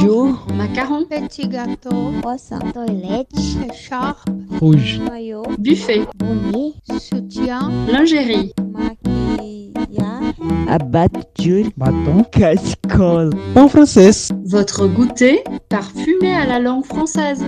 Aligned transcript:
Jour. 0.00 0.46
Macaron. 0.54 1.04
Petit 1.04 1.48
gâteau. 1.48 2.12
Croissant. 2.20 2.58
Toilette. 2.72 3.30
Écharpe. 3.70 4.28
Rouge. 4.60 5.00
Maillot. 5.08 5.44
Buffet. 5.58 6.02
Bonnet. 6.16 6.74
Soutien. 6.98 7.70
Lingerie. 7.90 8.52
Maquillage. 8.72 10.34
Abatture. 10.68 11.66
bâton, 11.76 12.24
Cascole. 12.30 13.30
en 13.56 13.68
français. 13.68 14.10
Votre 14.44 14.86
goûter 14.86 15.42
parfumé 15.68 16.34
à 16.34 16.46
la 16.46 16.58
langue 16.58 16.84
française. 16.84 17.46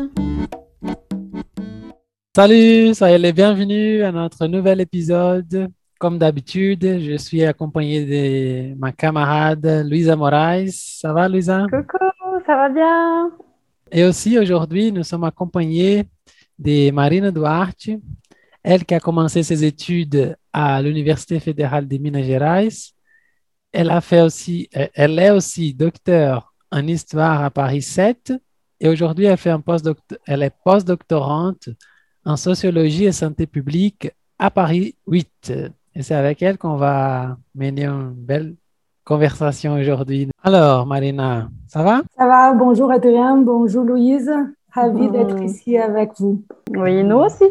Salut, 2.34 2.94
soyez 2.94 3.18
les 3.18 3.32
bienvenus 3.32 4.04
à 4.04 4.12
notre 4.12 4.46
nouvel 4.46 4.80
épisode. 4.80 5.70
Comme 5.98 6.18
d'habitude, 6.18 7.00
je 7.00 7.16
suis 7.16 7.42
accompagné 7.42 8.04
de 8.04 8.78
ma 8.78 8.92
camarade 8.92 9.84
Luisa 9.86 10.14
Moraes. 10.14 10.70
Ça 10.72 11.12
va, 11.12 11.26
Luisa? 11.26 11.66
Coucou, 11.70 12.04
ça 12.46 12.54
va 12.54 12.68
bien? 12.68 13.30
Et 13.90 14.04
aussi 14.04 14.38
aujourd'hui, 14.38 14.92
nous 14.92 15.02
sommes 15.04 15.24
accompagnés 15.24 16.04
de 16.58 16.90
Marina 16.90 17.30
Duarte, 17.30 17.88
elle 18.62 18.84
qui 18.84 18.94
a 18.94 19.00
commencé 19.00 19.42
ses 19.42 19.64
études 19.64 20.36
à 20.52 20.82
l'Université 20.82 21.40
fédérale 21.40 21.88
de 21.88 21.96
Minas 21.96 22.24
Gerais. 22.24 22.68
Elle 23.72 23.90
a 23.90 24.00
fait 24.02 24.20
aussi, 24.20 24.68
elle 24.72 25.18
est 25.18 25.30
aussi 25.30 25.72
docteur 25.72 26.52
en 26.70 26.86
histoire 26.86 27.42
à 27.44 27.50
Paris 27.50 27.82
7 27.82 28.34
et 28.80 28.88
aujourd'hui 28.88 29.26
elle 29.26 29.36
fait 29.36 29.50
un 29.50 29.60
postdoct- 29.60 30.18
elle 30.26 30.42
est 30.42 30.54
postdoctorante 30.64 31.68
en 32.24 32.36
sociologie 32.36 33.04
et 33.04 33.12
santé 33.12 33.46
publique 33.46 34.10
à 34.38 34.50
Paris 34.50 34.96
8. 35.06 35.52
Et 35.98 36.02
c'est 36.02 36.14
avec 36.14 36.42
elle 36.42 36.58
qu'on 36.58 36.76
va 36.76 37.38
mener 37.54 37.86
une 37.86 38.12
belle 38.12 38.54
conversation 39.02 39.72
aujourd'hui. 39.74 40.28
Alors, 40.42 40.84
Marina, 40.84 41.48
ça 41.66 41.82
va? 41.82 42.02
Ça 42.18 42.26
va, 42.26 42.52
bonjour 42.52 42.90
Adrien, 42.92 43.38
bonjour 43.38 43.82
Louise, 43.82 44.30
ravie 44.74 45.06
Mhm. 45.06 45.12
d'être 45.12 45.42
ici 45.42 45.78
avec 45.78 46.10
vous. 46.18 46.42
Oui, 46.76 47.02
nous 47.02 47.16
aussi. 47.16 47.44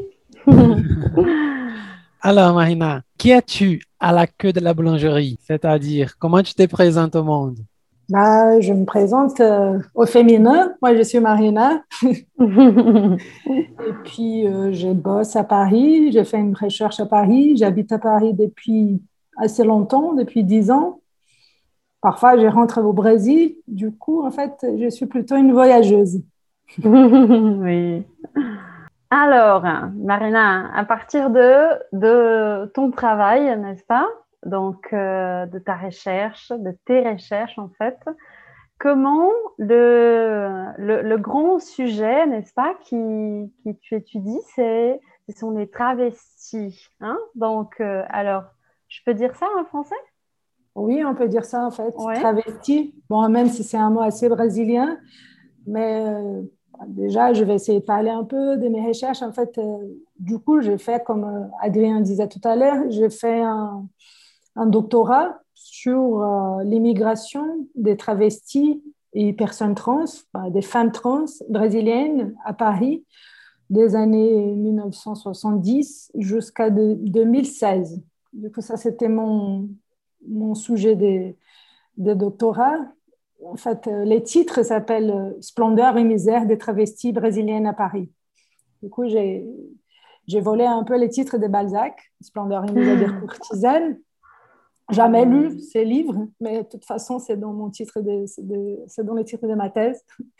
Alors, 2.21 2.53
Marina, 2.53 3.01
qui 3.17 3.31
es-tu 3.31 3.81
à 3.99 4.11
la 4.11 4.27
queue 4.27 4.53
de 4.53 4.59
la 4.59 4.75
boulangerie? 4.75 5.39
C'est-à-dire, 5.41 6.13
comment 6.19 6.43
tu 6.43 6.53
te 6.53 6.65
présentes 6.67 7.15
au 7.15 7.23
monde? 7.23 7.57
Bah, 8.09 8.59
je 8.59 8.71
me 8.71 8.85
présente 8.85 9.39
euh, 9.39 9.79
au 9.95 10.05
féminin, 10.05 10.75
moi 10.81 10.95
je 10.95 11.01
suis 11.01 11.19
Marina, 11.19 11.83
et 12.03 13.17
puis 14.03 14.47
euh, 14.47 14.71
je 14.73 14.89
bosse 14.93 15.35
à 15.35 15.43
Paris, 15.43 16.11
j'ai 16.11 16.23
fait 16.23 16.37
une 16.37 16.55
recherche 16.55 16.99
à 16.99 17.07
Paris, 17.07 17.57
j'habite 17.57 17.91
à 17.91 17.97
Paris 17.97 18.35
depuis 18.35 19.01
assez 19.37 19.63
longtemps, 19.63 20.13
depuis 20.13 20.43
dix 20.43 20.69
ans. 20.69 21.01
Parfois 22.01 22.37
je 22.37 22.45
rentre 22.45 22.79
au 22.79 22.93
Brésil, 22.93 23.55
du 23.67 23.91
coup 23.91 24.23
en 24.23 24.29
fait 24.29 24.53
je 24.63 24.87
suis 24.89 25.07
plutôt 25.07 25.35
une 25.35 25.51
voyageuse. 25.51 26.21
oui. 26.83 28.03
Alors, 29.09 29.63
Marina, 29.95 30.71
à 30.75 30.83
partir 30.83 31.29
de, 31.29 31.69
de 31.93 32.65
ton 32.73 32.91
travail, 32.91 33.57
n'est-ce 33.59 33.83
pas? 33.85 34.07
Donc, 34.45 34.93
euh, 34.93 35.47
de 35.47 35.57
ta 35.59 35.75
recherche, 35.75 36.51
de 36.51 36.71
tes 36.85 37.01
recherches 37.01 37.57
en 37.57 37.69
fait, 37.69 37.97
comment 38.79 39.31
le, 39.57 40.67
le, 40.77 41.01
le 41.01 41.17
grand 41.17 41.59
sujet, 41.59 42.27
n'est-ce 42.27 42.53
pas, 42.53 42.75
qui, 42.81 43.51
qui 43.63 43.75
tu 43.79 43.95
étudies, 43.95 44.39
c'est, 44.55 45.01
ce 45.27 45.35
sont 45.35 45.51
les 45.51 45.67
travestis. 45.67 46.87
Hein? 47.01 47.17
Donc, 47.33 47.75
euh, 47.79 48.03
alors, 48.09 48.43
je 48.87 48.99
peux 49.03 49.15
dire 49.15 49.35
ça 49.35 49.47
en 49.59 49.65
français? 49.65 49.95
Oui, 50.75 51.03
on 51.03 51.15
peut 51.15 51.27
dire 51.27 51.45
ça 51.45 51.65
en 51.65 51.71
fait, 51.71 51.95
Ouais. 51.97 52.19
travesti. 52.19 52.93
Bon, 53.09 53.27
même 53.29 53.47
si 53.47 53.63
c'est 53.63 53.77
un 53.77 53.89
mot 53.89 54.01
assez 54.01 54.29
brésilien, 54.29 54.99
mais 55.65 56.05
euh, 56.05 56.41
déjà, 56.85 57.33
je 57.33 57.43
vais 57.43 57.55
essayer 57.55 57.79
de 57.79 57.85
parler 57.85 58.11
un 58.11 58.25
peu 58.25 58.57
de 58.57 58.67
mes 58.67 58.85
recherches. 58.85 59.23
En 59.23 59.31
fait, 59.31 59.59
du 60.19 60.37
coup, 60.37 60.61
j'ai 60.61 60.77
fait, 60.77 61.03
comme 61.03 61.49
Adrien 61.61 62.01
disait 62.01 62.27
tout 62.27 62.41
à 62.43 62.55
l'heure, 62.55 62.83
j'ai 62.89 63.09
fait 63.09 63.41
un, 63.41 63.87
un 64.55 64.65
doctorat 64.65 65.39
sur 65.53 66.21
euh, 66.21 66.63
l'immigration 66.63 67.67
des 67.75 67.97
travestis 67.97 68.83
et 69.13 69.33
personnes 69.33 69.75
trans, 69.75 70.05
des 70.49 70.61
femmes 70.61 70.91
trans 70.91 71.25
brésiliennes 71.49 72.35
à 72.43 72.53
Paris 72.53 73.05
des 73.69 73.95
années 73.95 74.53
1970 74.55 76.11
jusqu'à 76.15 76.69
de- 76.69 76.95
2016. 76.99 78.01
Du 78.33 78.51
coup, 78.51 78.61
ça, 78.61 78.77
c'était 78.77 79.07
mon, 79.09 79.69
mon 80.27 80.53
sujet 80.55 80.95
de, 80.95 81.33
de 81.97 82.13
doctorat. 82.13 82.75
En 83.45 83.55
fait, 83.55 83.87
euh, 83.87 84.03
les 84.03 84.21
titres 84.23 84.63
s'appellent 84.63 85.11
euh, 85.11 85.31
Splendeur 85.41 85.97
et 85.97 86.03
misère 86.03 86.45
des 86.45 86.57
travestis 86.57 87.13
brésiliennes 87.13 87.67
à 87.67 87.73
Paris. 87.73 88.09
Du 88.83 88.89
coup, 88.89 89.07
j'ai 89.07 89.45
j'ai 90.27 90.41
volé 90.41 90.65
un 90.65 90.83
peu 90.83 90.97
les 90.97 91.09
titres 91.09 91.37
de 91.37 91.47
Balzac, 91.47 92.11
Splendeur 92.19 92.65
et 92.65 92.71
misère 92.71 92.97
des 92.97 93.27
courtisanes. 93.27 93.97
Jamais 94.91 95.25
lu 95.25 95.59
ces 95.59 95.83
livres, 95.83 96.27
mais 96.39 96.61
de 96.61 96.67
toute 96.67 96.85
façon, 96.85 97.17
c'est 97.17 97.37
dans 97.37 97.53
mon 97.53 97.71
titre 97.71 98.01
de, 98.01 98.25
c'est 98.87 99.03
dans 99.03 99.15
le 99.15 99.23
titre 99.23 99.47
de 99.47 99.55
ma 99.55 99.69
thèse. 99.69 100.03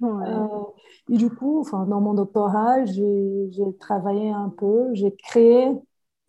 Ouais. 0.00 0.26
Euh, 0.26 1.12
et 1.12 1.16
du 1.16 1.30
coup, 1.30 1.60
enfin, 1.60 1.86
dans 1.86 2.00
mon 2.00 2.14
doctorat, 2.14 2.84
j'ai 2.84 3.76
travaillé 3.78 4.30
un 4.30 4.48
peu, 4.48 4.88
j'ai 4.92 5.14
créé 5.14 5.68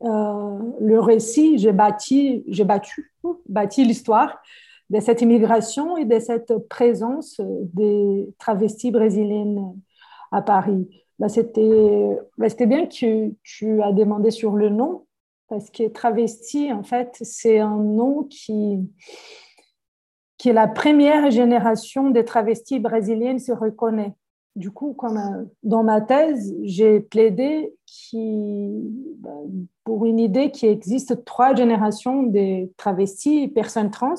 euh, 0.04 0.60
le 0.80 1.00
récit, 1.00 1.58
j'ai 1.58 1.72
bâti, 1.72 2.44
j'ai 2.48 2.64
battu, 2.64 3.14
bâti 3.50 3.84
l'histoire 3.84 4.38
de 4.90 5.00
cette 5.00 5.22
immigration 5.22 5.98
et 5.98 6.06
de 6.06 6.20
cette 6.20 6.56
présence 6.70 7.42
des 7.74 8.30
travestis 8.38 8.92
brésiliennes 8.92 9.74
à 10.32 10.42
Paris. 10.42 10.88
Bah, 11.18 11.30
C'était 11.30 12.18
bah, 12.38 12.48
bien 12.60 12.86
que 12.86 12.92
tu, 12.92 13.36
tu 13.44 13.82
as 13.82 13.94
demandé 13.94 14.32
sur 14.32 14.56
le 14.56 14.70
nom, 14.70 15.06
parce 15.48 15.70
que 15.70 15.88
travesti, 15.88 16.72
en 16.72 16.84
fait, 16.84 17.18
c'est 17.22 17.60
un 17.60 17.78
nom 17.78 18.24
qui, 18.24 18.80
qui 20.38 20.50
est 20.50 20.54
la 20.54 20.68
première 20.68 21.30
génération 21.32 22.10
des 22.10 22.26
travestis 22.26 22.80
brésiliennes 22.80 23.40
se 23.40 23.52
reconnaît. 23.52 24.14
Du 24.56 24.72
coup, 24.72 24.94
comme 24.94 25.18
euh, 25.18 25.44
dans 25.64 25.84
ma 25.84 26.00
thèse, 26.00 26.56
j'ai 26.64 27.02
plaidé 27.02 27.74
qui, 27.86 28.70
bah, 29.18 29.32
pour 29.84 30.06
une 30.06 30.20
idée 30.20 30.50
qu'il 30.50 30.70
existe 30.70 31.26
trois 31.26 31.54
générations 31.54 32.24
de 32.24 32.72
travestis 32.78 33.44
et 33.44 33.48
personnes 33.50 33.92
trans. 33.92 34.16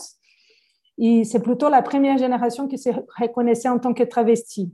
Et 0.99 1.25
c'est 1.25 1.41
plutôt 1.41 1.71
la 1.71 1.81
première 1.81 2.19
génération 2.19 2.69
qui 2.69 2.77
se 2.77 2.91
reconnaissait 3.19 3.69
en 3.69 3.79
tant 3.79 3.95
que 3.95 4.03
travesti. 4.03 4.73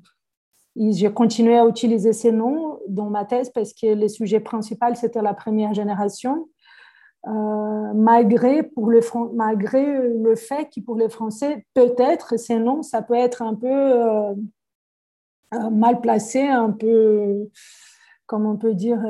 J'ai 0.76 1.12
continué 1.12 1.58
à 1.58 1.66
utiliser 1.66 2.12
ces 2.12 2.32
noms 2.32 2.78
dans 2.88 3.10
ma 3.10 3.24
thèse 3.24 3.50
parce 3.50 3.74
que 3.74 3.94
le 3.94 4.08
sujet 4.08 4.40
principal, 4.40 4.96
c'était 4.96 5.22
la 5.22 5.34
première 5.34 5.74
génération. 5.74 6.48
Euh, 7.28 7.92
malgré, 7.94 8.64
pour 8.64 8.90
le, 8.90 9.00
malgré 9.34 10.08
le 10.08 10.34
fait 10.34 10.68
que 10.74 10.80
pour 10.80 10.96
les 10.96 11.08
Français, 11.08 11.66
peut-être 11.74 12.38
ces 12.38 12.58
noms, 12.58 12.82
ça 12.82 13.02
peut 13.02 13.14
être 13.14 13.42
un 13.42 13.54
peu 13.54 13.68
euh, 13.68 14.34
euh, 15.54 15.70
mal 15.70 16.00
placé, 16.00 16.48
un 16.48 16.70
peu, 16.70 17.48
comme 18.26 18.46
on 18.46 18.56
peut 18.56 18.74
dire, 18.74 19.00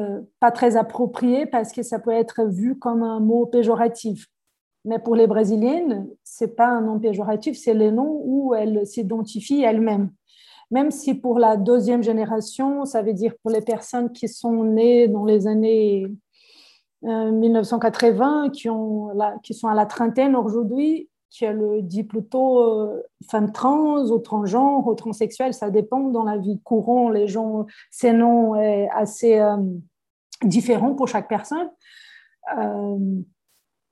pas 0.41 0.51
très 0.51 0.77
approprié 0.77 1.47
parce 1.47 1.73
que 1.73 1.83
ça 1.83 2.01
peut 2.01 2.11
être 2.11 2.45
vu 2.45 2.79
comme 2.79 3.03
un 3.03 3.21
mot 3.21 3.47
péjoratif. 3.47 4.27
Mais 4.85 4.99
pour 4.99 5.15
les 5.15 5.29
Brésiliennes, 5.29 6.09
c'est 6.25 6.57
pas 6.57 6.67
un 6.67 6.81
nom 6.81 6.99
péjoratif, 6.99 7.57
c'est 7.57 7.73
le 7.73 7.93
nom 7.93 8.21
où 8.25 8.53
elles 8.53 8.85
s'identifient 8.85 9.63
elles-mêmes. 9.63 10.11
Même 10.73 10.91
si 10.91 11.15
pour 11.15 11.39
la 11.39 11.57
deuxième 11.57 12.03
génération, 12.03 12.85
ça 12.87 13.03
veut 13.03 13.13
dire 13.13 13.35
pour 13.43 13.51
les 13.53 13.61
personnes 13.61 14.11
qui 14.11 14.27
sont 14.27 14.65
nées 14.65 15.07
dans 15.07 15.25
les 15.27 15.47
années 15.47 16.07
euh, 17.05 17.31
1980, 17.31 18.49
qui, 18.51 18.69
ont 18.71 19.11
la- 19.15 19.37
qui 19.43 19.53
sont 19.55 19.69
à 19.69 19.75
la 19.75 19.87
trentaine 19.87 20.35
aujourd'hui, 20.35 21.11
qui 21.29 21.47
le 21.47 21.83
dit 21.83 22.05
plutôt 22.05 22.63
euh, 22.63 23.03
femme 23.31 23.53
trans 23.53 24.05
ou 24.07 24.19
transgenre 24.19 24.87
ou 24.87 24.95
transsexuelle, 24.95 25.53
ça 25.53 25.71
dépend. 25.71 26.09
Dans 26.09 26.25
la 26.25 26.39
vie 26.39 26.59
courante, 26.63 27.13
les 27.13 27.27
gens, 27.29 27.67
ces 27.91 28.13
noms 28.13 28.55
assez 28.95 29.39
euh, 29.39 29.57
différent 30.43 30.95
pour 30.95 31.07
chaque 31.07 31.29
personne. 31.29 31.71
Euh, 32.59 32.99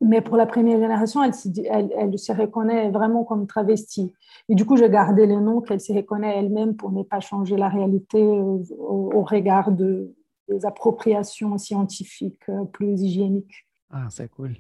mais 0.00 0.20
pour 0.22 0.36
la 0.36 0.46
première 0.46 0.78
génération, 0.78 1.22
elle, 1.22 1.34
se 1.34 2.32
reconnaît 2.32 2.90
vraiment 2.90 3.24
comme 3.24 3.46
travestie. 3.46 4.14
Et 4.48 4.54
du 4.54 4.64
coup, 4.64 4.76
j'ai 4.76 4.88
gardé 4.88 5.26
les 5.26 5.36
noms 5.36 5.60
qu'elle 5.60 5.80
se 5.80 5.92
reconnaît 5.92 6.38
elle-même 6.38 6.74
pour 6.74 6.90
ne 6.90 7.02
pas 7.02 7.20
changer 7.20 7.56
la 7.56 7.68
réalité 7.68 8.22
euh, 8.22 8.62
au, 8.78 9.22
regard 9.22 9.70
de, 9.70 10.14
des 10.48 10.64
appropriations 10.64 11.58
scientifiques 11.58 12.48
euh, 12.48 12.64
plus 12.64 13.02
hygiéniques. 13.02 13.66
Ah, 13.90 14.06
c'est 14.10 14.30
cool. 14.30 14.56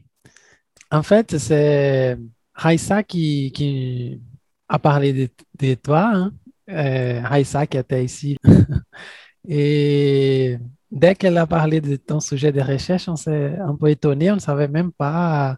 En 0.90 1.02
fait, 1.02 1.38
c'est 1.38 2.18
Raissa 2.54 3.02
qui, 3.02 4.20
a 4.68 4.78
parlé 4.78 5.30
de, 5.58 5.74
toi, 5.74 6.10
hein. 6.12 6.32
Euh, 6.68 7.22
qui 7.66 7.76
était 7.78 8.04
ici. 8.04 8.36
Et 9.48 10.58
dès 10.90 11.14
qu'elle 11.14 11.38
a 11.38 11.46
parlé 11.46 11.80
de 11.80 11.96
ton 11.96 12.20
sujet 12.20 12.52
de 12.52 12.60
recherche, 12.60 13.08
on 13.08 13.16
s'est 13.16 13.56
un 13.58 13.74
peu 13.76 13.88
étonné, 13.90 14.30
on 14.30 14.36
ne 14.36 14.40
savait 14.40 14.68
même 14.68 14.92
pas 14.92 15.56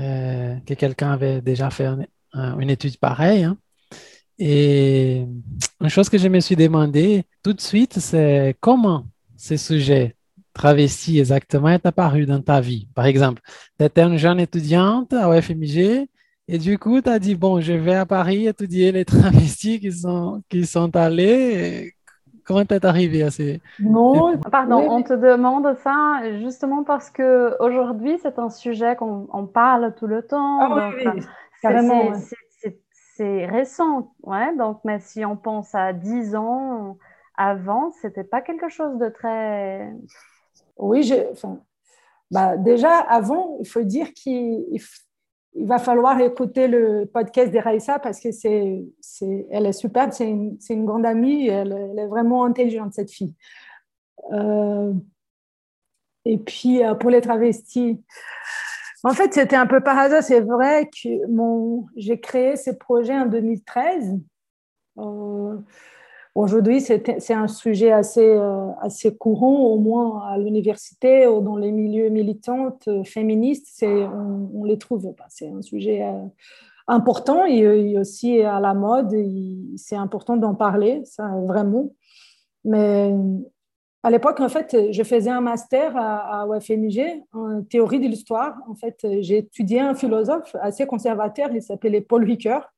euh, 0.00 0.56
que 0.66 0.74
quelqu'un 0.74 1.12
avait 1.12 1.40
déjà 1.42 1.70
fait 1.70 1.86
un- 1.86 2.00
un- 2.34 2.58
une 2.60 2.70
étude 2.70 2.98
pareille. 2.98 3.44
hein. 3.44 3.58
Et 4.38 5.26
une 5.80 5.88
chose 5.88 6.08
que 6.08 6.18
je 6.18 6.28
me 6.28 6.40
suis 6.40 6.56
demandé 6.56 7.24
tout 7.42 7.52
de 7.52 7.60
suite, 7.60 7.98
c'est 7.98 8.56
comment 8.60 9.06
ce 9.36 9.56
sujet 9.56 10.16
travesti 10.54 11.18
exactement 11.20 11.68
est 11.68 11.86
apparu 11.86 12.26
dans 12.26 12.40
ta 12.42 12.60
vie? 12.60 12.88
Par 12.94 13.06
exemple, 13.06 13.42
tu 13.78 13.84
étais 13.84 14.02
une 14.02 14.16
jeune 14.16 14.40
étudiante 14.40 15.12
à 15.12 15.30
FMG 15.40 16.08
et 16.48 16.58
du 16.58 16.78
coup, 16.78 17.00
tu 17.00 17.08
as 17.10 17.18
dit, 17.18 17.34
bon, 17.34 17.60
je 17.60 17.72
vais 17.74 17.94
à 17.94 18.06
Paris 18.06 18.46
étudier 18.46 18.90
les 18.92 19.04
travestis 19.04 19.80
qui 19.80 19.92
sont, 19.92 20.42
qui 20.48 20.66
sont 20.66 20.94
allés. 20.96 21.94
Comment 22.44 22.64
t'es 22.64 22.84
arrivé 22.84 23.22
à 23.22 23.30
ces... 23.30 23.60
Non, 23.78 24.38
Pardon, 24.50 24.78
Oui, 24.78 24.86
on 24.88 25.02
te 25.02 25.12
demande 25.14 25.74
ça 25.78 26.20
justement 26.40 26.84
parce 26.84 27.10
que 27.10 27.56
aujourd'hui 27.60 28.18
c'est 28.22 28.38
un 28.38 28.50
sujet 28.50 28.96
qu'on 28.96 29.26
on 29.32 29.46
parle 29.46 29.94
tout 29.94 30.06
le 30.06 30.22
temps. 30.22 30.60
Ah 30.60 30.74
oui, 30.74 31.04
donc, 31.04 31.16
oui, 31.16 31.22
c'est- 31.22 31.62
carrément, 31.62 32.12
c'est- 32.14 33.46
récent, 33.46 34.14
ouais. 34.22 34.56
Donc, 34.56 34.80
mais 34.84 34.98
si 35.00 35.24
on 35.24 35.36
pense 35.36 35.74
à 35.74 35.92
10 35.92 36.34
ans 36.34 36.98
avant, 37.36 37.90
c'était 37.92 38.24
pas 38.24 38.40
quelque 38.40 38.68
chose 38.68 38.98
de 38.98 39.08
très. 39.08 39.92
Oui, 40.76 41.02
j'ai- 41.02 41.28
enfin, 41.30 41.60
bah, 42.30 42.56
déjà, 42.56 42.98
avant, 43.00 43.58
il 43.60 43.68
faut 43.68 43.82
dire 43.82 44.12
qu'il 44.14 44.64
il 45.54 45.66
va 45.66 45.78
falloir 45.78 46.20
écouter 46.20 46.66
le 46.66 47.04
podcast 47.04 47.52
d'Eraïssa 47.52 47.98
parce 47.98 48.20
que 48.20 48.32
c'est, 48.32 48.84
c'est, 49.00 49.46
elle 49.50 49.66
est 49.66 49.72
superbe, 49.72 50.12
c'est 50.12 50.28
une, 50.28 50.56
c'est 50.60 50.74
une 50.74 50.86
grande 50.86 51.04
amie, 51.04 51.48
elle, 51.48 51.72
est 51.98 52.06
vraiment 52.06 52.44
intelligente, 52.44 52.94
cette 52.94 53.10
fille. 53.10 53.34
Euh, 54.32 54.92
et 56.24 56.38
puis, 56.38 56.84
euh, 56.84 56.94
pour 56.94 57.10
les 57.10 57.20
travestis, 57.20 58.00
en 59.04 59.12
fait, 59.12 59.34
c'était 59.34 59.56
un 59.56 59.66
peu 59.66 59.80
par 59.80 59.98
hasard. 59.98 60.22
C'est 60.22 60.40
vrai 60.40 60.88
que 60.88 61.26
mon, 61.26 61.86
j'ai 61.96 62.20
créé 62.20 62.56
ce 62.56 62.70
projet 62.70 63.14
en 63.14 63.26
2013. 63.26 64.20
Euh, 64.98 65.58
Aujourd'hui, 66.34 66.80
c'est 66.80 67.34
un 67.34 67.46
sujet 67.46 67.92
assez, 67.92 68.26
euh, 68.26 68.68
assez 68.80 69.14
courant, 69.14 69.66
au 69.66 69.78
moins 69.78 70.26
à 70.26 70.38
l'université 70.38 71.26
ou 71.26 71.42
dans 71.42 71.56
les 71.56 71.70
milieux 71.70 72.08
militants 72.08 72.78
euh, 72.88 73.04
féministes. 73.04 73.68
On, 73.82 74.50
on 74.54 74.64
les 74.64 74.78
trouve. 74.78 75.14
C'est 75.28 75.50
un 75.50 75.60
sujet 75.60 76.02
euh, 76.02 76.24
important 76.88 77.44
et, 77.44 77.98
aussi 77.98 78.40
à 78.40 78.60
la 78.60 78.72
mode. 78.72 79.14
C'est 79.76 79.96
important 79.96 80.38
d'en 80.38 80.54
parler, 80.54 81.02
ça 81.04 81.28
vraiment. 81.46 81.90
Mais 82.64 83.14
à 84.02 84.10
l'époque, 84.10 84.40
en 84.40 84.48
fait, 84.48 84.74
je 84.90 85.02
faisais 85.02 85.30
un 85.30 85.42
master 85.42 85.94
à, 85.98 86.44
à 86.44 86.46
UFMG 86.46 87.24
en 87.34 87.62
théorie 87.62 88.00
de 88.00 88.06
l'histoire. 88.06 88.56
En 88.68 88.74
fait, 88.74 89.06
j'ai 89.20 89.38
étudié 89.38 89.80
un 89.80 89.94
philosophe 89.94 90.56
assez 90.62 90.86
conservateur, 90.86 91.50
il 91.52 91.60
s'appelait 91.60 92.00
Paul 92.00 92.24
Ricoeur. 92.24 92.72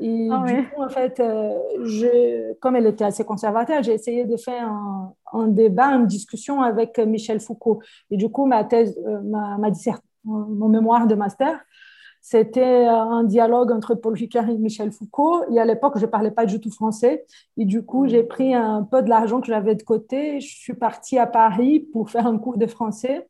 Et 0.00 0.28
Ah 0.30 0.44
du 0.46 0.54
oui. 0.54 0.64
coup, 0.74 0.82
en 0.82 0.88
fait, 0.88 1.20
euh, 1.20 1.52
je, 1.84 2.52
comme 2.54 2.76
elle 2.76 2.86
était 2.86 3.04
assez 3.04 3.24
conservateur, 3.24 3.82
j'ai 3.82 3.92
essayé 3.94 4.24
de 4.24 4.36
faire 4.36 4.66
un, 4.68 5.14
un 5.32 5.48
débat, 5.48 5.88
une 5.88 6.06
discussion 6.06 6.62
avec 6.62 6.98
Michel 6.98 7.40
Foucault. 7.40 7.80
Et 8.10 8.16
du 8.16 8.28
coup, 8.30 8.46
ma 8.46 8.64
thèse, 8.64 8.98
euh, 9.06 9.20
ma, 9.22 9.58
ma 9.58 9.68
mon 10.24 10.68
mémoire 10.68 11.06
de 11.06 11.14
master, 11.14 11.60
c'était 12.24 12.84
un 12.86 13.24
dialogue 13.24 13.72
entre 13.72 13.96
Paul 13.96 14.14
Ricoeur 14.14 14.48
et 14.48 14.56
Michel 14.56 14.92
Foucault. 14.92 15.42
Et 15.50 15.58
à 15.58 15.64
l'époque, 15.64 15.94
je 15.96 16.06
ne 16.06 16.10
parlais 16.10 16.30
pas 16.30 16.46
du 16.46 16.60
tout 16.60 16.70
français. 16.70 17.26
Et 17.56 17.64
du 17.64 17.84
coup, 17.84 18.06
j'ai 18.06 18.22
pris 18.22 18.54
un 18.54 18.84
peu 18.84 19.02
de 19.02 19.08
l'argent 19.08 19.40
que 19.40 19.48
j'avais 19.48 19.74
de 19.74 19.82
côté. 19.82 20.40
Je 20.40 20.56
suis 20.56 20.74
partie 20.74 21.18
à 21.18 21.26
Paris 21.26 21.80
pour 21.92 22.10
faire 22.10 22.28
un 22.28 22.38
cours 22.38 22.58
de 22.58 22.68
français, 22.68 23.28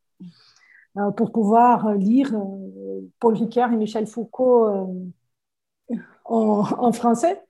euh, 0.99 1.11
pour 1.11 1.32
pouvoir 1.32 1.94
lire 1.94 2.35
euh, 2.35 3.00
Paul 3.19 3.35
Ricoeur 3.35 3.73
et 3.73 3.76
Michel 3.76 4.06
Foucault 4.06 4.67
euh, 4.67 4.85
en, 6.25 6.93
français. 6.93 7.41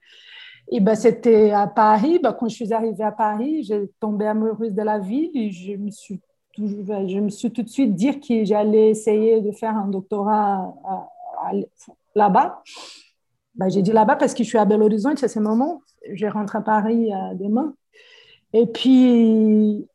Et 0.71 0.79
ben, 0.79 0.95
c'était 0.95 1.51
à 1.51 1.67
Paris. 1.67 2.19
Ben, 2.21 2.33
quand 2.33 2.47
je 2.47 2.55
suis 2.55 2.73
arrivée 2.73 3.03
à 3.03 3.11
Paris, 3.11 3.63
j'ai 3.63 3.89
tombé 3.99 4.25
amoureuse 4.25 4.73
de 4.73 4.81
la 4.81 4.99
ville 4.99 5.51
je 5.51 5.75
me 5.75 5.91
suis, 5.91 6.21
tout, 6.53 6.67
je 6.67 7.19
me 7.19 7.29
suis 7.29 7.51
tout 7.51 7.63
de 7.63 7.69
suite 7.69 7.95
dit 7.95 8.19
que 8.19 8.45
j'allais 8.45 8.89
essayer 8.89 9.41
de 9.41 9.51
faire 9.51 9.75
un 9.75 9.87
doctorat 9.87 10.73
là-bas. 12.15 12.61
Ben, 13.55 13.69
j'ai 13.69 13.81
dit 13.81 13.91
là-bas 13.91 14.15
parce 14.15 14.33
que 14.33 14.43
je 14.43 14.49
suis 14.49 14.57
à 14.57 14.65
Belo 14.65 14.85
Horizonte 14.85 15.23
à 15.23 15.27
ce 15.27 15.39
moment. 15.39 15.81
Je 16.11 16.25
rentre 16.25 16.55
à 16.55 16.61
Paris 16.61 17.13
euh, 17.13 17.35
demain. 17.35 17.75
Et 18.51 18.65
puis, 18.65 19.87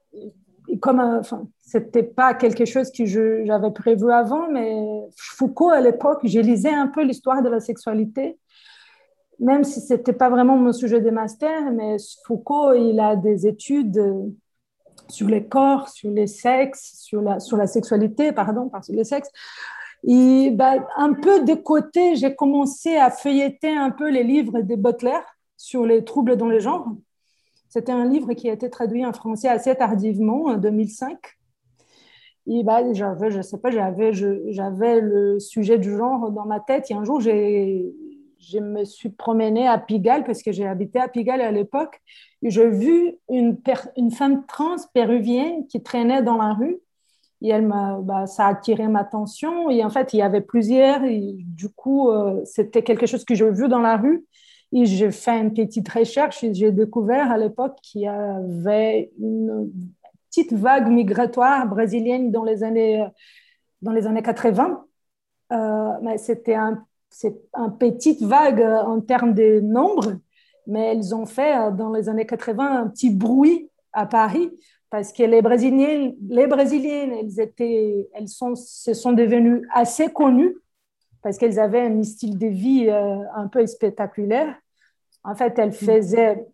comme 0.81 1.01
euh, 1.01 1.21
enfin, 1.21 1.47
c'était 1.61 2.03
pas 2.03 2.35
quelque 2.35 2.65
chose 2.65 2.91
que 2.91 3.05
j'avais 3.05 3.71
prévu 3.71 4.11
avant, 4.11 4.49
mais 4.51 4.75
Foucault 5.17 5.71
à 5.71 5.81
l'époque, 5.81 6.21
je 6.25 6.41
lisais 6.41 6.73
un 6.73 6.89
peu 6.89 7.03
l'histoire 7.05 7.43
de 7.43 7.49
la 7.49 7.61
sexualité, 7.61 8.39
même 9.39 9.65
si 9.65 9.81
c'était 9.81 10.13
pas 10.13 10.31
vraiment 10.31 10.57
mon 10.57 10.73
sujet 10.73 11.01
de 11.01 11.11
master, 11.11 11.73
mais 11.73 11.97
Foucault, 12.27 12.75
il 12.75 12.99
a 12.99 13.17
des 13.17 13.47
études 13.47 13.99
euh, 13.99 14.27
sur 15.09 15.29
les 15.29 15.47
corps, 15.47 15.89
sur 15.89 16.11
les 16.11 16.27
sexes, 16.27 16.99
sur 17.03 17.23
la, 17.23 17.67
sexualité, 17.67 18.33
pardon, 18.33 18.69
pas 18.69 18.83
sur 18.83 18.95
les 18.95 19.05
sexes. 19.05 19.31
Ben, 20.05 20.85
un 20.97 21.13
peu 21.15 21.45
de 21.45 21.55
côté, 21.55 22.17
j'ai 22.17 22.35
commencé 22.35 22.97
à 22.97 23.11
feuilleter 23.11 23.77
un 23.77 23.91
peu 23.91 24.11
les 24.11 24.23
livres 24.23 24.61
de 24.61 24.75
Butler 24.77 25.21
sur 25.57 25.87
les 25.87 26.05
troubles 26.05 26.37
dans 26.37 26.49
les 26.49 26.61
genres. 26.61 26.89
C'était 27.69 27.93
un 27.93 28.07
livre 28.07 28.33
qui 28.33 28.49
a 28.49 28.53
été 28.53 28.71
traduit 28.71 29.05
en 29.05 29.13
français 29.13 29.49
assez 29.49 29.75
tardivement, 29.75 30.45
en 30.45 30.57
2005. 30.57 31.19
Et 32.51 32.63
ben, 32.65 32.95
j'avais, 32.95 33.31
je 33.31 33.43
sais 33.43 33.59
pas, 33.59 33.71
j'avais 33.71 35.01
le 35.01 35.39
sujet 35.39 35.79
du 35.79 35.97
genre 35.97 36.31
dans 36.31 36.47
ma 36.47 36.61
tête. 36.61 36.91
Et 36.91 36.95
un 36.95 37.05
jour, 37.05 37.21
j'ai, 37.21 37.93
je 38.51 38.59
me 38.59 38.85
suis 38.85 39.11
promenée 39.11 39.67
à 39.67 39.79
Pigalle 39.79 40.25
parce 40.25 40.43
que 40.43 40.53
j'ai 40.53 40.67
habité 40.67 40.99
à 40.99 41.09
Pigalle 41.09 41.41
à 41.41 41.51
l'époque. 41.51 42.01
J'ai 42.43 42.69
vu 42.69 43.15
une, 43.29 43.59
femme 44.11 44.45
trans 44.47 44.77
péruvienne 44.95 45.67
qui 45.67 45.83
traînait 45.83 46.23
dans 46.23 46.37
la 46.37 46.55
rue. 46.55 46.79
Et 47.41 47.51
elle 47.51 47.69
bah, 47.69 48.27
ça 48.27 48.47
a 48.47 48.51
attiré 48.51 48.89
ma 48.89 49.01
attention. 49.01 49.71
Et 49.71 49.85
en 49.85 49.91
fait, 49.91 50.13
il 50.13 50.19
y 50.19 50.23
avait 50.23 50.41
plusieurs. 50.41 51.01
Du 51.03 51.69
coup, 51.69 52.11
euh, 52.11 52.43
c'était 52.45 52.83
quelque 52.83 53.07
chose 53.07 53.25
que 53.25 53.35
j'ai 53.35 53.51
vu 53.51 53.69
dans 53.69 53.81
la 53.81 53.97
rue. 53.97 54.25
Et 54.73 54.87
j'ai 54.87 55.11
fait 55.11 55.39
une 55.41 55.55
petite 55.55 55.89
recherche 55.89 56.45
et 56.45 56.53
j'ai 56.53 56.73
découvert 56.73 57.31
à 57.31 57.39
l'époque 57.39 57.77
qu'il 57.83 58.03
y 58.03 58.07
avait 58.07 59.11
une 59.19 59.73
petite 60.29 60.53
vague 60.53 60.89
migratoire 60.89 61.67
brésilienne 61.67 62.31
dans 62.31 62.45
les 62.45 62.63
années, 62.63 63.07
dans 63.81 63.93
les 63.93 64.07
années 64.07 64.23
80. 64.23 64.85
Euh, 65.51 65.93
mais 66.03 66.19
c'était 66.19 66.55
un, 66.55 66.87
c'est 67.11 67.37
un 67.55 67.71
petite 67.71 68.23
vague 68.23 68.61
euh, 68.61 68.83
en 68.83 69.01
termes 69.01 69.35
de 69.35 69.61
nombre, 69.61 70.15
mais 70.67 70.93
elles 70.93 71.15
ont 71.15 71.27
fait 71.27 71.57
euh, 71.57 71.71
dans 71.71 71.93
les 71.93 72.09
années 72.09 72.27
80 72.27 72.83
un 72.83 72.89
petit 72.89 73.11
bruit 73.11 73.71
à 73.93 74.07
Paris 74.07 74.51
parce 74.91 75.13
que 75.13 75.23
les 75.23 75.43
Brésiliennes, 75.43 76.15
les 76.29 76.47
Brésiliennes 76.47 77.13
elles, 77.13 77.41
étaient, 77.41 78.09
elles 78.15 78.29
sont, 78.29 78.55
se 78.55 78.95
sont 78.95 79.13
devenues 79.13 79.67
assez 79.75 80.09
connues 80.13 80.57
parce 81.23 81.37
qu'elles 81.37 81.59
avaient 81.59 81.81
un 81.83 82.03
style 82.05 82.39
de 82.39 82.47
vie 82.47 82.87
euh, 82.89 83.19
un 83.35 83.49
peu 83.49 83.67
spectaculaire. 83.67 84.55
En 85.25 85.35
fait, 85.35 85.59
elles 85.59 85.73
faisaient 85.73 86.47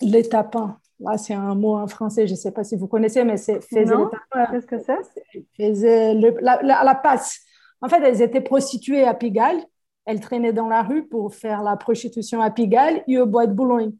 les 0.00 0.22
tapins. 0.28 0.78
Là, 1.00 1.18
c'est 1.18 1.34
un 1.34 1.54
mot 1.54 1.76
en 1.76 1.86
français, 1.88 2.26
je 2.26 2.32
ne 2.32 2.36
sais 2.38 2.52
pas 2.52 2.64
si 2.64 2.76
vous 2.76 2.86
connaissez, 2.86 3.24
mais 3.24 3.36
c'est 3.36 3.60
faisaient 3.62 3.84
Non. 3.84 4.04
les 4.04 4.10
tapins. 4.10 4.52
Qu'est-ce 4.52 4.66
que 4.66 4.78
c'est? 4.78 5.42
Faisaient 5.56 6.14
le- 6.14 6.36
la, 6.40 6.62
la- 6.62 6.84
la 6.84 6.94
passe. 6.94 7.40
En 7.82 7.88
fait, 7.88 8.00
elles 8.02 8.22
étaient 8.22 8.40
prostituées 8.40 9.04
à 9.04 9.12
Pigalle. 9.12 9.58
Elles 10.06 10.20
traînaient 10.20 10.52
dans 10.52 10.68
la 10.68 10.82
rue 10.82 11.06
pour 11.06 11.34
faire 11.34 11.62
la 11.62 11.76
prostitution 11.76 12.40
à 12.40 12.50
Pigalle 12.50 13.02
et 13.06 13.18
au 13.18 13.26
bois 13.26 13.46
de 13.46 13.52
Boulogne. 13.52 13.92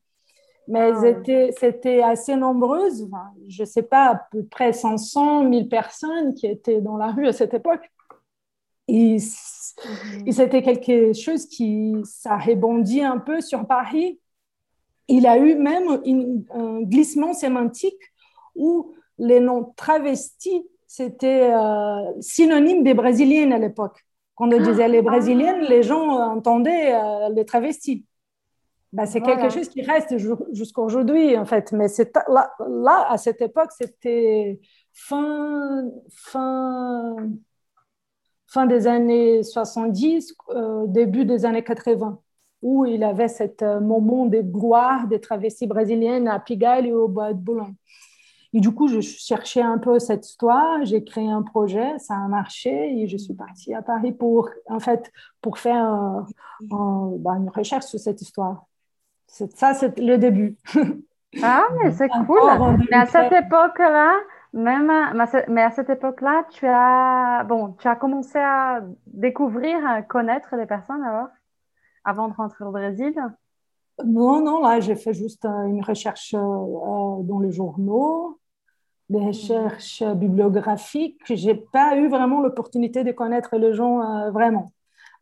Mais 0.68 0.90
Ah. 0.92 1.50
c'était 1.60 2.02
assez 2.02 2.34
nombreuses. 2.36 3.04
Enfin, 3.04 3.26
je 3.48 3.62
ne 3.62 3.66
sais 3.66 3.82
pas, 3.82 4.06
à 4.06 4.14
peu 4.32 4.44
près 4.44 4.72
500 4.72 5.48
000 5.52 5.66
personnes 5.66 6.34
qui 6.34 6.46
étaient 6.46 6.80
dans 6.80 6.96
la 6.96 7.08
rue 7.12 7.26
à 7.28 7.32
cette 7.32 7.54
époque. 7.54 7.88
Et, 8.88 9.18
c- 9.18 9.74
et 10.26 10.32
c'était 10.32 10.62
quelque 10.62 11.12
chose 11.12 11.46
qui, 11.46 11.94
ça 12.04 12.36
rebondit 12.36 13.02
un 13.02 13.18
peu 13.18 13.40
sur 13.40 13.66
Paris. 13.66 14.20
Il 15.08 15.26
a 15.26 15.38
eu 15.38 15.56
même 15.56 16.00
une- 16.04 16.44
un 16.52 16.82
glissement 16.82 17.32
sémantique 17.32 18.00
où 18.54 18.92
les 19.18 19.40
noms 19.40 19.72
travestis, 19.76 20.64
c'était 20.86 21.50
euh, 21.52 22.12
synonyme 22.20 22.84
des 22.84 22.94
Brésiliennes 22.94 23.52
à 23.52 23.58
l'époque. 23.58 24.05
Quand 24.36 24.52
on 24.52 24.60
disait 24.60 24.88
les 24.88 25.02
Brésiliennes, 25.02 25.62
les 25.62 25.82
gens 25.82 26.08
entendaient 26.36 26.94
euh, 26.94 27.28
les 27.30 27.44
travestis. 27.44 28.04
Ben, 28.92 29.04
c'est 29.06 29.18
Voilà. 29.18 29.36
quelque 29.42 29.52
chose 29.54 29.68
qui 29.68 29.82
reste 29.82 30.16
ju- 30.18 30.30
jusqu'à 30.52 30.80
aujourd'hui, 30.82 31.36
en 31.36 31.44
fait. 31.44 31.72
Mais 31.72 31.88
c'est 31.88 32.14
là, 32.28 32.52
là, 32.68 33.06
à 33.10 33.16
cette 33.18 33.40
époque, 33.42 33.70
c'était 33.72 34.60
fin, 34.92 35.84
fin, 36.14 37.16
fin 38.46 38.66
des 38.66 38.86
années 38.86 39.42
70, 39.42 40.34
euh, 40.50 40.84
début 40.86 41.24
des 41.24 41.44
années 41.44 41.64
80, 41.64 42.20
où 42.62 42.86
il 42.86 43.02
avait 43.04 43.28
ce 43.28 43.78
moment 43.80 44.26
de 44.26 44.40
gloire 44.40 45.06
des 45.08 45.20
travestis 45.20 45.66
brésiliennes 45.66 46.28
à 46.28 46.38
Pigalle 46.38 46.86
et 46.86 46.92
au 46.92 47.08
Bois 47.08 47.32
de 47.32 47.38
Boulogne. 47.38 47.74
Et 48.56 48.60
du 48.60 48.72
coup, 48.72 48.88
je 48.88 49.00
cherchais 49.02 49.60
un 49.62 49.76
peu 49.78 49.98
cette 49.98 50.26
histoire, 50.26 50.82
j'ai 50.84 51.04
créé 51.04 51.28
un 51.30 51.42
projet, 51.42 51.98
ça 51.98 52.14
a 52.16 52.28
marché 52.28 52.70
et 53.02 53.06
je 53.06 53.18
suis 53.18 53.34
partie 53.34 53.74
à 53.74 53.82
Paris 53.82 54.12
pour, 54.12 54.48
en 54.70 54.80
fait, 54.80 55.12
pour 55.42 55.58
faire 55.58 55.76
un- 55.76 56.26
un- 56.72 57.12
bah, 57.18 57.32
une 57.38 57.50
recherche 57.50 57.84
sur 57.86 58.00
cette 58.00 58.22
histoire. 58.22 58.64
Ça, 59.28 59.74
c'est 59.74 59.98
le 60.00 60.18
début. 60.18 60.56
Ah, 61.42 61.64
mais 61.84 61.90
c'est 61.92 62.16
cool. 62.16 62.42
Mais 62.90 62.96
à 62.96 63.06
2013. 63.06 63.06
cette 63.06 63.32
époque-là, 63.32 64.14
même, 64.52 64.86
mais 65.14 65.22
à 65.24 65.26
ce- 65.26 65.50
mais 65.50 65.62
à 65.62 65.70
cette 65.70 65.90
époque-là, 65.90 66.44
tu 66.50 66.66
as, 66.66 67.44
bon, 67.44 67.74
tu 67.74 67.86
as 67.88 67.96
commencé 67.96 68.38
à 68.38 68.80
découvrir, 69.06 69.86
à 69.86 70.02
connaître 70.02 70.56
des 70.56 70.66
personnes 70.66 71.02
alors, 71.04 71.28
avant 72.04 72.28
de 72.28 72.34
rentrer 72.34 72.64
au 72.64 72.72
Brésil? 72.72 73.14
Non, 74.04 74.42
non, 74.44 74.60
là, 74.62 74.80
j'ai 74.80 74.94
fait 74.94 75.14
juste 75.14 75.44
euh, 75.46 75.64
une 75.66 75.82
recherche 75.82 76.34
euh, 76.34 76.38
euh, 76.38 77.22
dans 77.22 77.38
les 77.40 77.50
journaux, 77.52 78.38
des 79.08 79.20
recherches 79.20 80.02
euh, 80.02 80.14
bibliographiques. 80.14 81.20
J'ai 81.26 81.54
pas 81.54 81.96
eu 81.96 82.08
vraiment 82.08 82.40
l'opportunité 82.40 83.04
de 83.04 83.12
connaître 83.12 83.56
les 83.56 83.72
gens 83.72 84.00
euh, 84.02 84.30
vraiment. 84.30 84.72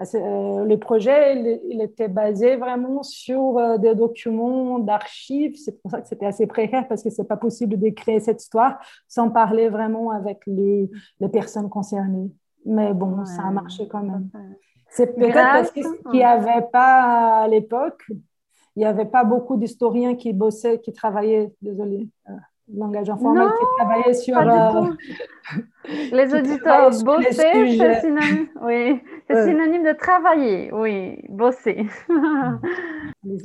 C'est, 0.03 0.21
euh, 0.21 0.65
le 0.65 0.77
projet, 0.79 1.39
il, 1.39 1.61
il 1.71 1.81
était 1.81 2.09
basé 2.09 2.57
vraiment 2.57 3.03
sur 3.03 3.59
euh, 3.59 3.79
des 3.79 3.95
documents 3.95 4.79
d'archives. 4.81 5.57
C'est 5.57 5.81
pour 5.81 5.91
ça 5.91 6.01
que 6.01 6.09
c'était 6.09 6.27
assez 6.27 6.47
précaire 6.47 6.89
parce 6.89 7.03
que 7.03 7.11
c'est 7.11 7.29
pas 7.29 7.37
possible 7.37 7.79
de 7.79 7.91
créer 7.91 8.19
cette 8.19 8.43
histoire 8.43 8.79
sans 9.07 9.31
parler 9.31 9.69
vraiment 9.69 10.11
avec 10.11 10.41
les, 10.47 10.91
les 11.21 11.29
personnes 11.29 11.69
concernées. 11.69 12.31
Mais 12.67 12.93
bon, 12.93 13.25
ça 13.25 13.43
a 13.43 13.51
marché 13.51 13.87
quand 13.87 14.03
même. 14.03 14.31
C'est 14.89 15.15
peut-être 15.15 15.35
parce 15.35 15.71
qu'il 15.71 15.85
n'y 16.13 16.25
avait 16.25 16.67
pas 16.73 17.43
à 17.43 17.49
l'époque, 17.49 18.05
il 18.77 18.81
n'y 18.81 18.85
avait 18.85 19.05
pas 19.05 19.23
beaucoup 19.23 19.57
d'historiens 19.57 20.15
qui 20.17 20.33
bossaient, 20.33 20.81
qui 20.81 20.93
travaillaient, 20.93 21.53
désolé, 21.63 22.09
euh, 22.29 22.33
langage 22.77 23.11
informel, 23.11 23.45
Non, 23.45 23.51
qui 23.51 24.15
sur. 24.15 24.39
Euh. 24.39 24.91
Les 26.13 26.29
qui 26.29 26.35
auditeurs, 26.35 26.91
travaillait 26.91 26.93
sur 26.93 27.19
les 27.19 27.27
bosser, 27.27 27.33
c'est 27.77 28.01
synonyme, 28.01 28.49
oui, 28.63 29.01
c'est 29.29 29.35
Ouais. 29.35 29.45
synonyme 29.49 29.85
de 29.85 29.93
travailler, 29.93 30.73
oui, 30.73 31.19
bosser. 31.29 31.87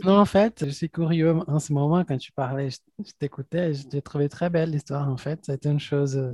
Non, 0.03 0.19
en 0.19 0.25
fait, 0.25 0.65
je 0.65 0.71
suis 0.71 0.89
curieux 0.89 1.33
en 1.48 1.59
ce 1.59 1.71
moment 1.74 2.03
quand 2.03 2.17
tu 2.17 2.31
parlais, 2.31 2.69
je, 2.69 2.77
je 3.05 3.12
t'écoutais, 3.17 3.74
je 3.74 3.88
t'ai 3.88 4.01
trouvé 4.01 4.27
très 4.29 4.50
belle 4.50 4.71
l'histoire 4.71 5.09
en 5.09 5.17
fait. 5.17 5.39
C'était 5.45 5.69
une 5.71 5.79
chose 5.79 6.17
euh, 6.17 6.33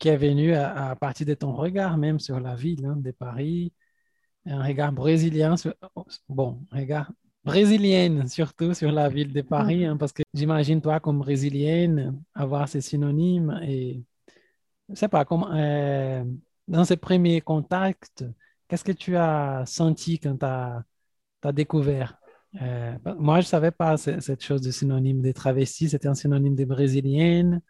qui 0.00 0.08
est 0.08 0.16
venue 0.16 0.54
à, 0.54 0.90
à 0.90 0.96
partir 0.96 1.26
de 1.26 1.34
ton 1.34 1.52
regard 1.52 1.96
même 1.98 2.18
sur 2.18 2.40
la 2.40 2.54
ville 2.56 2.84
hein, 2.86 2.96
de 2.96 3.10
Paris, 3.12 3.72
un 4.46 4.62
regard 4.64 4.92
brésilien, 4.92 5.56
sur- 5.56 5.74
bon, 6.28 6.60
regard 6.72 7.10
brésilienne 7.44 8.28
surtout 8.28 8.74
sur 8.74 8.92
la 8.92 9.08
ville 9.08 9.32
de 9.32 9.42
Paris, 9.42 9.84
hein, 9.84 9.96
parce 9.96 10.12
que 10.12 10.22
j'imagine 10.34 10.80
toi 10.80 11.00
comme 11.00 11.18
brésilienne 11.18 12.22
avoir 12.34 12.68
ces 12.68 12.80
synonymes 12.80 13.58
et 13.62 14.02
je 14.88 14.94
sais 14.94 15.08
pas 15.08 15.24
comment 15.24 15.52
euh, 15.54 16.24
dans 16.68 16.84
ces 16.84 16.96
premiers 16.96 17.40
contacts, 17.40 18.24
qu'est-ce 18.68 18.84
que 18.84 18.92
tu 18.92 19.16
as 19.16 19.64
senti 19.66 20.18
quand 20.18 20.36
tu 20.38 20.46
as, 20.46 21.52
découvert? 21.52 22.18
Euh, 22.60 22.96
moi, 23.18 23.40
je 23.40 23.46
ne 23.46 23.50
savais 23.50 23.70
pas 23.70 23.96
ce- 23.96 24.20
cette 24.20 24.42
chose 24.42 24.60
de 24.60 24.70
synonyme 24.70 25.22
de 25.22 25.32
travesti, 25.32 25.88
c'était 25.88 26.08
un 26.08 26.14
synonyme 26.14 26.54
de 26.56 26.64
brésilienne. 26.64 27.60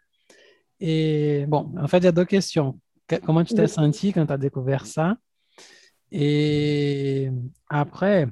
Et 0.79 1.45
bon, 1.47 1.73
en 1.77 1.87
fait, 1.87 1.99
il 1.99 2.05
y 2.05 2.07
a 2.07 2.11
deux 2.11 2.25
questions. 2.25 2.79
Que- 3.07 3.17
comment 3.17 3.43
tu 3.43 3.53
t'es 3.53 3.63
Oui. 3.63 3.69
senti 3.69 4.13
quand 4.13 4.25
tu 4.25 4.33
as 4.33 4.37
découvert 4.37 4.85
ça? 4.85 5.15
Et 6.11 7.29
après, 7.69 8.27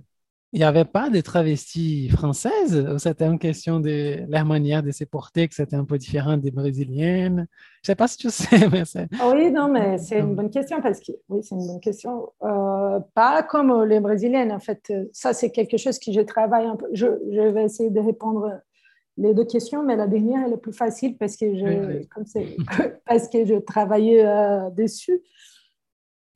il 0.51 0.59
n'y 0.59 0.63
avait 0.65 0.85
pas 0.85 1.09
de 1.11 1.21
travestis 1.21 2.09
françaises 2.09 2.75
ou 2.91 2.97
c'était 2.97 3.25
une 3.25 3.37
question 3.37 3.79
de 3.79 4.25
leur 4.27 4.45
manière 4.45 4.81
de 4.81 4.91
se 4.91 5.03
porter, 5.03 5.47
que 5.47 5.53
c'était 5.53 5.75
un 5.75 5.85
peu 5.85 5.97
différent 5.97 6.37
des 6.37 6.51
brésiliennes? 6.51 7.47
Je 7.83 7.91
ne 7.91 7.93
sais 7.93 7.95
pas 7.95 8.07
si 8.07 8.17
tu 8.17 8.29
sais, 8.31 8.67
mais 8.69 8.83
c'est... 8.85 9.07
Ah 9.19 9.29
Oui, 9.33 9.51
non, 9.51 9.67
mais 9.69 9.97
c'est 9.99 10.19
une 10.19 10.35
bonne 10.35 10.49
question 10.49 10.81
parce 10.81 10.99
que 10.99 11.11
oui, 11.29 11.41
c'est 11.43 11.53
une 11.55 11.67
bonne 11.67 11.79
question. 11.79 12.31
Euh, 12.43 12.99
pas 13.13 13.43
comme 13.43 13.83
les 13.83 13.99
Brésiliennes, 13.99 14.51
en 14.51 14.59
fait. 14.59 14.91
Ça, 15.13 15.33
c'est 15.33 15.51
quelque 15.51 15.77
chose 15.77 15.99
que 15.99 16.11
je 16.11 16.21
travaille 16.21 16.65
un 16.65 16.75
peu. 16.75 16.87
Je, 16.93 17.05
je 17.31 17.41
vais 17.41 17.65
essayer 17.65 17.89
de 17.91 17.99
répondre 17.99 18.51
les 19.17 19.33
deux 19.33 19.45
questions, 19.45 19.83
mais 19.83 19.97
la 19.97 20.07
dernière 20.07 20.45
elle 20.47 20.53
est 20.53 20.57
plus 20.57 20.71
facile 20.73 21.17
parce 21.17 21.35
que 21.35 21.53
je, 21.53 21.63
Oui, 21.65 21.79
oui. 21.99 22.07
comme 22.07 22.25
c'est, 22.25 22.55
parce 23.05 23.27
que 23.27 23.45
je 23.45 23.55
travaillais 23.55 24.25
euh, 24.25 24.69
dessus. 24.71 25.21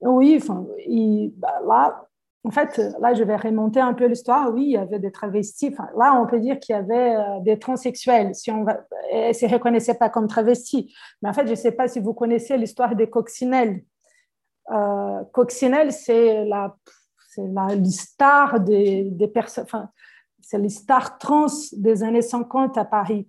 Oui, 0.02 0.38
enfin, 0.42 0.68
il- 0.86 1.34
bah, 1.38 1.62
là, 1.68 2.08
en 2.46 2.52
fait, 2.52 2.78
là, 3.00 3.14
je 3.14 3.24
vais 3.24 3.38
remonter 3.38 3.80
un 3.80 3.94
peu 3.94 4.06
l'histoire. 4.06 4.54
Oui, 4.54 4.66
il 4.66 4.72
y 4.72 4.78
avait 4.78 5.00
des 5.00 5.12
travestis. 5.12 5.74
Là, 5.98 6.20
on 6.22 6.28
peut 6.28 6.42
dire 6.42 6.60
qu'il 6.60 6.76
y 6.76 6.78
avait 6.78 7.16
euh, 7.16 7.40
des 7.40 7.58
transsexuels. 7.58 8.36
Si 8.36 8.52
on 8.52 8.66
va, 8.66 8.82
ne 9.14 9.32
se 9.32 9.46
reconnaissaient 9.46 9.98
pas 9.98 10.10
comme 10.10 10.28
travestis. 10.28 10.94
Mais 11.22 11.30
en 11.30 11.34
fait, 11.34 11.46
je 11.46 11.52
ne 11.52 11.56
sais 11.56 11.72
pas 11.72 11.88
si 11.88 12.02
vous 12.02 12.14
connaissez 12.14 12.58
l'histoire 12.58 12.96
des 12.96 13.10
coccinelles. 13.10 13.84
Euh, 14.72 15.24
c'est 15.50 16.46
la, 16.46 16.76
c'est 17.30 17.48
la 17.48 17.76
les 17.76 17.92
stars 17.92 18.60
des, 18.60 19.04
des 19.04 19.28
personnes, 19.28 19.64
enfin, 19.64 19.90
c'est 20.42 20.58
les 20.58 20.70
trans 21.20 21.48
des 21.74 22.04
années 22.04 22.22
50 22.22 22.78
à 22.78 22.86
Paris. 22.86 23.28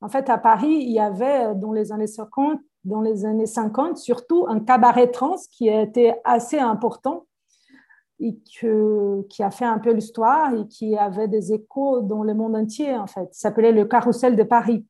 En 0.00 0.08
fait, 0.08 0.28
à 0.30 0.38
Paris, 0.38 0.78
il 0.80 0.92
y 0.92 1.00
avait 1.00 1.46
euh, 1.46 1.54
dans 1.54 1.72
les 1.72 1.90
années 1.90 2.06
50, 2.06 2.60
dans 2.84 3.00
les 3.00 3.24
années 3.24 3.46
50, 3.46 3.98
surtout 3.98 4.46
un 4.48 4.60
cabaret 4.60 5.10
trans 5.10 5.36
qui 5.50 5.68
été 5.68 6.14
assez 6.24 6.58
important 6.58 7.26
et 8.22 8.36
qui 9.28 9.42
a 9.42 9.50
fait 9.50 9.64
un 9.64 9.78
peu 9.78 9.92
l'histoire 9.92 10.54
et 10.54 10.66
qui 10.68 10.96
avait 10.96 11.26
des 11.26 11.52
échos 11.52 12.02
dans 12.02 12.22
le 12.22 12.34
monde 12.34 12.54
entier, 12.54 12.94
en 12.96 13.08
fait. 13.08 13.28
S'appelait 13.32 13.72
le 13.72 13.84
Carrousel 13.84 14.36
de 14.36 14.44
Paris, 14.44 14.86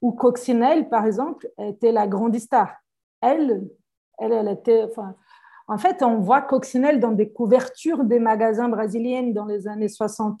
où 0.00 0.12
Coccinelle, 0.12 0.88
par 0.88 1.04
exemple, 1.04 1.50
était 1.58 1.90
la 1.90 2.06
grande 2.06 2.38
star. 2.38 2.72
Elle, 3.20 3.68
elle, 4.18 4.32
elle 4.32 4.48
était... 4.48 4.88
En 5.66 5.78
fait, 5.78 6.02
on 6.02 6.18
voit 6.18 6.42
Coccinelle 6.42 7.00
dans 7.00 7.12
des 7.12 7.32
couvertures 7.32 8.04
des 8.04 8.20
magasins 8.20 8.68
brésiliens 8.68 9.32
dans 9.32 9.46
les 9.46 9.66
années 9.66 9.88
60, 9.88 10.40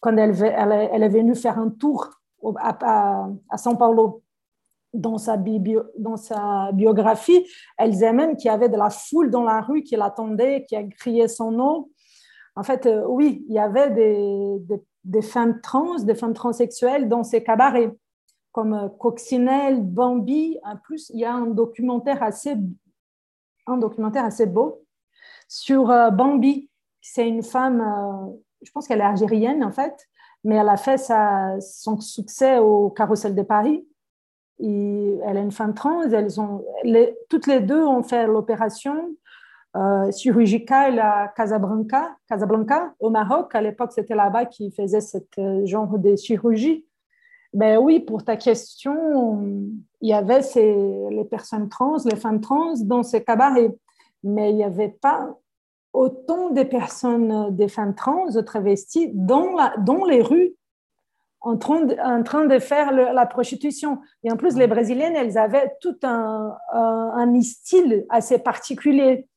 quand 0.00 0.16
elle, 0.16 0.34
elle, 0.42 0.88
elle 0.92 1.02
est 1.02 1.08
venue 1.08 1.34
faire 1.34 1.58
un 1.58 1.70
tour 1.70 2.08
à, 2.56 2.76
à, 2.80 3.28
à 3.50 3.56
São 3.56 3.76
Paulo. 3.76 4.22
Dans 4.94 5.18
sa, 5.18 5.36
bio, 5.36 5.82
dans 5.98 6.16
sa 6.16 6.70
biographie, 6.72 7.46
elle 7.76 7.90
disait 7.90 8.12
même 8.12 8.36
qu'il 8.36 8.46
y 8.46 8.54
avait 8.54 8.70
de 8.70 8.76
la 8.76 8.88
foule 8.88 9.30
dans 9.30 9.42
la 9.42 9.60
rue 9.60 9.82
qui 9.82 9.96
l'attendait, 9.96 10.64
qui 10.66 10.76
a 10.76 10.82
crié 10.82 11.28
son 11.28 11.50
nom. 11.50 11.88
En 12.58 12.64
fait, 12.64 12.86
euh, 12.86 13.04
oui, 13.06 13.44
il 13.48 13.54
y 13.54 13.58
avait 13.60 13.90
des, 13.90 14.80
des, 15.04 15.22
femmes 15.22 15.60
trans, 15.60 15.96
des 16.02 16.16
femmes 16.16 16.34
transsexuelles 16.34 17.08
dans 17.08 17.22
ces 17.22 17.44
cabarets, 17.44 17.94
comme 18.50 18.74
euh, 18.74 18.88
Coccinelle, 18.88 19.80
Bambi. 19.80 20.58
En 20.64 20.76
plus, 20.76 21.10
il 21.10 21.20
y 21.20 21.24
a 21.24 21.32
un 21.32 21.46
documentaire 21.46 22.20
assez, 22.20 22.56
un 23.66 23.76
documentaire 23.76 24.24
assez 24.24 24.46
beau 24.46 24.84
sur 25.46 25.90
euh, 25.90 26.10
Bambi. 26.10 26.68
C'est 27.00 27.28
une 27.28 27.44
femme, 27.44 27.80
je 28.60 28.70
pense 28.72 28.88
qu'elle 28.88 29.00
est 29.00 29.04
algérienne 29.04 29.62
en 29.62 29.70
fait, 29.70 30.08
mais 30.42 30.56
elle 30.56 30.68
a 30.68 30.76
fait 30.76 30.98
sa, 30.98 31.60
son 31.60 32.00
succès 32.00 32.58
au 32.58 32.90
Carrousel 32.90 33.36
de 33.36 33.42
Paris. 33.42 33.86
Elle 34.60 35.36
est 35.36 35.42
une 35.42 35.52
femme 35.52 35.74
trans. 35.74 36.02
Elles 36.02 36.40
ont, 36.40 36.64
toutes 37.28 37.46
les 37.46 37.60
deux 37.60 37.84
ont 37.84 38.02
fait 38.02 38.26
l'opération 38.26 39.14
euh, 39.76 40.10
chirurgicale 40.10 40.98
à 40.98 41.32
Casablanca, 41.36 42.16
Casablanca, 42.28 42.94
au 43.00 43.10
Maroc. 43.10 43.54
À 43.54 43.60
l'époque, 43.60 43.92
c'était 43.92 44.14
là-bas 44.14 44.46
qu'ils 44.46 44.72
faisaient 44.72 45.00
ce 45.00 45.18
genre 45.64 45.98
de 45.98 46.16
chirurgie. 46.16 46.84
Ben 47.54 47.78
oui, 47.78 48.00
pour 48.00 48.24
ta 48.24 48.36
question, 48.36 49.32
il 50.00 50.08
y 50.08 50.12
avait 50.12 50.40
les 50.54 51.24
personnes 51.24 51.68
trans, 51.68 51.96
les 52.04 52.16
femmes 52.16 52.40
trans 52.40 52.74
dans 52.82 53.02
ces 53.02 53.24
cabarets, 53.24 53.74
mais 54.22 54.50
il 54.50 54.56
n'y 54.56 54.64
avait 54.64 54.90
pas 55.00 55.34
autant 55.92 56.50
de 56.50 56.62
personnes, 56.62 57.54
des 57.56 57.68
femmes 57.68 57.94
trans, 57.94 58.26
travesties 58.44 59.10
dans 59.14 60.04
les 60.06 60.22
rues 60.22 60.54
en 61.40 61.56
train 61.56 61.82
de, 61.82 61.96
en 62.02 62.22
train 62.22 62.46
de 62.46 62.58
faire 62.58 62.92
le, 62.92 63.14
la 63.14 63.26
prostitution. 63.26 64.00
Et 64.24 64.32
en 64.32 64.36
plus, 64.36 64.56
les 64.56 64.66
Brésiliennes, 64.66 65.16
elles 65.16 65.38
avaient 65.38 65.72
tout 65.80 65.96
un, 66.02 66.56
un, 66.72 67.12
un 67.14 67.42
style 67.42 68.06
assez 68.08 68.38
particulier 68.38 69.28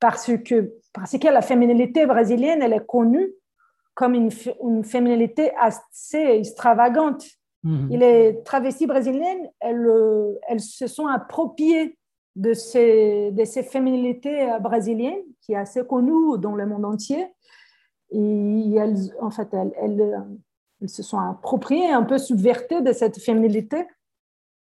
parce 0.00 0.30
que, 0.44 0.74
parce 0.92 1.16
que 1.16 1.28
la 1.28 1.42
féminilité 1.42 2.06
brésilienne, 2.06 2.62
elle 2.62 2.72
est 2.72 2.86
connue 2.86 3.32
comme 3.94 4.14
une, 4.14 4.30
une 4.62 4.84
féminilité 4.84 5.52
assez 5.56 6.18
extravagante. 6.18 7.24
Mmh. 7.62 7.92
Et 7.92 7.96
les 7.96 8.42
travestis 8.44 8.86
brésiliennes, 8.86 9.48
elles, 9.60 9.88
elles 10.48 10.60
se 10.60 10.86
sont 10.86 11.06
appropriées 11.06 11.96
de 12.34 12.52
ces, 12.52 13.30
de 13.30 13.44
ces 13.44 13.62
féminilités 13.62 14.48
brésiliennes, 14.60 15.22
qui 15.40 15.54
est 15.54 15.56
assez 15.56 15.82
connue 15.86 16.38
dans 16.38 16.54
le 16.54 16.66
monde 16.66 16.84
entier. 16.84 17.26
Et 18.10 18.74
elles, 18.76 18.96
en 19.20 19.30
fait, 19.30 19.48
elles, 19.52 19.72
elles, 19.80 20.22
elles 20.80 20.88
se 20.88 21.02
sont 21.02 21.18
appropriées, 21.18 21.90
un 21.90 22.02
peu 22.02 22.18
subverties 22.18 22.82
de 22.82 22.92
cette 22.92 23.18
féminilité. 23.18 23.86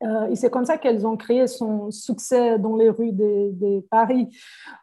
Euh, 0.03 0.29
et 0.29 0.37
c'est 0.37 0.51
comme 0.51 0.65
ça 0.65 0.79
qu'elles 0.79 1.07
ont 1.07 1.17
créé 1.17 1.47
son 1.47 1.91
succès 1.91 2.59
dans 2.59 2.77
les 2.77 2.89
rues 2.89 3.13
de, 3.13 3.81
Paris. 3.91 4.29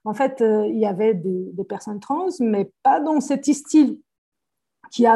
En 0.04 0.14
fait, 0.14 0.42
euh, 0.42 0.68
il 0.68 0.78
y 0.78 0.86
avait 0.86 1.16
des, 1.16 1.52
personnes 1.68 2.00
trans, 2.00 2.28
mais 2.40 2.72
pas 2.84 3.00
dans 3.00 3.20
cet 3.20 3.46
style 3.46 4.00
qui 4.92 5.06
a 5.06 5.14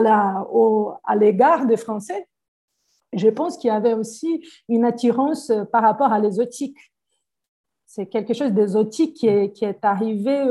à 1.04 1.16
l'égard 1.16 1.66
des 1.66 1.78
Français. 1.78 2.28
Je 3.14 3.30
pense 3.30 3.58
qu'il 3.58 3.68
y 3.68 3.72
avait 3.72 3.94
aussi 3.94 4.44
une 4.68 4.86
attirance 4.86 5.52
par 5.72 5.84
rapport 5.84 6.12
à 6.12 6.20
l'exotique. 6.20 6.78
C'est 7.86 8.08
quelque 8.08 8.34
chose 8.34 8.54
d'exotique 8.54 9.16
qui 9.16 9.28
est, 9.28 9.86
arrivé 9.86 10.48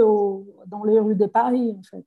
dans 0.66 0.84
les 0.84 1.00
rues 1.00 1.16
de 1.16 1.26
Paris, 1.26 1.74
en 1.76 1.82
fait. 1.82 2.06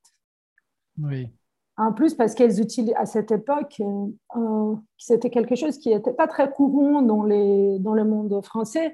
Oui. 0.97 1.27
En 1.75 1.91
plus, 1.91 2.13
parce 2.13 2.35
qu'elles 2.35 2.61
utilisent 2.61 2.93
à 2.97 3.05
cette 3.05 3.31
époque, 3.31 3.77
euh, 3.79 4.05
euh, 4.35 4.75
c'était 4.97 5.31
quelque 5.31 5.55
chose 5.55 5.79
qui 5.79 5.89
n'était 5.89 6.13
pas 6.13 6.27
très 6.27 6.51
courant 6.51 7.01
dans, 7.01 7.23
les, 7.23 7.79
dans 7.79 7.93
le 7.93 8.03
monde 8.03 8.43
français. 8.43 8.93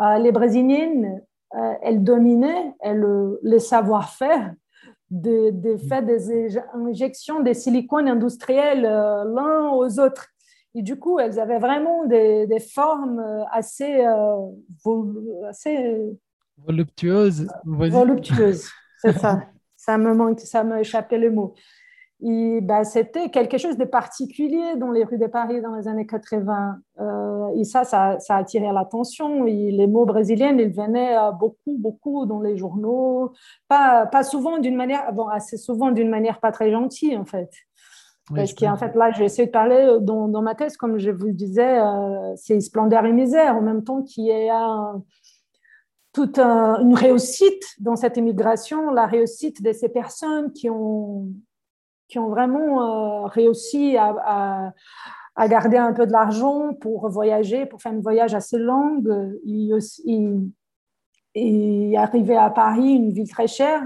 Euh, 0.00 0.18
les 0.18 0.30
Brésiliennes, 0.30 1.22
euh, 1.54 1.72
elles 1.82 2.04
dominaient 2.04 2.72
elles, 2.80 3.04
les 3.42 3.58
savoir-faire 3.58 4.54
de, 5.10 5.50
de 5.50 5.76
faire 5.76 6.04
des 6.04 6.56
injections 6.74 7.40
de 7.40 7.52
silicone 7.52 8.08
industriel 8.08 8.86
euh, 8.86 9.24
l'un 9.24 9.70
aux 9.72 9.98
autres. 9.98 10.28
Et 10.76 10.82
du 10.82 10.96
coup, 11.00 11.18
elles 11.18 11.40
avaient 11.40 11.58
vraiment 11.58 12.04
des, 12.04 12.46
des 12.46 12.60
formes 12.60 13.20
assez, 13.50 14.06
assez 15.48 15.98
Voluptueuse. 16.64 17.48
vas-y. 17.64 17.90
voluptueuses. 17.90 18.68
C'est 18.98 19.18
ça. 19.18 19.42
Ça 19.76 19.96
me 19.96 20.12
manque, 20.12 20.40
ça 20.40 20.62
m'a 20.62 20.80
échappé 20.80 21.16
le 21.16 21.30
mot. 21.30 21.54
Bah, 22.22 22.84
c'était 22.84 23.30
quelque 23.30 23.56
chose 23.56 23.76
de 23.78 23.84
particulier 23.84 24.76
dans 24.76 24.90
les 24.90 25.04
rues 25.04 25.16
de 25.18 25.26
Paris 25.26 25.60
dans 25.62 25.74
les 25.74 25.88
années 25.88 26.06
80. 26.06 26.76
Euh, 27.00 27.48
et 27.56 27.64
ça, 27.64 27.84
ça, 27.84 28.18
ça 28.18 28.36
a 28.36 28.38
attiré 28.40 28.70
l'attention. 28.72 29.42
Les 29.44 29.86
mots 29.86 30.04
brésiliens, 30.04 30.56
ils 30.58 30.70
venaient 30.72 31.16
euh, 31.16 31.30
beaucoup, 31.32 31.76
beaucoup 31.78 32.26
dans 32.26 32.40
les 32.40 32.56
journaux. 32.56 33.32
Pas, 33.68 34.06
pas 34.06 34.22
souvent 34.22 34.58
d'une 34.58 34.76
manière, 34.76 35.12
bon, 35.12 35.28
assez 35.28 35.56
souvent 35.56 35.90
d'une 35.90 36.10
manière 36.10 36.40
pas 36.40 36.52
très 36.52 36.70
gentille, 36.70 37.16
en 37.16 37.24
fait. 37.24 37.50
Oui, 38.30 38.36
Parce 38.36 38.52
qu'en 38.54 38.76
fait, 38.76 38.94
là, 38.94 39.10
j'ai 39.12 39.24
essayé 39.24 39.46
de 39.46 39.50
parler 39.52 39.96
dans, 40.02 40.28
dans 40.28 40.42
ma 40.42 40.54
thèse, 40.54 40.76
comme 40.76 40.98
je 40.98 41.10
vous 41.10 41.26
le 41.26 41.32
disais, 41.32 41.80
euh, 41.80 42.34
c'est 42.36 42.60
splendeur 42.60 43.04
et 43.06 43.12
misère, 43.12 43.56
en 43.56 43.62
même 43.62 43.82
temps 43.82 44.02
qu'il 44.02 44.26
y 44.26 44.48
a 44.48 44.62
un- 44.62 45.02
toute 46.12 46.38
un- 46.38 46.80
une 46.80 46.94
réussite 46.94 47.62
dans 47.80 47.96
cette 47.96 48.16
immigration, 48.16 48.90
la 48.90 49.06
réussite 49.06 49.62
de 49.62 49.72
ces 49.72 49.88
personnes 49.88 50.52
qui 50.52 50.68
ont, 50.68 51.28
qui 52.10 52.18
ont 52.18 52.28
vraiment 52.28 53.22
euh, 53.24 53.26
réussi 53.26 53.96
à, 53.96 54.14
à- 54.24 54.72
à 55.36 55.48
garder 55.48 55.76
un 55.78 55.92
peu 55.94 56.06
de 56.06 56.12
l'argent 56.12 56.74
pour 56.74 57.08
voyager, 57.08 57.64
pour 57.64 57.80
faire 57.80 57.92
un 57.92 58.00
voyage 58.00 58.34
assez 58.34 58.58
long, 58.58 59.02
et- 59.46 59.70
et 61.34 61.96
arriver 61.96 62.36
à 62.36 62.50
Paris, 62.50 62.90
une 62.94 63.12
ville 63.12 63.28
très 63.30 63.46
chère. 63.46 63.82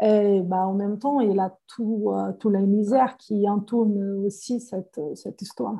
Et 0.00 0.40
bah, 0.42 0.66
en 0.66 0.74
même 0.74 0.98
temps, 0.98 1.20
il 1.20 1.38
a 1.40 1.56
tout, 1.68 2.10
euh, 2.12 2.32
toute 2.38 2.52
la 2.52 2.60
misère 2.60 3.16
qui 3.18 3.48
entoure 3.48 3.88
aussi 4.24 4.60
cette, 4.60 5.00
cette 5.14 5.40
histoire. 5.42 5.78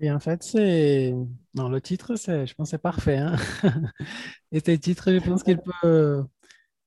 Et 0.00 0.10
en 0.10 0.18
fait, 0.20 0.42
c'est... 0.42 1.14
Non, 1.54 1.68
le 1.68 1.80
titre, 1.80 2.16
c'est... 2.16 2.46
je 2.46 2.54
pense 2.54 2.68
que 2.68 2.70
c'est 2.72 2.78
parfait. 2.82 3.18
hein. 3.18 3.36
Et 4.52 4.60
ce 4.60 4.70
titre, 4.72 5.12
je 5.12 5.18
pense 5.28 5.42
qu'il 5.42 5.58
peut 5.82 6.24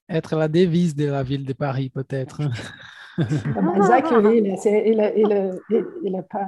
être 0.10 0.36
la 0.36 0.48
devise 0.48 0.96
de 0.96 1.06
la 1.06 1.24
ville 1.24 1.46
de 1.46 1.54
Paris, 1.54 1.90
peut-être. 1.90 2.42
Balzac, 3.18 4.06
oui, 4.24 4.38
il 4.44 4.48
est, 4.48 4.66
il 4.66 5.00
est- 5.00 5.14
il 5.18 5.32
est- 5.32 5.84
il- 6.04 6.16
est 6.16 6.28
pas... 6.30 6.48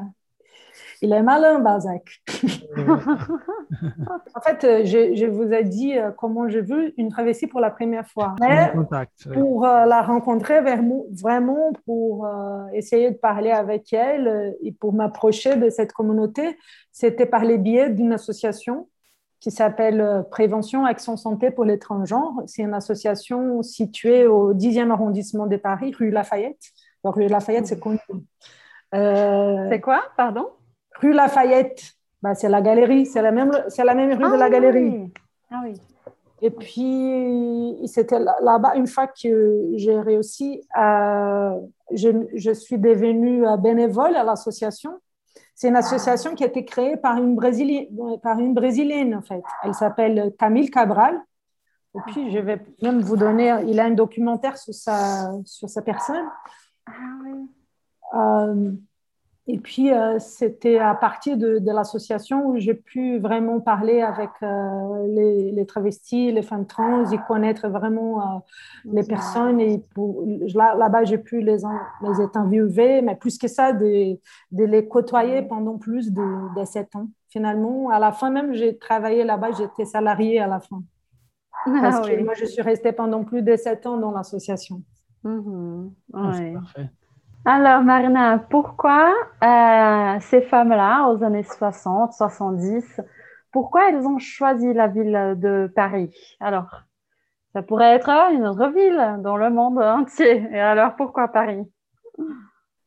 Il 1.01 1.13
est 1.13 1.23
malin, 1.23 1.59
Balzac. 1.59 2.03
En 4.35 4.41
fait, 4.41 4.63
euh, 4.63 4.85
je, 4.85 5.15
je 5.15 5.25
vous 5.25 5.51
ai 5.53 5.63
dit 5.63 5.97
euh, 5.97 6.11
comment 6.11 6.47
j'ai 6.49 6.61
vu 6.61 6.93
une 6.97 7.09
travestie 7.09 7.47
pour 7.47 7.59
la 7.59 7.69
première 7.69 8.07
fois. 8.07 8.35
Mais 8.39 8.71
contact. 8.73 9.13
oui. 9.27 9.33
pour 9.37 9.65
euh, 9.65 9.85
la 9.85 10.01
rencontrer 10.01 10.61
vraiment, 10.61 11.71
pour 11.85 12.25
euh, 12.25 12.65
essayer 12.73 13.11
de 13.11 13.17
parler 13.17 13.51
avec 13.51 13.93
elle 13.93 14.55
et 14.63 14.71
pour 14.71 14.93
m'approcher 14.93 15.55
de 15.55 15.69
cette 15.69 15.93
communauté, 15.93 16.57
c'était 16.91 17.25
par 17.25 17.43
les 17.45 17.57
biais 17.57 17.89
d'une 17.89 18.13
association 18.13 18.87
qui 19.39 19.51
s'appelle 19.51 20.01
euh, 20.01 20.21
Prévention 20.23 20.85
Action 20.85 21.15
Santé 21.17 21.49
pour 21.51 21.63
les 21.65 21.79
transgenres. 21.79 22.41
C'est 22.45 22.61
une 22.63 22.73
association 22.73 23.61
située 23.63 24.27
au 24.27 24.53
10e 24.53 24.91
arrondissement 24.91 25.47
de 25.47 25.55
Paris, 25.57 25.93
rue 25.97 26.09
Lafayette. 26.11 26.59
Donc, 27.03 27.15
rue 27.15 27.27
Lafayette, 27.27 27.67
c'est 27.67 27.79
connu. 27.79 27.99
Euh, 28.95 29.67
C'est 29.69 29.79
quoi, 29.81 30.01
pardon? 30.17 30.47
Rue 30.99 31.13
Lafayette, 31.13 31.93
bah, 32.21 32.35
c'est 32.35 32.49
la 32.49 32.61
galerie, 32.61 33.05
c'est 33.05 33.21
la 33.21 33.31
même, 33.31 33.51
c'est 33.69 33.83
la 33.85 33.95
même 33.95 34.11
rue 34.11 34.17
de 34.31 34.37
la 34.37 34.45
Ah 34.45 34.49
galerie. 34.49 34.89
oui. 34.89 35.13
Ah 35.51 35.61
oui. 35.63 35.73
Et 36.41 36.51
puis, 36.51 37.77
c'était 37.87 38.19
là- 38.19 38.35
là-bas, 38.41 38.75
une 38.75 38.87
fois 38.87 39.07
que 39.07 39.69
j'ai 39.75 39.99
réussi 39.99 40.61
à. 40.73 41.53
Je, 41.91 42.09
je 42.33 42.51
suis 42.51 42.77
devenue 42.77 43.45
euh, 43.47 43.57
bénévole 43.57 44.15
à 44.15 44.23
l'association. 44.23 44.91
C'est 45.59 45.67
une 45.67 45.75
association 45.75 46.35
qui 46.35 46.45
a 46.45 46.47
été 46.47 46.63
créée 46.63 46.95
par 46.95 47.17
une 47.17 47.35
Brésilienne, 47.35 47.89
par 48.23 48.39
une 48.39 48.53
Brésilienne 48.53 49.13
en 49.13 49.21
fait. 49.21 49.43
Elle 49.61 49.73
s'appelle 49.73 50.33
Camille 50.39 50.71
Cabral. 50.71 51.21
Et 51.95 51.99
puis, 52.07 52.31
je 52.31 52.39
vais 52.39 52.65
même 52.81 53.01
vous 53.01 53.17
donner. 53.17 53.53
Il 53.67 53.77
a 53.81 53.83
un 53.83 53.91
documentaire 53.91 54.57
sur 54.57 54.73
sa, 54.73 55.33
sur 55.43 55.69
sa 55.69 55.81
personne. 55.81 56.25
Ah 56.85 56.91
oui. 57.25 57.49
Euh, 58.13 58.71
et 59.51 59.57
puis, 59.59 59.91
euh, 59.91 60.19
c'était 60.19 60.77
à 60.79 60.93
partir 60.95 61.35
de, 61.37 61.57
de 61.59 61.71
l'association 61.71 62.47
où 62.49 62.57
j'ai 62.59 62.75
pu 62.75 63.17
vraiment 63.19 63.59
parler 63.59 64.01
avec 64.01 64.29
euh, 64.43 65.07
les, 65.07 65.51
les 65.51 65.65
travestis, 65.65 66.31
les 66.31 66.43
femmes 66.43 66.67
trans, 66.67 67.09
et 67.11 67.17
connaître 67.27 67.67
vraiment 67.67 68.21
euh, 68.37 68.39
les 68.91 69.03
personnes. 69.03 69.59
Et 69.59 69.79
pour- 69.95 70.23
là, 70.55 70.75
là-bas, 70.75 71.03
j'ai 71.05 71.17
pu 71.17 71.41
les, 71.41 71.57
les 72.01 72.21
interviewer, 72.21 73.01
mais 73.01 73.15
plus 73.15 73.37
que 73.39 73.47
ça, 73.47 73.73
de, 73.73 74.19
de 74.51 74.63
les 74.65 74.87
côtoyer 74.87 75.41
pendant 75.41 75.77
plus 75.79 76.11
de, 76.11 76.59
de 76.59 76.65
sept 76.65 76.95
ans. 76.95 77.09
Finalement, 77.29 77.89
à 77.89 77.99
la 77.99 78.11
fin 78.11 78.29
même, 78.29 78.53
j'ai 78.53 78.77
travaillé 78.77 79.23
là-bas, 79.23 79.51
j'étais 79.57 79.85
salariée 79.85 80.39
à 80.39 80.47
la 80.47 80.59
fin. 80.59 80.83
Parce 81.81 81.99
Ah 81.99 82.01
que 82.01 82.15
oui. 82.15 82.23
moi, 82.23 82.33
je 82.35 82.45
suis 82.45 82.61
restée 82.61 82.93
pendant 82.93 83.23
plus 83.25 83.41
de 83.43 83.55
sept 83.57 83.85
ans 83.85 83.97
dans 83.97 84.11
l'association. 84.11 84.83
Mhm. 85.23 85.95
Ah, 86.13 86.31
c'est 86.33 86.47
parfait. 86.51 86.89
Alors, 87.45 87.83
Marina, 87.83 88.37
pourquoi 88.49 89.13
euh, 89.43 90.19
ces 90.19 90.41
femmes-là, 90.41 91.09
aux 91.09 91.23
années 91.23 91.43
60, 91.43 92.13
70, 92.13 93.01
pourquoi 93.51 93.89
elles 93.89 94.05
ont 94.05 94.19
choisi 94.19 94.73
la 94.73 94.87
ville 94.87 95.35
de 95.37 95.71
Paris? 95.73 96.13
Alors, 96.41 96.81
ça 97.53 97.61
pourrait 97.61 97.95
être 97.95 98.09
une 98.33 98.45
autre 98.45 98.69
ville 98.69 99.21
dans 99.23 99.37
le 99.37 99.49
monde 99.49 99.79
entier. 99.79 100.47
Et 100.51 100.59
alors, 100.59 100.95
pourquoi 100.97 101.29
Paris? 101.29 101.63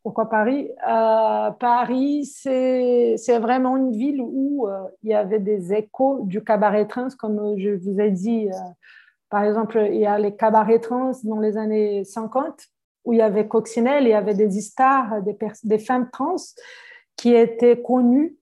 Pourquoi 0.02 0.28
Paris? 0.28 0.68
Euh, 0.86 1.50
Paris, 1.52 2.26
c'est 2.26 3.38
vraiment 3.40 3.78
une 3.78 3.92
ville 3.92 4.20
où 4.20 4.68
euh, 4.68 4.84
il 5.02 5.10
y 5.10 5.14
avait 5.14 5.38
des 5.38 5.72
échos 5.72 6.20
du 6.24 6.44
cabaret 6.44 6.86
trans, 6.86 7.08
comme 7.18 7.56
je 7.58 7.70
vous 7.70 8.00
ai 8.00 8.10
dit. 8.10 8.48
par 9.30 9.44
exemple, 9.44 9.88
il 9.90 9.98
y 9.98 10.06
a 10.06 10.18
les 10.18 10.36
cabarets 10.36 10.80
trans 10.80 11.12
dans 11.24 11.40
les 11.40 11.56
années 11.56 12.04
50, 12.04 12.71
où 13.04 13.12
il 13.12 13.18
y 13.18 13.22
avait 13.22 13.48
Coccinelle, 13.48 14.04
il 14.04 14.10
y 14.10 14.14
avait 14.14 14.34
des 14.34 14.50
stars, 14.60 15.22
des, 15.64 15.78
femmes 15.78 16.08
trans 16.12 16.36
qui 17.16 17.34
étaient 17.34 17.80
connues 17.80 18.36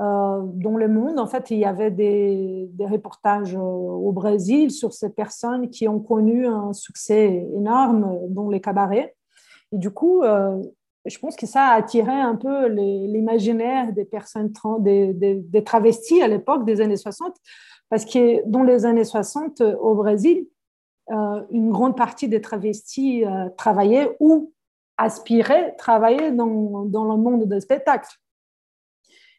euh, 0.00 0.40
dans 0.44 0.76
le 0.76 0.88
monde. 0.88 1.18
En 1.18 1.26
fait, 1.26 1.50
il 1.50 1.58
y 1.58 1.64
avait 1.64 1.90
des, 1.90 2.68
reportages 2.80 3.54
euh, 3.54 3.60
au 3.60 4.12
Brésil 4.12 4.70
sur 4.70 4.92
ces 4.92 5.10
personnes 5.10 5.70
qui 5.70 5.88
ont 5.88 6.00
connu 6.00 6.46
un 6.46 6.72
succès 6.72 7.46
énorme 7.54 8.18
dans 8.28 8.48
les 8.48 8.60
cabarets. 8.60 9.14
Et 9.72 9.78
du 9.78 9.90
coup, 9.90 10.22
euh, 10.22 10.62
je 11.04 11.18
pense 11.18 11.36
que 11.36 11.46
ça 11.46 11.66
a 11.66 11.74
attiré 11.74 12.12
un 12.12 12.36
peu 12.36 12.66
l'imaginaire 12.68 13.92
des 13.92 14.04
personnes 14.04 14.52
trans, 14.52 14.78
des, 14.78 15.12
des- 15.12 15.34
des 15.34 15.64
travestis 15.64 16.22
à 16.22 16.28
l'époque 16.28 16.64
des 16.64 16.80
années 16.80 16.96
60, 16.96 17.34
parce 17.90 18.04
que 18.04 18.46
dans 18.48 18.62
les 18.62 18.84
années 18.84 19.04
60, 19.04 19.60
euh, 19.60 19.76
au 19.76 19.94
Brésil, 19.94 20.46
une 21.10 21.70
grande 21.70 21.96
partie 21.96 22.28
des 22.28 22.40
travestis 22.40 23.24
euh, 23.24 23.48
travaillaient 23.56 24.16
ou 24.20 24.52
aspiraient 24.96 25.74
travailler 25.76 26.32
dans, 26.32 26.84
dans 26.84 27.04
le 27.04 27.16
monde 27.16 27.48
du 27.48 27.60
spectacle. 27.60 28.08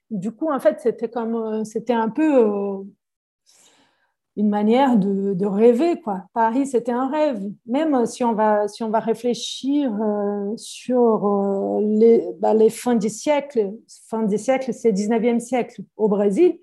Du 0.10 0.32
coup, 0.32 0.50
en 0.52 0.60
fait, 0.60 0.80
c'était 0.80 1.10
comme, 1.10 1.36
euh, 1.36 1.64
c'était 1.64 1.94
un 1.94 2.10
peu 2.10 2.38
euh, 2.38 2.84
une 4.40 4.50
manière 4.50 4.98
de, 4.98 5.34
de 5.34 5.46
rêver, 5.46 6.00
quoi. 6.00 6.24
Paris, 6.34 6.66
c'était 6.66 6.94
un 6.94 7.10
rêve. 7.10 7.42
Même 7.66 8.06
si 8.06 8.24
on 8.24 8.34
va, 8.34 8.68
si 8.70 8.84
on 8.84 8.90
va 8.90 9.00
réfléchir 9.00 9.92
euh, 10.02 10.54
sur 10.56 11.28
euh, 11.28 11.82
les, 11.82 12.26
bah, 12.40 12.54
les 12.54 12.70
fins 12.70 12.96
du 12.96 13.10
siècle, 13.10 13.74
fin 14.08 14.24
du 14.24 14.38
siècle, 14.38 14.74
c'est 14.74 14.92
19e 14.92 15.40
siècle 15.40 15.82
au 15.98 16.08
Brésil, 16.08 16.58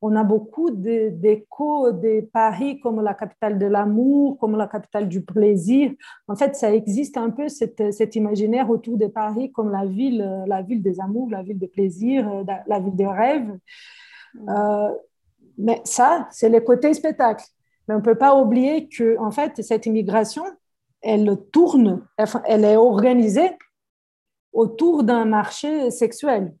on 0.00 0.14
a 0.14 0.22
beaucoup 0.22 0.70
d'échos 0.70 1.92
de, 1.92 2.20
Paris 2.32 2.78
comme 2.80 3.02
la 3.02 3.14
capitale 3.14 3.58
de 3.58 3.66
l'amour, 3.66 4.38
comme 4.38 4.56
la 4.56 4.68
capitale 4.68 5.08
du 5.08 5.22
plaisir. 5.22 5.92
En 6.28 6.36
fait, 6.36 6.54
ça 6.54 6.72
existe 6.72 7.16
un 7.16 7.30
peu 7.30 7.48
cet, 7.48 7.92
cet 7.92 8.14
imaginaire 8.14 8.70
autour 8.70 8.96
de 8.96 9.06
Paris 9.06 9.50
comme 9.50 9.70
la 9.70 9.84
ville, 9.84 10.22
euh, 10.22 10.46
la 10.46 10.62
ville 10.62 10.82
des 10.82 11.00
amours, 11.00 11.30
la 11.30 11.42
ville 11.42 11.58
des 11.58 11.68
plaisirs, 11.68 12.30
euh, 12.30 12.44
la, 12.66 12.78
ville 12.78 12.94
des 12.94 13.06
rêves. 13.06 13.58
Euh, 14.48 14.94
mais 15.56 15.80
ça, 15.84 16.28
c'est 16.30 16.48
le 16.48 16.60
côté 16.60 16.94
spectacle. 16.94 17.44
Mais 17.88 17.94
on 17.94 17.98
ne 17.98 18.02
peut 18.02 18.18
pas 18.18 18.36
oublier 18.36 18.88
que, 18.88 19.18
en 19.18 19.32
fait, 19.32 19.60
cette 19.62 19.86
immigration, 19.86 20.44
elle 21.00 21.36
tourne, 21.52 22.06
elle 22.44 22.64
est 22.64 22.76
organisée 22.76 23.50
autour 24.52 25.02
d'un 25.02 25.24
marché 25.24 25.90
sexuel. 25.90 26.52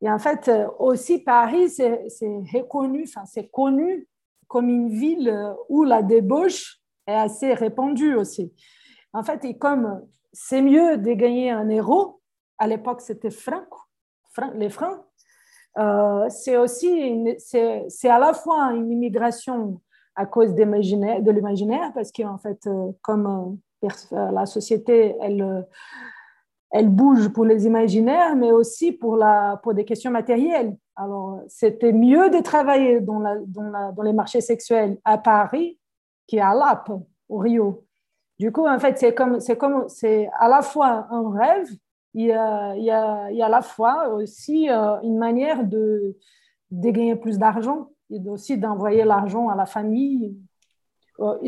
Et 0.00 0.10
en 0.10 0.18
fait, 0.18 0.48
euh, 0.48 0.68
aussi 0.78 1.18
Paris, 1.18 1.70
c'est 1.70 2.06
reconnu, 2.52 3.04
enfin, 3.06 3.24
c'est 3.26 3.48
connu 3.48 4.06
comme 4.46 4.68
une 4.68 4.88
ville 4.88 5.28
euh, 5.28 5.52
où 5.68 5.84
la 5.84 6.02
débauche 6.02 6.80
est 7.06 7.14
assez 7.14 7.52
répandue 7.52 8.14
aussi. 8.14 8.52
En 9.12 9.22
fait, 9.22 9.44
et 9.44 9.58
comme 9.58 10.06
c'est 10.32 10.62
mieux 10.62 10.98
de 10.98 11.12
gagner 11.12 11.50
un 11.50 11.68
euro. 11.68 12.20
À 12.58 12.66
l'époque, 12.66 13.00
c'était 13.00 13.30
franc, 13.30 13.64
les 14.54 14.68
francs. 14.68 15.00
Euh, 15.78 16.28
c'est 16.28 16.56
aussi, 16.56 17.36
c'est 17.38 18.08
à 18.08 18.18
la 18.18 18.32
fois 18.34 18.72
une 18.72 18.90
immigration 18.90 19.80
à 20.16 20.26
cause 20.26 20.54
de 20.54 21.30
l'imaginaire, 21.30 21.92
parce 21.94 22.10
qu'en 22.10 22.38
fait, 22.38 22.68
comme 23.02 23.58
la 24.10 24.46
société, 24.46 25.14
elle, 25.20 25.64
elle 26.70 26.88
bouge 26.88 27.28
pour 27.28 27.44
les 27.44 27.66
imaginaires, 27.66 28.36
mais 28.36 28.52
aussi 28.52 28.92
pour, 28.92 29.16
la, 29.16 29.58
pour 29.62 29.74
des 29.74 29.84
questions 29.84 30.10
matérielles. 30.10 30.76
Alors, 30.96 31.40
c'était 31.48 31.92
mieux 31.92 32.28
de 32.30 32.40
travailler 32.42 33.00
dans, 33.00 33.20
la, 33.20 33.36
dans, 33.46 34.02
les 34.02 34.12
marchés 34.12 34.40
sexuels 34.40 34.98
à 35.04 35.16
Paris 35.16 35.78
qu'à 36.26 36.52
Lap, 36.54 36.90
au 37.28 37.38
Rio. 37.38 37.84
Du 38.38 38.52
coup, 38.52 38.66
en 38.66 38.78
fait, 38.78 38.98
c'est 38.98 39.14
comme, 39.14 39.40
c'est 39.40 39.56
comme, 39.56 39.88
c'est 39.88 40.28
à 40.38 40.48
la 40.48 40.62
fois 40.62 41.06
un 41.10 41.30
rêve, 41.30 41.68
il 42.14 42.26
y 42.26 42.32
a, 42.32 42.76
y 42.76 42.90
a, 42.90 43.30
y 43.30 43.42
a 43.42 43.46
à 43.46 43.48
la 43.48 43.62
fois 43.62 44.08
aussi 44.10 44.68
euh, 44.70 45.00
une 45.02 45.18
manière 45.18 45.64
de, 45.64 46.16
de 46.70 46.90
gagner 46.90 47.16
plus 47.16 47.38
d'argent 47.38 47.90
et 48.10 48.20
aussi 48.28 48.58
d'envoyer 48.58 49.04
l'argent 49.04 49.48
à 49.48 49.56
la 49.56 49.66
famille. 49.66 50.36
Euh, 51.20 51.38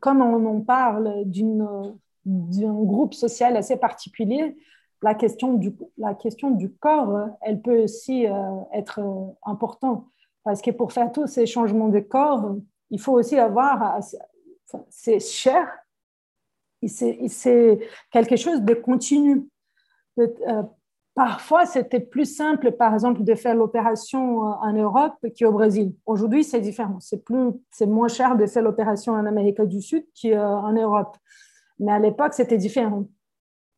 Comme 0.00 0.22
on 0.22 0.46
en 0.46 0.60
parle 0.60 1.24
d'une, 1.24 1.66
d'un 2.24 2.82
groupe 2.84 3.14
social 3.14 3.56
assez 3.56 3.76
particulier, 3.76 4.56
la 5.02 5.14
question 5.14 5.54
du, 5.54 5.74
la 5.96 6.14
question 6.14 6.50
du 6.50 6.72
corps, 6.72 7.16
euh, 7.16 7.26
elle 7.40 7.60
peut 7.62 7.82
aussi 7.84 8.26
euh, 8.26 8.32
être 8.72 9.00
euh, 9.00 9.32
importante. 9.44 10.04
Parce 10.44 10.60
que 10.62 10.70
pour 10.70 10.92
faire 10.92 11.10
tous 11.12 11.26
ces 11.26 11.46
changements 11.46 11.88
de 11.88 12.00
corps, 12.00 12.56
il 12.90 13.00
faut 13.00 13.12
aussi 13.12 13.38
avoir, 13.38 13.98
enfin, 13.98 14.84
c'est 14.88 15.20
cher, 15.20 15.68
et 16.82 16.88
c'est 16.88 17.78
quelque 18.10 18.36
chose 18.36 18.62
de 18.62 18.74
continu. 18.74 19.48
Euh, 20.18 20.62
Parfois, 21.14 21.66
c'était 21.66 22.00
plus 22.00 22.24
simple, 22.24 22.72
par 22.72 22.94
exemple, 22.94 23.24
de 23.24 23.34
faire 23.34 23.54
l'opération 23.54 24.46
euh, 24.46 24.52
en 24.62 24.72
Europe 24.72 25.14
qu'au 25.38 25.52
Brésil. 25.52 25.92
Aujourd'hui, 26.06 26.44
c'est 26.44 26.60
différent. 26.60 26.98
C'est 27.00 27.86
moins 27.86 28.08
cher 28.08 28.36
de 28.36 28.46
faire 28.46 28.62
l'opération 28.62 29.14
en 29.14 29.26
Amérique 29.26 29.60
du 29.62 29.82
Sud 29.82 30.06
qu'en 30.22 30.72
Europe. 30.72 31.16
Mais 31.80 31.92
à 31.92 31.98
l'époque, 31.98 32.34
c'était 32.34 32.58
différent. 32.58 33.06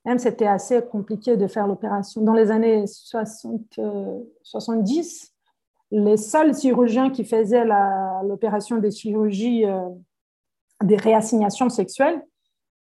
Même 0.05 0.19
c'était 0.19 0.49
assez 0.49 0.83
compliqué 0.83 1.37
de 1.37 1.47
faire 1.47 1.67
l'opération. 1.67 2.21
Dans 2.23 2.35
les 2.35 2.51
années 2.51 2.87
60, 2.87 3.79
euh, 3.79 4.19
70, 4.43 5.33
les 5.93 6.17
seuls 6.17 6.55
chirurgiens 6.57 7.11
qui 7.11 7.25
faisaient 7.25 7.65
l'opération 8.25 8.79
des 8.79 8.91
chirurgies 8.91 9.65
euh, 9.65 9.89
des 10.83 10.97
réassignations 10.97 11.69
sexuelles, 11.69 12.21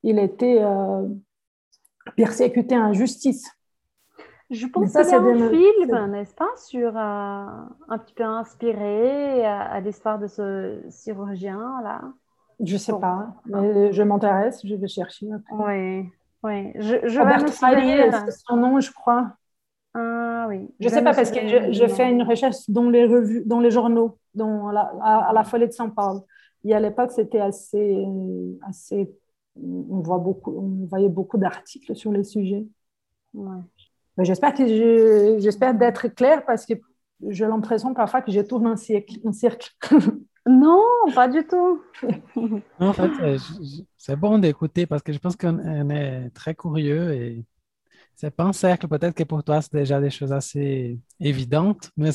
il 0.03 0.19
était 0.19 0.63
euh, 0.63 1.07
persécuté 2.17 2.77
en 2.77 2.93
justice. 2.95 3.51
Je 4.49 4.67
pense 4.67 4.91
ça, 4.91 5.03
qu'il 5.03 5.13
y 5.13 5.15
a 5.15 5.19
un 5.19 5.49
film, 5.51 6.11
n'est-ce 6.13 6.35
pas, 6.35 6.51
sur 6.57 6.97
euh, 6.97 7.47
un 7.89 7.99
petit 7.99 8.15
peu 8.15 8.25
inspiré 8.25 9.45
à, 9.45 9.61
à 9.61 9.81
l'histoire 9.81 10.19
de 10.19 10.27
ce 10.27 10.81
chirurgien-là. 10.91 12.01
Je 12.65 12.77
sais 12.77 12.93
Bon. 12.93 13.01
pas, 13.01 13.35
mais 13.47 13.93
je 13.93 14.03
m'intéresse, 14.03 14.61
je 14.65 14.75
vais 14.75 14.89
chercher. 14.89 15.27
après. 15.33 15.55
Oui, 15.55 16.11
oui. 16.43 16.73
Je, 16.75 16.97
je 17.09 17.15
vais 17.17 17.19
Robert 17.21 17.39
c'est 18.27 18.45
son 18.47 18.57
nom, 18.57 18.81
je 18.81 18.93
crois. 18.93 19.33
Ah 19.95 20.47
oui. 20.49 20.69
Je 20.79 20.89
vais 20.89 20.95
sais 20.95 21.03
pas 21.03 21.15
parce 21.15 21.31
que 21.31 21.41
je- 21.47 21.73
fait 21.89 22.11
une 22.11 22.23
recherche 22.23 22.57
dans 22.69 22.89
les 22.91 23.07
revues, 23.07 23.43
dans 23.47 23.61
les 23.61 23.71
journaux, 23.71 24.19
dans 24.35 24.71
la, 24.71 24.93
à, 25.03 25.31
à 25.31 25.33
la 25.33 25.45
Folie 25.45 25.67
de 25.67 25.73
Saint 25.73 25.89
Paul. 25.89 26.21
Et 26.65 26.75
à 26.75 26.81
l'époque, 26.81 27.11
c'était 27.13 27.41
assez, 27.41 28.05
assez, 28.69 29.11
on 29.57 30.01
voit 30.01 30.19
beaucoup, 30.19 30.53
on 30.57 30.87
voyait 30.87 31.09
beaucoup 31.09 31.39
d'articles 31.39 31.95
sur 31.97 32.13
les 32.13 32.25
sujets. 32.25 32.67
Ouais. 33.35 33.57
Mais 34.17 34.25
J'espère 34.25 34.53
que 34.55 34.67
je, 34.67 35.39
j'espère 35.39 35.75
d'être 35.75 36.09
claire 36.09 36.45
parce 36.45 36.67
que 36.67 36.75
j'ai 37.29 37.47
l'impression 37.47 37.95
parfois 37.95 38.21
que 38.23 38.31
je 38.31 38.41
tourne 38.41 38.67
cercle. 38.77 39.15
En 39.25 39.33
cercle. 39.33 39.71
Non, 40.47 40.83
pas 41.15 41.29
du 41.29 41.45
tout. 41.47 41.83
En 42.79 42.93
fait, 42.93 43.11
euh, 43.23 43.39
c'est 43.99 44.17
bon 44.17 44.39
d'écouter 44.39 44.87
parce 44.87 45.03
que 45.03 45.13
je 45.13 45.19
pense 45.19 45.37
qu'on 45.37 45.59
on 45.59 45.91
est 45.91 46.31
très 46.31 46.55
curieux 46.55 47.13
et 47.13 47.45
c'est 48.17 48.31
pas 48.35 48.45
un 48.45 48.53
cercle. 48.53 48.89
Peut-être 48.89 49.15
que 49.15 49.25
pour 49.25 49.45
toi, 49.45 49.63
c'est 49.63 49.73
déjà 49.73 50.01
des 50.01 50.11
choses 50.11 50.33
assez 50.33 50.99
évidentes, 51.21 51.91
mais 51.97 52.11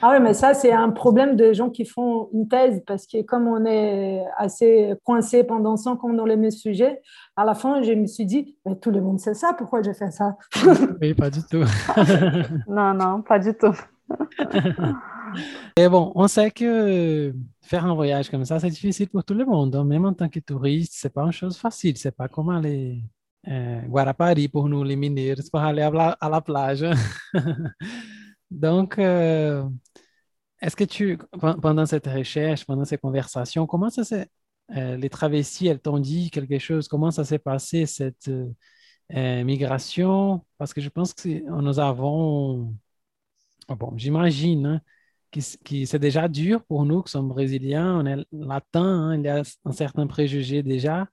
Ah 0.00 0.12
oui, 0.12 0.20
mais 0.22 0.32
ça, 0.32 0.54
c'est 0.54 0.72
un 0.72 0.90
problème 0.90 1.34
des 1.34 1.54
gens 1.54 1.70
qui 1.70 1.84
font 1.84 2.28
une 2.32 2.46
thèse 2.48 2.82
parce 2.86 3.06
que 3.06 3.22
comme 3.22 3.48
on 3.48 3.64
est 3.66 4.24
assez 4.36 4.94
coincé 5.04 5.42
pendant 5.44 5.76
5 5.76 6.02
ans 6.04 6.12
dans 6.12 6.24
les 6.24 6.36
mêmes 6.36 6.52
sujets, 6.52 7.02
à 7.36 7.44
la 7.44 7.54
fin, 7.54 7.82
je 7.82 7.92
me 7.92 8.06
suis 8.06 8.24
dit, 8.24 8.56
mais 8.64 8.76
tout 8.76 8.90
le 8.92 9.00
monde 9.00 9.18
sait 9.18 9.34
ça, 9.34 9.54
pourquoi 9.54 9.82
j'ai 9.82 9.94
fait 9.94 10.10
ça? 10.12 10.36
Oui, 11.00 11.14
pas 11.14 11.30
du 11.30 11.40
tout. 11.50 11.64
Non, 12.68 12.94
non, 12.94 13.22
pas 13.22 13.38
du 13.38 13.54
tout. 13.54 13.74
Et 15.76 15.88
bon, 15.88 16.12
on 16.14 16.28
sait 16.28 16.50
que 16.50 17.32
faire 17.62 17.84
un 17.84 17.94
voyage 17.94 18.30
comme 18.30 18.44
ça, 18.44 18.58
c'est 18.60 18.70
difficile 18.70 19.08
pour 19.08 19.24
tout 19.24 19.34
le 19.34 19.44
monde. 19.44 19.74
hein. 19.76 19.84
Même 19.84 20.04
en 20.04 20.12
tant 20.14 20.28
que 20.28 20.40
touriste, 20.40 20.92
c'est 20.96 21.12
pas 21.12 21.22
une 21.24 21.32
chose 21.32 21.56
facile. 21.56 21.96
C'est 21.96 22.12
pas 22.16 22.28
comme 22.28 22.50
aller 22.50 23.02
euh, 23.48 23.80
Guarapari 23.82 24.48
pour 24.48 24.68
nous, 24.68 24.82
les 24.84 24.96
mineiros, 24.96 25.42
pour 25.50 25.60
aller 25.60 25.82
à 25.82 25.90
la, 25.90 26.08
à 26.20 26.28
la 26.28 26.40
plage. 26.40 26.84
Donc, 28.50 28.98
euh, 28.98 29.64
est-ce 30.60 30.76
que 30.76 30.84
tu, 30.84 31.18
pen- 31.40 31.60
pendant 31.60 31.86
cette 31.86 32.06
recherche, 32.06 32.64
pendant 32.66 32.84
ces 32.84 32.98
conversations, 32.98 33.66
comment 33.66 33.90
ça 33.90 34.04
s'est, 34.04 34.28
euh, 34.76 34.96
les 34.96 35.10
travestis, 35.10 35.68
elles 35.68 35.80
t'ont 35.80 35.98
dit 36.00 36.30
quelque 36.30 36.58
chose? 36.58 36.88
Comment 36.88 37.10
ça 37.10 37.24
s'est 37.24 37.38
passé, 37.38 37.86
cette 37.86 38.28
euh, 39.14 39.44
migration? 39.44 40.44
Parce 40.58 40.74
que 40.74 40.80
je 40.80 40.88
pense 40.90 41.14
que 41.14 41.28
nous 41.62 41.78
avons, 41.80 42.74
bon, 43.68 43.96
j'imagine, 43.96 44.66
hein, 44.66 44.80
qui, 45.30 45.86
c'est 45.86 45.98
déjà 45.98 46.28
dur 46.28 46.64
pour 46.64 46.84
nous 46.84 47.02
qui 47.02 47.10
sommes 47.12 47.28
brésiliens, 47.28 47.98
on 48.00 48.06
est 48.06 48.26
latins, 48.32 48.82
hein, 48.82 49.16
il 49.16 49.22
y 49.24 49.28
a 49.28 49.42
un 49.64 49.72
certain 49.72 50.06
préjugé 50.06 50.62
déjà. 50.62 51.08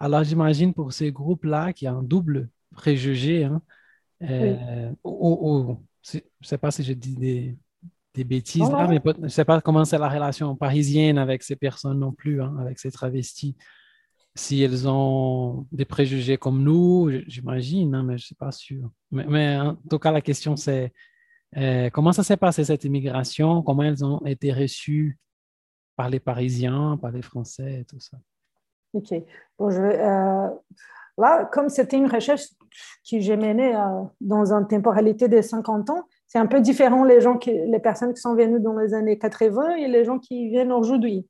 Alors 0.00 0.24
j'imagine 0.24 0.74
pour 0.74 0.92
ces 0.92 1.12
groupes-là 1.12 1.72
qui 1.72 1.86
a 1.86 1.92
un 1.94 2.02
double 2.02 2.50
préjugé, 2.74 3.44
hein, 3.44 3.62
euh, 4.22 4.92
ou- 5.04 5.70
ou- 5.72 5.86
c'est- 6.02 6.24
je 6.40 6.46
ne 6.46 6.48
sais 6.48 6.58
pas 6.58 6.70
si 6.70 6.82
je 6.84 6.92
dis 6.94 7.16
des, 7.16 7.58
des 8.14 8.24
bêtises 8.24 8.72
là, 8.72 8.86
mais 8.88 9.00
je 9.04 9.20
ne 9.22 9.28
sais 9.28 9.44
pas 9.44 9.60
comment 9.60 9.84
c'est 9.84 9.98
la 9.98 10.08
relation 10.08 10.56
parisienne 10.56 11.18
avec 11.18 11.42
ces 11.42 11.56
personnes 11.56 11.98
non 12.00 12.12
plus, 12.12 12.42
hein, 12.42 12.56
avec 12.60 12.78
ces 12.78 12.90
travestis. 12.92 13.56
Si 14.36 14.60
elles 14.62 14.88
ont 14.88 15.66
des 15.72 15.84
préjugés 15.84 16.38
comme 16.38 16.62
nous, 16.64 17.10
j'imagine, 17.28 17.94
hein, 17.94 18.02
mais 18.02 18.18
je 18.18 18.24
ne 18.24 18.26
suis 18.26 18.34
pas 18.34 18.50
sûr. 18.52 18.90
Mais, 19.12 19.26
mais 19.28 19.56
en 19.58 19.76
tout 19.88 19.98
cas, 20.00 20.10
la 20.12 20.20
question 20.20 20.56
c'est 20.56 20.92
euh, 21.56 21.90
comment 21.90 22.12
ça 22.12 22.22
s'est 22.22 22.36
passé 22.36 22.64
cette 22.64 22.84
immigration? 22.84 23.62
Comment 23.62 23.82
elles 23.82 24.04
ont 24.04 24.24
été 24.26 24.52
reçues 24.52 25.18
par 25.96 26.10
les 26.10 26.20
Parisiens, 26.20 26.98
par 27.00 27.10
les 27.10 27.22
Français 27.22 27.80
et 27.80 27.84
tout 27.84 28.00
ça? 28.00 28.16
Ok. 28.92 29.12
Bon, 29.58 29.70
je 29.70 29.80
euh, 29.80 30.48
là, 31.18 31.44
comme 31.52 31.68
c'était 31.68 31.96
une 31.96 32.06
recherche 32.06 32.42
que 33.08 33.20
j'ai 33.20 33.36
menée 33.36 33.74
euh, 33.74 34.02
dans 34.20 34.52
une 34.52 34.66
temporalité 34.66 35.28
de 35.28 35.40
50 35.40 35.90
ans, 35.90 36.04
c'est 36.26 36.38
un 36.38 36.46
peu 36.46 36.60
différent 36.60 37.04
les, 37.04 37.20
gens 37.20 37.36
qui, 37.36 37.52
les 37.52 37.78
personnes 37.78 38.12
qui 38.14 38.20
sont 38.20 38.34
venues 38.34 38.60
dans 38.60 38.76
les 38.76 38.94
années 38.94 39.18
80 39.18 39.76
et 39.76 39.88
les 39.88 40.04
gens 40.04 40.18
qui 40.18 40.48
viennent 40.48 40.72
aujourd'hui. 40.72 41.26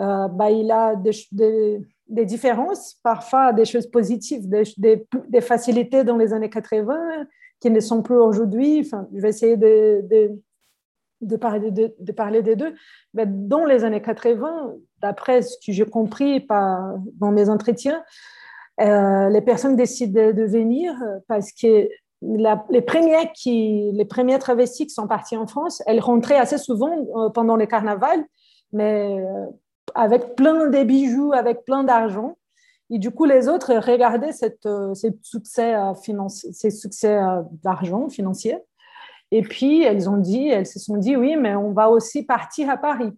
Euh, 0.00 0.26
bah, 0.28 0.50
il 0.50 0.70
a 0.70 0.96
des, 0.96 1.12
des- 1.30 1.80
des 2.08 2.26
différences, 2.26 2.94
parfois 3.02 3.52
des 3.52 3.64
choses 3.64 3.86
positives, 3.86 4.48
des- 4.48 5.06
des 5.28 5.40
facilités 5.40 6.04
dans 6.04 6.16
les 6.16 6.32
années 6.32 6.50
80 6.50 6.98
qui 7.62 7.70
ne 7.70 7.80
sont 7.80 8.02
plus 8.02 8.16
aujourd'hui. 8.16 8.82
Enfin, 8.84 9.08
je 9.14 9.20
vais 9.20 9.30
essayer 9.30 9.56
de, 9.56 10.36
parler, 11.40 11.70
de, 11.70 11.94
de 11.98 12.12
parler 12.12 12.42
des 12.42 12.56
deux. 12.56 12.74
Mais 13.14 13.24
dans 13.26 13.64
les 13.64 13.84
années 13.84 14.02
80, 14.02 14.74
d'après 15.00 15.42
ce 15.42 15.56
que 15.64 15.72
j'ai 15.72 15.86
compris 15.86 16.40
par, 16.40 16.96
dans 17.14 17.30
mes 17.30 17.48
entretiens, 17.48 18.02
euh, 18.80 19.28
les 19.28 19.40
personnes 19.40 19.76
décident 19.76 20.32
de 20.32 20.42
venir 20.42 20.92
parce 21.28 21.52
que 21.52 21.88
les, 22.22 22.82
premiers 22.82 23.30
qui, 23.34 23.90
les 23.92 24.04
premiers 24.04 24.38
travestis 24.38 24.86
qui 24.86 24.94
sont 24.94 25.06
partis 25.06 25.36
en 25.36 25.46
France, 25.46 25.82
elles 25.86 26.00
rentraient 26.00 26.38
assez 26.38 26.58
souvent 26.58 27.06
euh, 27.16 27.28
pendant 27.30 27.56
les 27.56 27.66
carnavals, 27.66 28.24
mais 28.72 29.20
euh, 29.20 29.46
avec 29.94 30.34
plein 30.34 30.68
de 30.68 30.82
bijoux, 30.84 31.32
avec 31.32 31.64
plein 31.64 31.84
d'argent. 31.84 32.36
Et 32.94 32.98
du 32.98 33.10
coup, 33.10 33.24
les 33.24 33.48
autres 33.48 33.74
regardaient 33.74 34.32
euh, 34.66 34.92
ces 34.94 35.16
succès, 35.22 35.74
euh, 35.74 35.92
euh, 37.04 37.42
d'argent 37.64 38.10
financier. 38.10 38.58
Et 39.30 39.40
puis, 39.40 39.82
elles 39.82 40.10
ont 40.10 40.18
dit, 40.18 40.48
elles 40.48 40.66
se 40.66 40.78
sont 40.78 40.98
dit, 40.98 41.16
oui, 41.16 41.36
mais 41.36 41.54
on 41.54 41.72
va 41.72 41.88
aussi 41.88 42.22
partir 42.22 42.68
à 42.68 42.76
Paris. 42.76 43.10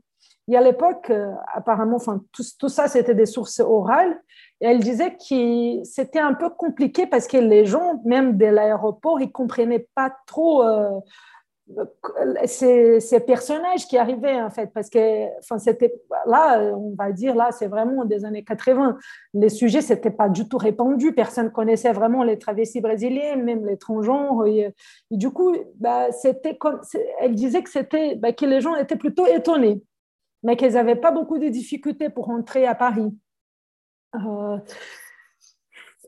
Et 0.46 0.56
à 0.56 0.60
l'époque, 0.60 1.10
apparemment, 1.52 1.98
tout, 2.30 2.68
ça, 2.68 2.86
c'était 2.86 3.16
des 3.16 3.26
sources 3.26 3.58
orales. 3.58 4.16
Et 4.60 4.66
elle 4.66 4.78
disait 4.78 5.16
que 5.16 5.82
c'était 5.82 6.20
un 6.20 6.34
peu 6.34 6.50
compliqué 6.50 7.06
parce 7.06 7.26
que 7.26 7.38
les 7.38 7.64
gens, 7.64 8.00
même 8.04 8.36
de 8.36 8.46
l'aéroport, 8.46 9.20
ils 9.20 9.26
ne 9.26 9.32
comprenaient 9.32 9.88
pas 9.94 10.14
trop 10.26 10.62
ces, 12.44 13.00
ces 13.00 13.20
personnages 13.20 13.86
qui 13.86 13.96
arrivaient 13.96 14.40
en 14.40 14.50
fait 14.50 14.70
parce 14.74 14.90
que 14.90 15.38
enfin 15.38 15.58
c'était 15.58 15.94
là 16.26 16.74
on 16.74 16.94
va 16.94 17.10
dire 17.10 17.34
là 17.34 17.52
c'est 17.52 17.68
vraiment 17.68 18.04
des 18.04 18.26
années 18.26 18.44
80 18.44 18.98
les 19.32 19.48
sujets 19.48 19.80
c'était 19.80 20.10
pas 20.10 20.28
du 20.28 20.46
tout 20.46 20.58
répandu 20.58 21.14
personne 21.14 21.50
connaissait 21.50 21.92
vraiment 21.92 22.22
les 22.22 22.38
travestis 22.38 22.82
brésiliennes 22.82 23.44
même 23.44 23.66
les 23.66 23.78
transgenres. 23.78 24.46
Et, 24.46 24.74
du 25.10 25.30
coup 25.30 25.56
bah, 25.76 26.12
c'était 26.12 26.56
comme 26.56 26.80
elle 27.20 27.34
disait 27.34 27.62
que 27.62 27.70
c'était 27.70 28.14
bah, 28.16 28.32
que 28.32 28.44
les 28.44 28.60
gens 28.60 28.76
étaient 28.76 28.96
plutôt 28.96 29.26
étonnés 29.26 29.82
mais 30.42 30.56
qu'ils 30.56 30.74
n'avaient 30.74 30.96
pas 30.96 31.10
beaucoup 31.10 31.38
de 31.38 31.48
difficultés 31.48 32.10
pour 32.10 32.28
entrer 32.28 32.66
à 32.66 32.74
Paris. 32.74 33.16
Euh, 34.14 34.58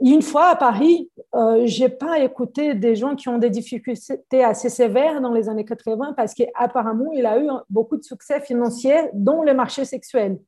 une 0.01 0.23
fois 0.23 0.49
à 0.49 0.57
Paris, 0.57 1.11
euh, 1.35 1.67
je 1.67 1.83
n'ai 1.83 1.89
pas 1.89 2.19
écouté 2.19 2.75
des 2.75 2.97
gens 2.97 3.17
qui 3.17 3.29
ont 3.29 3.39
des 3.39 3.51
difficultés 3.51 4.45
assez 4.45 4.69
sévères 4.69 5.21
dans 5.21 5.33
les 5.33 5.49
années 5.49 5.65
80 5.65 6.15
parce 6.15 6.35
qu'apparemment, 6.35 7.13
il 7.13 7.27
a 7.27 7.39
eu 7.41 7.49
beaucoup 7.71 7.97
de 7.97 8.03
succès 8.03 8.41
financier 8.41 8.97
dans 9.15 9.43
le 9.43 9.55
marché 9.55 9.85
sexuel. 9.85 10.39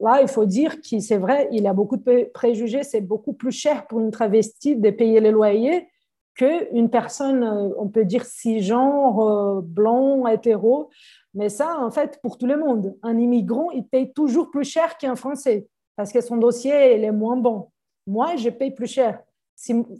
Là, 0.00 0.20
il 0.22 0.28
faut 0.28 0.46
dire 0.46 0.80
que 0.80 0.98
c'est 0.98 1.18
vrai, 1.18 1.48
il 1.52 1.66
a 1.66 1.74
beaucoup 1.74 1.96
de 1.96 2.30
préjugés, 2.32 2.82
c'est 2.82 3.02
beaucoup 3.02 3.34
plus 3.34 3.52
cher 3.52 3.86
pour 3.86 4.00
une 4.00 4.10
travestie 4.10 4.76
de 4.76 4.90
payer 4.90 5.20
les 5.20 5.30
loyers 5.30 5.88
qu'une 6.34 6.88
personne, 6.88 7.44
euh, 7.44 7.68
on 7.76 7.88
peut 7.88 8.04
dire 8.04 8.24
cisgenre, 8.24 9.20
euh, 9.20 9.60
blanc, 9.62 10.26
hétéro. 10.26 10.88
Mais 11.34 11.48
ça, 11.48 11.78
en 11.80 11.90
fait, 11.90 12.18
pour 12.22 12.38
tout 12.38 12.46
le 12.46 12.56
monde, 12.56 12.96
un 13.02 13.18
immigrant, 13.18 13.70
il 13.72 13.84
paye 13.84 14.12
toujours 14.12 14.50
plus 14.50 14.64
cher 14.64 14.96
qu'un 14.96 15.16
Français 15.16 15.66
parce 15.96 16.12
que 16.12 16.20
son 16.22 16.38
dossier 16.38 16.72
est 16.72 17.12
moins 17.12 17.36
bon. 17.36 17.68
Moi, 18.10 18.34
je 18.36 18.50
paye 18.50 18.72
plus 18.72 18.88
cher. 18.88 19.20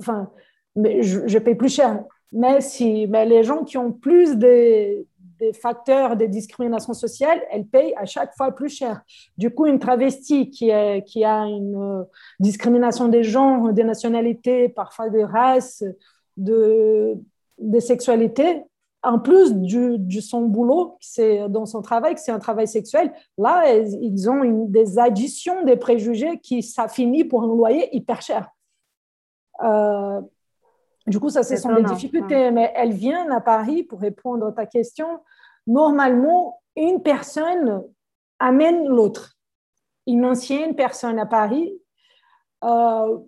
enfin, 0.00 0.30
mais 0.74 1.02
je, 1.02 1.38
paye 1.38 1.54
plus 1.54 1.72
cher. 1.72 2.02
Mais, 2.32 2.60
si, 2.60 3.06
mais 3.06 3.24
les 3.24 3.44
gens 3.44 3.62
qui 3.62 3.78
ont 3.78 3.92
plus 3.92 4.36
de, 4.36 5.06
facteurs 5.62 6.16
de 6.16 6.26
discrimination 6.26 6.92
sociale, 6.92 7.40
elles 7.52 7.66
payent 7.66 7.94
à 7.96 8.06
chaque 8.06 8.36
fois 8.36 8.50
plus 8.52 8.68
cher. 8.68 9.00
Du 9.38 9.50
coup, 9.54 9.66
une 9.66 9.78
travestie 9.78 10.50
qui, 10.50 10.70
est, 10.70 11.04
qui 11.04 11.24
a 11.24 11.44
une 11.44 11.76
euh, 11.76 12.02
discrimination 12.40 13.06
des 13.08 13.22
genres, 13.22 13.72
des 13.72 13.84
nationalités, 13.84 14.68
parfois 14.68 15.08
des 15.08 15.24
races, 15.24 15.84
de, 16.36 17.14
des 17.58 17.80
sexualités, 17.80 18.64
en 19.02 19.18
plus 19.18 19.54
du, 19.54 20.20
son 20.20 20.42
boulot, 20.42 20.96
c'est 21.00 21.48
dans 21.48 21.66
son 21.66 21.80
travail, 21.82 22.14
que 22.14 22.20
c'est 22.20 22.32
un 22.32 22.38
travail 22.38 22.68
sexuel, 22.68 23.12
là, 23.38 23.74
ils 23.74 24.28
ont 24.28 24.42
une, 24.42 24.70
des 24.70 24.98
additions 24.98 25.64
des 25.64 25.76
préjugés 25.76 26.38
qui, 26.40 26.62
ça 26.62 26.88
finit 26.88 27.24
pour 27.24 27.42
un 27.42 27.46
loyer 27.46 27.94
hyper 27.96 28.20
cher. 28.20 28.50
Euh, 29.62 30.20
du 31.06 31.18
coup, 31.18 31.30
ça, 31.30 31.42
ce 31.42 31.56
sont 31.56 31.74
des 31.74 31.84
difficultés, 31.84 32.50
mais 32.50 32.72
elles 32.74 32.92
viennent 32.92 33.32
à 33.32 33.40
Paris, 33.40 33.82
pour 33.82 34.00
répondre 34.00 34.46
à 34.46 34.52
ta 34.52 34.66
question, 34.66 35.20
normalement, 35.66 36.60
une 36.76 37.02
personne 37.02 37.82
amène 38.38 38.86
l'autre. 38.86 39.36
Une 40.06 40.24
ancienne 40.24 40.74
personne 40.74 41.18
à 41.18 41.26
Paris 41.26 41.72
euh, 42.64 43.18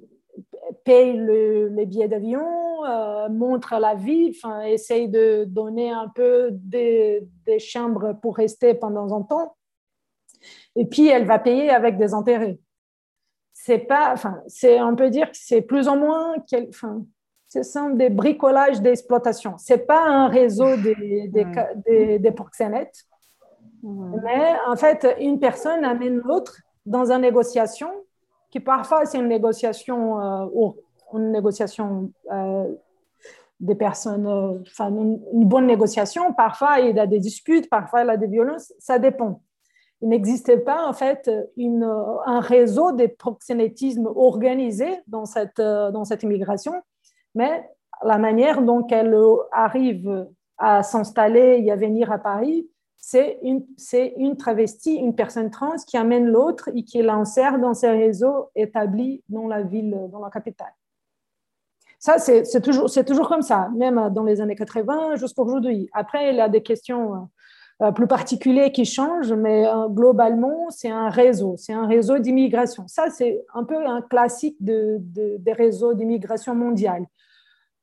paye 0.84 1.16
le, 1.16 1.68
les 1.68 1.86
billets 1.86 2.08
d'avion, 2.08 2.84
euh, 2.84 3.28
montre 3.28 3.78
la 3.78 3.94
vie, 3.94 4.38
essaye 4.66 5.08
de 5.08 5.44
donner 5.44 5.90
un 5.90 6.08
peu 6.08 6.48
des, 6.52 7.28
chambres 7.58 8.14
pour 8.20 8.36
rester 8.36 8.74
pendant 8.74 9.16
un 9.16 9.22
temps. 9.22 9.56
Et 10.74 10.86
puis, 10.86 11.08
elle 11.08 11.26
va 11.26 11.38
payer 11.38 11.70
avec 11.70 11.98
des 11.98 12.14
intérêts. 12.14 12.58
C'est 13.52 13.78
pas, 13.78 14.12
enfin, 14.12 14.40
c'est, 14.48 14.80
on 14.80 14.96
peut 14.96 15.10
dire 15.10 15.30
que 15.30 15.36
c'est 15.36 15.62
plus 15.62 15.88
ou 15.88 15.94
moins, 15.94 16.34
enfin, 16.68 17.04
ce 17.48 17.62
sont 17.62 17.90
des 17.90 18.08
bricolages 18.08 18.80
d'exploitation. 18.80 19.54
C'est 19.58 19.86
pas 19.86 20.04
un 20.04 20.28
réseau 20.28 20.76
des, 20.76 21.28
des, 21.28 22.18
des, 22.18 22.32
proxénètes, 22.32 23.04
mais 23.82 24.56
en 24.66 24.76
fait, 24.76 25.06
une 25.20 25.38
personne 25.38 25.84
amène 25.84 26.16
l'autre 26.16 26.56
dans 26.86 27.12
une 27.12 27.20
négociation 27.20 27.90
qui 28.52 28.60
parfois 28.60 29.04
c'est 29.06 29.18
une 29.18 29.28
négociation 29.28 30.20
euh, 30.20 30.70
une 31.14 31.32
négociation 31.32 32.10
euh, 32.30 32.72
des 33.60 33.74
personnes, 33.74 34.26
euh, 34.26 34.58
enfin, 34.66 34.88
une, 34.90 35.44
bonne 35.44 35.66
négociation. 35.66 36.32
Parfois, 36.32 36.80
il 36.80 36.96
y 36.96 37.00
a 37.00 37.06
des 37.06 37.18
disputes, 37.18 37.68
parfois, 37.68 38.02
il 38.02 38.06
y 38.06 38.10
a 38.10 38.16
des 38.16 38.26
violences, 38.26 38.72
ça 38.78 38.98
dépend. 38.98 39.42
Il 40.00 40.08
n'existait 40.08 40.58
pas, 40.58 40.86
en 40.88 40.94
fait, 40.94 41.30
un 41.58 42.40
réseau 42.40 42.92
de 42.92 43.06
proxénétisme 43.06 44.06
organisé 44.06 44.88
dans 45.06 45.26
cette, 45.26 45.60
dans 45.60 46.04
cette 46.04 46.22
immigration, 46.22 46.72
mais 47.34 47.62
la 48.02 48.18
manière 48.18 48.62
dont 48.62 48.86
elle 48.88 49.14
arrive 49.52 50.26
à 50.56 50.82
s'installer 50.82 51.62
et 51.62 51.70
à 51.70 51.76
venir 51.76 52.10
à 52.10 52.18
Paris, 52.18 52.68
c'est 53.04 53.40
une, 53.42 53.66
une 54.16 54.36
travestie, 54.36 54.94
une 54.94 55.16
personne 55.16 55.50
trans 55.50 55.74
qui 55.86 55.96
amène 55.96 56.28
l'autre 56.28 56.70
et 56.72 56.84
qui 56.84 57.02
l'insère 57.02 57.58
dans 57.58 57.74
ces 57.74 57.90
réseaux 57.90 58.50
établis 58.54 59.24
dans 59.28 59.48
la 59.48 59.62
ville, 59.62 60.08
dans 60.12 60.20
la 60.20 60.30
capitale. 60.30 60.72
Ça, 61.98 62.18
c'est 62.18 62.60
toujours, 62.60 62.88
toujours 62.90 63.28
comme 63.28 63.42
ça, 63.42 63.68
même 63.76 64.08
dans 64.14 64.22
les 64.22 64.40
années 64.40 64.54
80 64.54 65.16
jusqu'à 65.16 65.42
aujourd'hui. 65.42 65.90
Après, 65.92 66.30
il 66.30 66.36
y 66.36 66.40
a 66.40 66.48
des 66.48 66.62
questions 66.62 67.28
euh, 67.82 67.90
plus 67.90 68.06
particulières 68.06 68.70
qui 68.70 68.84
changent, 68.84 69.32
mais 69.32 69.66
euh, 69.66 69.88
globalement, 69.88 70.70
c'est 70.70 70.90
un 70.90 71.08
réseau, 71.08 71.56
c'est 71.56 71.72
un 71.72 71.88
réseau 71.88 72.18
d'immigration. 72.18 72.86
Ça, 72.86 73.10
c'est 73.10 73.44
un 73.52 73.64
peu 73.64 73.84
un 73.84 74.00
classique 74.00 74.56
de, 74.60 74.98
des 75.00 75.52
réseaux 75.52 75.92
d'immigration 75.92 76.54
mondiale. 76.54 77.04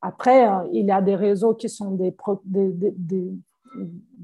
Après, 0.00 0.48
euh, 0.48 0.66
il 0.72 0.86
y 0.86 0.90
a 0.90 1.02
des 1.02 1.16
réseaux 1.16 1.54
qui 1.54 1.68
sont 1.68 1.90
des, 1.90 2.14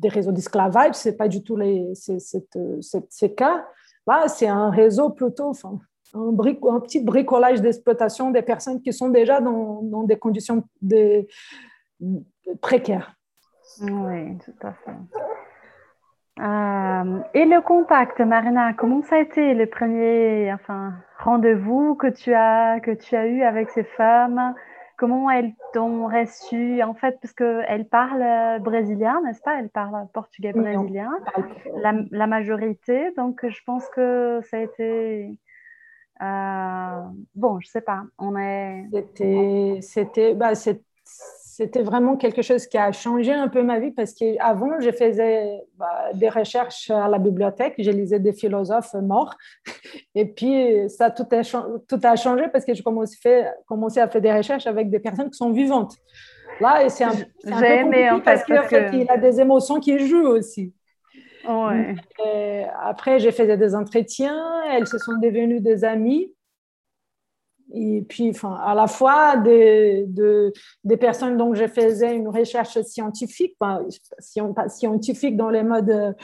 réseaux 0.05 0.33
d'esclavage, 0.33 0.95
ce 0.95 1.09
n'est 1.09 1.17
pas 1.17 1.29
du 1.29 1.43
tout 1.43 1.57
les, 1.57 1.93
ces 1.95 3.35
cas. 3.35 3.67
Là, 4.07 4.29
c'est 4.29 4.49
un 4.49 4.71
réseau 4.71 5.11
plutôt, 5.11 5.49
enfin, 5.49 5.81
un, 6.15 6.81
petit 6.81 7.01
bricolage 7.01 7.61
d'exploitation 7.61 8.31
des 8.31 8.43
personnes 8.43 8.81
qui 8.81 8.93
sont 8.93 9.09
déjà 9.09 9.41
dans, 9.41 9.83
dans 9.83 10.05
des 10.05 10.17
conditions 10.17 10.65
précaires. 12.61 13.15
Oui, 13.81 14.39
tout 14.39 14.67
à 14.67 14.73
fait. 14.73 14.93
Euh, 16.39 17.21
et 17.33 17.47
le 17.47 17.63
contact, 17.63 18.21
Marina, 18.21 18.75
comment 18.75 19.03
ça 19.03 19.17
a 19.17 19.21
été 19.21 19.55
le 19.55 19.67
premier 19.67 20.53
enfin, 20.53 20.93
rendez-vous 21.19 21.95
que 21.95 22.09
tu 22.09 22.35
as 22.35 22.79
que 22.81 22.91
tu 22.91 23.17
as 23.17 23.27
eu 23.27 23.43
avec 23.43 23.71
ces 23.71 23.85
femmes? 23.85 24.55
Comment 24.97 25.31
elles 25.31 25.53
t'ont 25.73 26.07
reçu? 26.07 26.83
En 26.83 26.95
fait, 26.95 27.19
parce 27.21 27.35
qu'elles 27.35 27.89
parlent 27.89 28.61
brésilien, 28.63 29.21
n'est-ce 29.25 29.43
pas? 29.43 29.59
Elles 29.59 29.69
parlent 29.69 30.09
portugais 30.13 30.53
brésilien, 30.53 31.11
la, 31.83 31.93
la, 32.11 32.27
majorité. 32.27 33.13
Donc, 33.17 33.47
je 33.47 33.61
pense 33.65 33.87
que 33.89 34.41
ça 34.51 34.57
a 34.57 34.61
été 34.61 35.39
euh, 36.23 37.03
bon, 37.35 37.61
je 37.61 37.69
sais 37.69 37.81
pas. 37.81 38.05
On 38.19 38.37
est. 38.37 38.87
C'était, 38.93 39.79
c'était, 39.83 40.35
bah, 40.35 40.55
c'était 41.57 41.83
vraiment 41.83 42.19
quelque 42.19 42.43
chose 42.43 42.67
qui 42.67 42.77
a 42.77 42.93
changé 42.93 43.33
un 43.33 43.49
peu 43.49 43.63
ma 43.63 43.81
vie 43.81 43.91
parce 43.91 44.13
qu'avant, 44.13 44.79
je 44.79 44.91
faisais 44.91 45.63
bah, 45.79 46.11
des 46.13 46.29
recherches 46.29 46.91
à 46.91 47.09
la 47.09 47.19
bibliothèque, 47.19 47.77
je 47.79 47.91
lisais 47.91 48.19
des 48.19 48.35
philosophes 48.35 48.93
morts. 48.93 49.35
Et 50.15 50.27
puis, 50.27 50.91
ça 50.91 51.11
tout 51.11 51.27
a, 51.33 51.43
tout 51.43 52.01
a 52.03 52.17
changé 52.17 52.49
parce 52.53 52.67
que 52.67 52.75
je 52.75 52.83
commençais, 52.83 53.51
commencé 53.65 54.01
à 54.01 54.09
faire 54.09 54.21
des 54.21 54.35
recherches 54.35 54.67
avec 54.67 54.91
des 54.91 54.99
personnes 54.99 55.31
qui 55.31 55.39
sont 55.39 55.51
vivantes. 55.51 55.95
Là, 56.61 56.87
c'est 56.91 57.05
un, 57.05 57.09
un 57.11 57.15
peu 57.15 57.55
en 57.55 57.91
fait, 57.91 58.21
parce, 58.23 58.45
parce 58.47 58.69
que... 58.69 58.91
qu'il 58.91 59.11
a 59.11 59.17
des 59.17 59.41
émotions 59.41 59.81
qui 59.81 59.99
jouent 59.99 60.29
aussi. 60.29 60.75
après, 62.83 63.19
j'ai 63.19 63.33
fait 63.33 63.57
des 63.57 63.75
entretiens, 63.75 64.63
elles 64.73 64.87
se 64.87 64.99
sont 64.99 65.17
devenues 65.23 65.61
des 65.63 65.85
amies. 65.85 66.31
Et 67.73 68.03
puis, 68.09 68.31
enfin, 68.31 68.55
à 68.65 68.75
la 68.75 68.87
fois 68.87 69.37
des, 69.37 70.07
des 70.85 70.97
personnes 70.97 71.37
dont 71.37 71.55
je 71.55 71.67
faisais 71.67 72.15
une 72.15 72.29
recherche 72.29 72.81
scientifique, 72.83 73.57
scientifique 74.69 75.37
dans 75.37 75.51
les 75.51 75.63
modes 75.63 76.15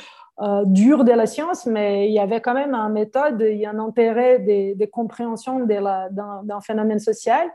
euh, 0.41 0.65
durs 0.67 1.05
de 1.05 1.13
la 1.13 1.27
science, 1.27 1.67
mais 1.67 2.09
il 2.09 2.13
y 2.13 2.19
avait 2.19 2.41
quand 2.41 2.55
même 2.55 2.75
une 2.75 2.93
méthode, 2.93 3.45
il 3.47 3.59
y 3.59 3.67
a 3.67 3.71
un 3.71 3.79
intérêt 3.79 4.39
des, 4.39 4.75
des 4.75 4.87
compréhensions 4.87 5.67
d'un 5.67 6.61
phénomène 6.61 7.01
social. 7.01 7.49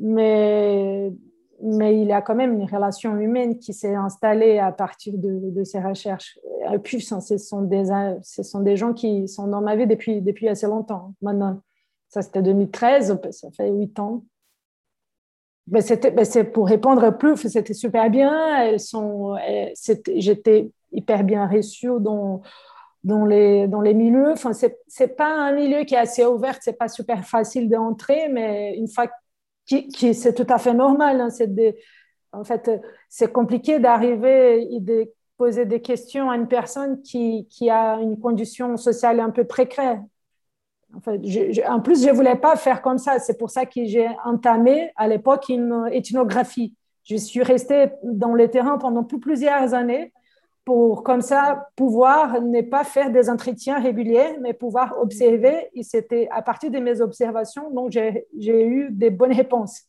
Mais 0.00 1.12
mais 1.62 2.00
il 2.00 2.06
y 2.06 2.12
a 2.12 2.22
quand 2.22 2.34
même 2.34 2.54
une 2.54 2.64
relation 2.64 3.16
humaine 3.18 3.58
qui 3.58 3.72
s'est 3.72 3.94
installée 3.94 4.58
à 4.58 4.70
partir 4.70 5.14
de, 5.16 5.64
ces 5.64 5.80
recherches. 5.80 6.38
Et 6.72 6.78
puis, 6.78 7.00
ce 7.00 7.18
sont, 7.36 7.62
des, 7.62 7.84
ce 8.22 8.42
sont 8.42 8.60
des 8.60 8.76
gens 8.76 8.92
qui 8.92 9.26
sont 9.28 9.48
dans 9.48 9.60
ma 9.60 9.74
vie 9.74 9.86
depuis, 9.86 10.22
depuis 10.22 10.48
assez 10.48 10.66
longtemps. 10.66 11.14
Maintenant, 11.20 11.60
ça 12.08 12.22
c'était 12.22 12.42
2013, 12.42 13.18
ça 13.30 13.50
fait 13.50 13.70
huit 13.70 13.98
ans. 13.98 14.24
Mais 15.70 15.82
c'est 15.82 16.44
pour 16.44 16.66
répondre 16.66 17.10
plus, 17.18 17.36
c'était 17.36 17.74
super 17.74 18.08
bien. 18.08 18.58
Elles 18.62 18.80
sont, 18.80 19.36
j'étais 20.16 20.70
hyper 20.92 21.24
bien 21.24 21.46
reçue 21.46 21.90
dans, 22.00 22.40
dans 23.04 23.26
les, 23.26 23.68
dans 23.68 23.82
les 23.82 23.94
milieux. 23.94 24.32
Enfin, 24.32 24.52
c'est 24.52 25.16
pas 25.16 25.28
un 25.28 25.52
milieu 25.52 25.84
qui 25.84 25.94
est 25.94 25.98
assez 25.98 26.24
ouvert, 26.24 26.56
c'est 26.62 26.78
pas 26.78 26.88
super 26.88 27.24
facile 27.26 27.68
d'entrer, 27.68 28.28
mais 28.28 28.76
une 28.76 28.88
fois 28.88 29.08
qui, 29.66 30.14
c'est 30.14 30.34
tout 30.34 30.46
à 30.48 30.58
fait 30.58 30.72
normal. 30.74 31.20
Hein, 31.20 31.30
c'est 31.30 31.54
des, 31.54 31.76
En 32.32 32.44
fait, 32.44 32.70
c'est 33.10 33.30
compliqué 33.32 33.78
d'arriver 33.78 34.74
et 34.74 34.80
de 34.80 35.12
poser 35.36 35.66
des 35.66 35.82
questions 35.82 36.30
à 36.30 36.36
une 36.36 36.48
personne 36.48 37.02
qui, 37.02 37.46
qui 37.50 37.68
a 37.70 37.96
une 37.96 38.18
condition 38.18 38.76
sociale 38.78 39.20
un 39.20 39.30
peu 39.30 39.44
précaire. 39.44 40.02
En, 40.94 41.74
en 41.74 41.80
plus, 41.80 42.02
je 42.02 42.08
ne 42.08 42.14
voulais 42.14 42.36
pas 42.36 42.56
faire 42.56 42.82
comme 42.82 42.98
ça. 42.98 43.18
C'est 43.18 43.38
pour 43.38 43.50
ça 43.50 43.66
que 43.66 43.84
j'ai 43.84 44.08
entamé 44.24 44.90
à 44.96 45.06
l'époque 45.08 45.48
une 45.48 45.88
ethnographie. 45.92 46.74
Je 47.04 47.16
suis 47.16 47.42
restée 47.42 47.90
dans 48.02 48.34
le 48.34 48.48
terrain 48.48 48.78
pendant 48.78 49.04
plus- 49.04 49.20
plusieurs 49.20 49.74
années 49.74 50.12
pour 50.64 51.02
comme 51.02 51.22
ça 51.22 51.68
pouvoir 51.76 52.42
ne 52.42 52.60
pas 52.60 52.84
faire 52.84 53.10
des 53.10 53.30
entretiens 53.30 53.80
réguliers, 53.80 54.36
mais 54.42 54.52
pouvoir 54.52 54.96
observer. 55.00 55.68
Et 55.72 55.82
c'était 55.82 56.28
à 56.30 56.42
partir 56.42 56.70
de 56.70 56.78
mes 56.78 57.00
observations, 57.00 57.70
donc 57.70 57.90
j'ai 57.90 58.66
eu 58.66 58.88
des 58.90 59.08
bonnes 59.08 59.32
réponses. 59.32 59.84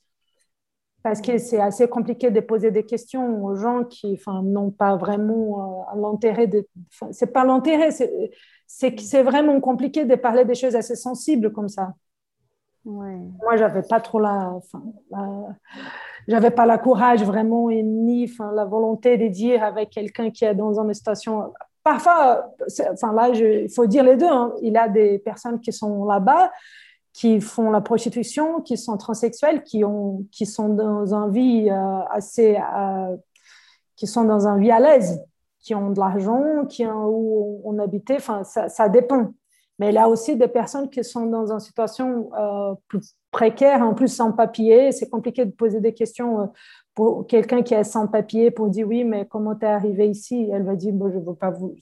Parce 1.03 1.21
que 1.21 1.37
c'est 1.37 1.59
assez 1.59 1.87
compliqué 1.87 2.29
de 2.29 2.39
poser 2.41 2.71
des 2.71 2.83
questions 2.83 3.43
aux 3.43 3.55
gens 3.55 3.83
qui 3.85 4.19
n'ont 4.43 4.71
pas 4.71 4.97
vraiment 4.97 5.85
euh, 5.93 6.01
l'intérêt 6.01 6.47
de. 6.47 6.67
C'est 7.11 7.31
pas 7.33 7.45
l'intérêt, 7.45 7.89
c'est 8.71 8.89
c'est 8.89 8.95
que 8.95 9.01
c'est 9.01 9.23
vraiment 9.23 9.59
compliqué 9.59 10.05
de 10.05 10.15
parler 10.15 10.45
des 10.45 10.55
choses 10.55 10.75
assez 10.75 10.95
sensibles 10.95 11.51
comme 11.51 11.69
ça. 11.69 11.93
Ouais. 12.85 13.17
Moi, 13.41 13.57
j'avais 13.57 13.81
pas 13.81 13.99
trop 13.99 14.19
la, 14.19 14.51
enfin, 14.51 14.81
la- 15.11 15.55
j'avais 16.27 16.51
pas 16.51 16.65
la 16.65 16.77
courage 16.77 17.23
vraiment 17.23 17.69
et 17.69 17.81
ni 17.83 18.25
enfin, 18.31 18.51
la 18.53 18.65
volonté 18.65 19.17
de 19.17 19.27
dire 19.27 19.63
avec 19.63 19.89
quelqu'un 19.89 20.29
qui 20.31 20.45
est 20.45 20.55
dans 20.55 20.79
une 20.79 20.93
situation. 20.93 21.51
Parfois, 21.83 22.53
enfin 22.93 23.11
là, 23.13 23.29
il 23.29 23.69
faut 23.69 23.85
dire 23.87 24.03
les 24.03 24.15
deux. 24.15 24.27
hein. 24.29 24.53
Il 24.61 24.73
y 24.73 24.77
a 24.77 24.87
des 24.87 25.19
personnes 25.19 25.59
qui 25.59 25.73
sont 25.73 26.05
là-bas, 26.05 26.51
qui 27.11 27.41
font 27.41 27.71
la 27.71 27.81
prostitution, 27.81 28.61
qui 28.61 28.77
sont 28.77 28.97
transsexuels, 28.97 29.63
qui 29.63 29.83
ont, 29.83 30.25
qui 30.31 30.45
sont 30.45 30.69
dans 30.69 31.13
une 31.13 31.31
vie 31.31 31.69
euh, 31.69 31.99
assez, 32.11 32.57
euh, 32.57 33.15
qui 33.95 34.07
sont 34.07 34.23
dans 34.25 34.47
une 34.47 34.61
vie 34.61 34.71
à 34.71 34.79
l'aise, 34.79 35.21
qui 35.59 35.75
ont 35.75 35.91
de 35.91 35.99
l'argent, 35.99 36.65
qui 36.67 36.85
ont 36.85 37.07
où 37.09 37.61
on 37.65 37.77
habitait. 37.79 38.17
Enfin, 38.17 38.43
ça, 38.43 38.69
ça 38.69 38.89
dépend. 38.89 39.33
Mais 39.79 39.89
il 39.89 39.95
y 39.95 39.97
a 39.97 40.09
aussi 40.09 40.35
des 40.35 40.47
personnes 40.49 40.89
qui 40.89 41.03
sont 41.03 41.25
dans 41.27 41.51
une 41.53 41.59
situation 41.59 42.29
euh, 42.37 42.75
plus 42.87 43.15
précaire, 43.31 43.81
en 43.81 43.93
plus 43.93 44.09
sans 44.09 44.33
papier. 44.33 44.91
C'est 44.91 45.09
compliqué 45.09 45.45
de 45.45 45.51
poser 45.51 45.79
des 45.79 45.93
questions 45.93 46.41
euh, 46.41 46.45
pour 46.93 47.27
quelqu'un 47.27 47.61
qui 47.63 47.73
est 47.73 47.83
sans 47.85 48.07
papier 48.07 48.51
pour 48.51 48.69
dire 48.69 48.87
oui, 48.87 49.03
mais 49.05 49.25
comment 49.25 49.55
tu 49.55 49.65
es 49.65 49.69
arrivé 49.69 50.09
ici? 50.09 50.49
Elle 50.51 50.63
va 50.63 50.75
dire 50.75 50.93
bon, 50.93 51.09
je 51.11 51.17
ne 51.17 51.23
veux 51.23 51.35
pas, 51.35 51.51
vous, 51.51 51.75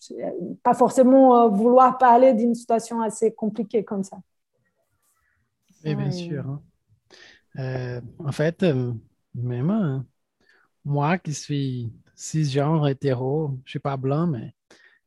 pas 0.63 0.73
forcément 0.75 1.45
euh, 1.45 1.47
vouloir 1.49 1.97
parler 1.97 2.33
d'une 2.33 2.53
situation 2.55 3.01
assez 3.01 3.33
compliquée 3.33 3.83
comme 3.83 4.03
ça. 4.03 4.17
Oui, 5.83 5.95
bien 5.95 6.11
Ouais. 6.11 6.11
sûr. 6.11 6.45
hein. 6.47 6.61
Euh, 7.59 8.01
en 8.19 8.31
fait, 8.31 8.63
euh, 8.63 8.93
même 9.35 9.71
euh, 9.71 9.99
moi 10.85 11.17
qui 11.19 11.33
suis 11.33 11.93
cisgenre 12.17 12.87
hétéro, 12.89 13.51
je 13.63 13.69
suis 13.71 13.79
pas 13.79 13.95
blanc, 13.95 14.27
mais 14.27 14.53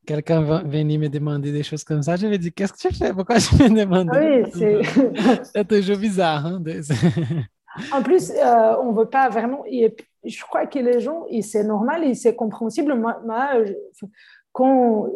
quelqu'un 0.05 0.41
va 0.41 0.63
venir 0.63 0.99
me 0.99 1.09
demander 1.09 1.51
des 1.51 1.61
choses 1.61 1.83
comme 1.83 2.01
ça, 2.01 2.15
je 2.15 2.25
vais 2.25 2.37
dire, 2.39 2.51
qu'est-ce 2.55 2.73
que 2.73 2.87
tu 2.87 2.95
fais? 2.95 3.13
Pourquoi 3.13 3.37
tu 3.37 3.53
me 3.55 3.69
demandes? 3.69 4.09
Oui, 4.11 4.49
c'est. 4.53 5.43
C'est 5.53 5.67
toujours 5.67 5.97
bizarre. 5.97 6.45
hein, 6.45 6.59
de- 6.59 6.81
En 7.93 8.01
plus, 8.01 8.31
euh, 8.31 8.75
on 8.81 8.91
veut 8.93 9.05
pas 9.09 9.29
vraiment. 9.29 9.63
et 9.65 9.95
je 10.23 10.41
crois 10.43 10.65
que 10.67 10.79
les 10.79 10.99
gens, 10.99 11.25
c'est 11.41 11.63
normal 11.63 12.03
et 12.03 12.13
c'est 12.15 12.35
compréhensible. 12.35 12.93
Moi, 12.95 13.21
moi, 13.25 13.63
je- 13.65 14.05
quand 14.51 15.07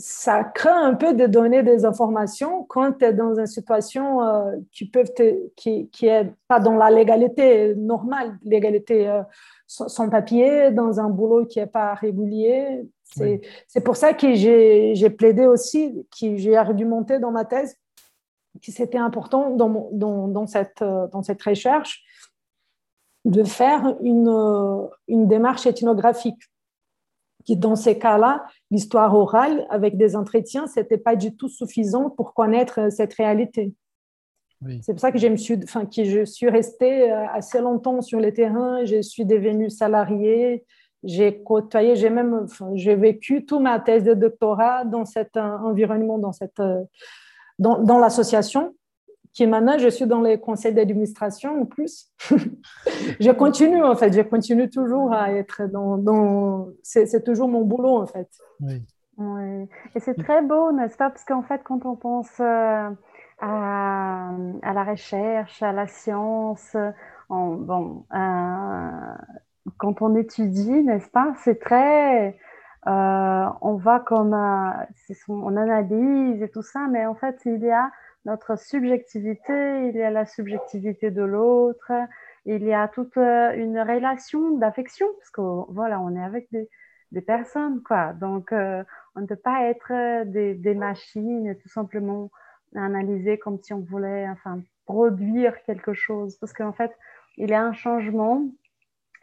ça 0.00 0.42
craint 0.44 0.82
un 0.82 0.94
peu 0.94 1.12
de 1.14 1.26
donner 1.26 1.62
des 1.62 1.84
informations 1.84 2.64
quand 2.64 2.92
tu 2.98 3.04
es 3.04 3.12
dans 3.12 3.38
une 3.38 3.46
situation 3.46 4.22
euh, 4.22 4.56
qui 4.72 4.86
peut 4.90 5.04
te- 5.04 5.48
qui 5.56 5.88
qui 5.90 6.06
est 6.06 6.32
pas 6.48 6.58
dans 6.58 6.74
la 6.76 6.90
légalité 6.90 7.74
normale, 7.76 8.38
légalité 8.42 9.08
euh, 9.08 9.22
sans, 9.66 10.08
papier, 10.10 10.70
dans 10.72 10.98
un 10.98 11.08
boulot 11.10 11.46
qui 11.46 11.60
est 11.60 11.66
pas 11.66 11.94
régulier. 11.94 12.82
C'est 13.68 13.84
pour 13.84 13.96
ça 13.96 14.14
que 14.14 14.34
j'ai 14.34 15.10
plaidé 15.10 15.46
aussi, 15.46 16.06
que 16.18 16.36
j'ai 16.36 16.56
argumenté 16.56 17.18
dans 17.18 17.30
ma 17.30 17.44
thèse 17.44 17.76
que 18.64 18.72
c'était 18.72 18.98
important 18.98 19.50
dans, 19.50 19.68
mon- 19.68 19.90
dans, 19.92 20.28
dans, 20.28 20.46
cette, 20.46 20.82
euh, 20.82 21.06
dans 21.08 21.22
cette 21.22 21.42
recherche 21.42 22.02
de 23.24 23.44
faire 23.44 23.96
une, 24.02 24.88
une 25.08 25.28
démarche 25.28 25.66
ethnographique. 25.66 26.40
Qui, 27.50 27.56
dans 27.56 27.74
ces 27.74 27.98
cas-là, 27.98 28.44
l'histoire 28.70 29.12
orale 29.12 29.66
avec 29.70 29.96
des 29.96 30.14
entretiens, 30.14 30.68
ce 30.68 30.78
n'était 30.78 30.98
pas 30.98 31.16
du 31.16 31.34
tout 31.34 31.48
suffisant 31.48 32.08
pour 32.08 32.32
connaître 32.32 32.78
euh, 32.78 32.90
cette 32.90 33.12
réalité. 33.14 33.74
Oui. 34.62 34.78
C'est 34.84 34.92
pour 34.92 35.00
ça 35.00 35.10
que 35.10 35.18
je, 35.18 35.26
me 35.26 35.36
suis, 35.36 35.58
enfin, 35.64 35.84
que 35.84 36.04
je 36.04 36.24
suis 36.24 36.48
restée 36.48 37.10
euh, 37.10 37.26
assez 37.32 37.60
longtemps 37.60 38.02
sur 38.02 38.20
le 38.20 38.32
terrain, 38.32 38.84
je 38.84 39.02
suis 39.02 39.24
devenue 39.24 39.68
salariée, 39.68 40.64
j'ai 41.02 41.42
côtoyé, 41.42 41.96
j'ai 41.96 42.10
même 42.10 42.42
enfin, 42.44 42.70
j'ai 42.74 42.94
vécu 42.94 43.44
toute 43.44 43.60
ma 43.60 43.80
thèse 43.80 44.04
de 44.04 44.14
doctorat 44.14 44.84
dans 44.84 45.04
cet 45.04 45.36
euh, 45.36 45.58
environnement, 45.58 46.18
dans, 46.18 46.32
cette, 46.32 46.62
dans, 47.58 47.82
dans 47.82 47.98
l'association, 47.98 48.74
qui 49.32 49.46
maintenant 49.46 49.78
je 49.78 49.88
suis 49.88 50.06
dans 50.06 50.20
les 50.20 50.40
conseils 50.40 50.74
d'administration 50.74 51.62
en 51.62 51.64
plus. 51.66 52.08
je 53.20 53.30
continue 53.30 53.82
en 53.82 53.94
fait, 53.94 54.12
je 54.12 54.22
continue 54.22 54.68
toujours 54.68 55.12
à 55.12 55.32
être 55.32 55.62
dans. 55.66 55.96
dans 55.98 56.68
c'est, 56.82 57.24
toujours 57.24 57.48
mon 57.48 57.62
boulot 57.62 57.96
en 57.98 58.06
fait. 58.06 58.28
Oui. 58.60 58.82
Oui, 59.18 59.68
et 59.94 60.00
c'est 60.00 60.14
très 60.14 60.40
beau, 60.40 60.72
n'est-ce 60.72 60.96
pas? 60.96 61.10
Parce 61.10 61.24
qu'en 61.24 61.42
fait, 61.42 61.60
quand 61.62 61.84
on 61.84 61.94
pense 61.94 62.40
euh, 62.40 62.88
à, 63.38 64.30
à 64.62 64.72
la 64.72 64.84
recherche, 64.84 65.62
à 65.62 65.72
la 65.72 65.86
science, 65.86 66.74
on- 67.28 67.56
bon, 67.56 68.06
euh, 68.14 69.14
quand 69.76 70.00
on 70.00 70.16
étudie, 70.16 70.82
n'est-ce 70.84 71.10
pas? 71.10 71.34
C'est 71.44 71.60
très, 71.60 72.38
euh, 72.86 73.46
on 73.60 73.74
va 73.74 74.00
comme, 74.00 74.34
on 75.28 75.56
analyse 75.56 76.42
et 76.42 76.48
tout 76.48 76.62
ça, 76.62 76.86
mais 76.90 77.04
en 77.04 77.14
fait, 77.14 77.38
il 77.44 77.62
y 77.62 77.70
a 77.70 77.90
notre 78.24 78.58
subjectivité, 78.58 79.88
il 79.88 79.96
y 79.96 80.02
a 80.02 80.10
la 80.10 80.26
subjectivité 80.26 81.10
de 81.10 81.22
l'autre, 81.22 81.92
il 82.46 82.62
y 82.64 82.72
a 82.72 82.88
toute 82.88 83.16
euh, 83.16 83.52
une 83.54 83.78
relation 83.78 84.56
d'affection, 84.58 85.06
parce 85.18 85.30
que 85.30 85.72
voilà, 85.72 86.00
on 86.00 86.14
est 86.16 86.22
avec 86.22 86.48
des, 86.50 86.68
personnes, 87.22 87.82
quoi. 87.82 88.12
Donc, 88.14 88.52
euh, 88.52 88.84
on 89.16 89.22
ne 89.22 89.26
peut 89.26 89.36
pas 89.36 89.64
être 89.64 89.92
euh, 89.92 90.24
des, 90.24 90.54
des 90.54 90.74
machines 90.74 91.56
tout 91.56 91.68
simplement 91.68 92.30
analyser 92.76 93.38
comme 93.38 93.58
si 93.62 93.72
on 93.74 93.80
voulait, 93.80 94.28
enfin, 94.28 94.62
produire 94.86 95.60
quelque 95.64 95.92
chose. 95.92 96.36
Parce 96.38 96.52
qu'en 96.52 96.72
fait, 96.72 96.92
il 97.36 97.50
y 97.50 97.54
a 97.54 97.62
un 97.62 97.72
changement 97.72 98.44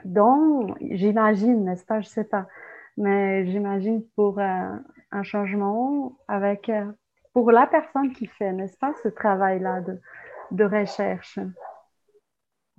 dans, 0.05 0.75
j'imagine, 0.91 1.63
n'est-ce 1.65 1.86
pas, 1.86 2.01
je 2.01 2.07
sais 2.07 2.25
pas, 2.25 2.47
mais 2.97 3.45
j'imagine 3.45 4.03
pour 4.15 4.39
un 4.39 5.23
changement 5.23 6.17
avec, 6.27 6.69
pour 7.38 7.52
la 7.52 7.67
personne 7.67 8.12
qui 8.13 8.26
fait, 8.26 8.52
n'est-ce 8.52 8.76
pas, 8.80 8.95
ce 9.04 9.10
travail-là 9.10 9.82
de, 9.82 10.00
de 10.50 10.63
recherche? 10.63 11.38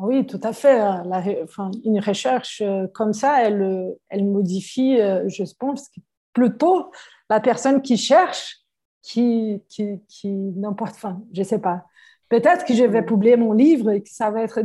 Oui, 0.01 0.27
tout 0.27 0.41
à 0.43 0.53
fait. 0.53 0.77
La, 0.77 1.23
enfin, 1.45 1.71
une 1.85 2.01
recherche 2.01 2.61
euh, 2.61 2.89
comme 2.93 3.13
ça, 3.13 3.41
elle, 3.41 3.63
euh, 3.63 3.93
elle 4.09 4.25
modifie, 4.25 5.01
euh, 5.01 5.29
je 5.29 5.45
pense, 5.61 5.89
plutôt 6.33 6.91
la 7.31 7.39
personne 7.39 7.83
qui 7.83 7.97
cherche, 7.97 8.57
qui, 9.01 9.63
qui, 9.69 10.01
qui 10.09 10.29
n'importe, 10.29 10.97
enfin, 10.97 11.23
je 11.33 11.45
sais 11.45 11.61
pas. 11.61 11.85
Peut-être 12.29 12.65
que 12.65 12.75
je 12.75 12.83
vais 12.83 13.05
publier 13.05 13.37
mon 13.37 13.53
livre 13.53 13.93
et 13.93 14.03
que 14.03 14.11
ça 14.11 14.33
va 14.33 14.43
être, 14.43 14.61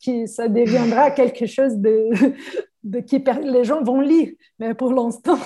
qui, 0.00 0.26
ça 0.26 0.48
deviendra 0.48 1.12
quelque 1.12 1.46
chose 1.46 1.76
de, 1.76 2.08
de 2.82 2.98
qui 2.98 3.22
les 3.44 3.62
gens 3.62 3.84
vont 3.84 4.00
lire. 4.00 4.32
Mais 4.58 4.74
pour 4.74 4.92
l'instant, 4.92 5.38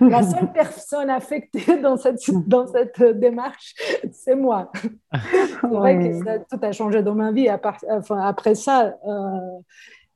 la 0.00 0.22
seule 0.22 0.52
personne 0.52 1.10
affectée 1.10 1.80
dans 1.80 1.96
cette, 1.96 2.20
dans 2.46 2.66
cette 2.66 3.02
démarche, 3.18 3.74
c'est 4.12 4.36
moi. 4.36 4.70
C'est 5.12 5.66
vrai 5.66 5.98
que 5.98 6.24
ça, 6.24 6.38
tout 6.38 6.58
a 6.62 6.72
changé 6.72 7.02
dans 7.02 7.14
ma 7.14 7.32
vie 7.32 7.48
à 7.48 7.58
part, 7.58 7.78
enfin, 7.90 8.18
après 8.20 8.54
ça. 8.54 8.96
Euh, 9.06 9.58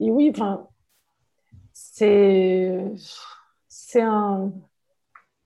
et 0.01 0.11
oui, 0.11 0.31
enfin, 0.35 0.67
c'est 1.73 2.85
c'est 3.69 4.03
un 4.03 4.53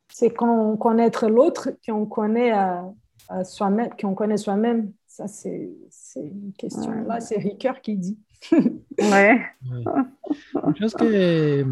c'est 0.09 0.31
quand 0.31 0.77
connaître 0.77 1.27
l'autre 1.29 1.71
qu'on 1.87 2.05
connaît 2.07 2.51
à, 2.51 2.85
à 3.29 3.45
soi-même, 3.45 3.91
qu'on 3.99 4.15
connaît 4.15 4.37
soi-même. 4.37 4.93
Ça, 5.07 5.27
c'est 5.27 5.71
une 6.17 6.53
question. 6.59 6.91
Ouais. 6.91 7.05
Là, 7.07 7.21
c'est 7.21 7.37
Ricoeur 7.37 7.81
qui 7.81 7.97
dit. 7.97 8.19
ouais. 8.53 9.41
Une 9.71 10.77
chose 10.79 10.95
que 10.95 11.65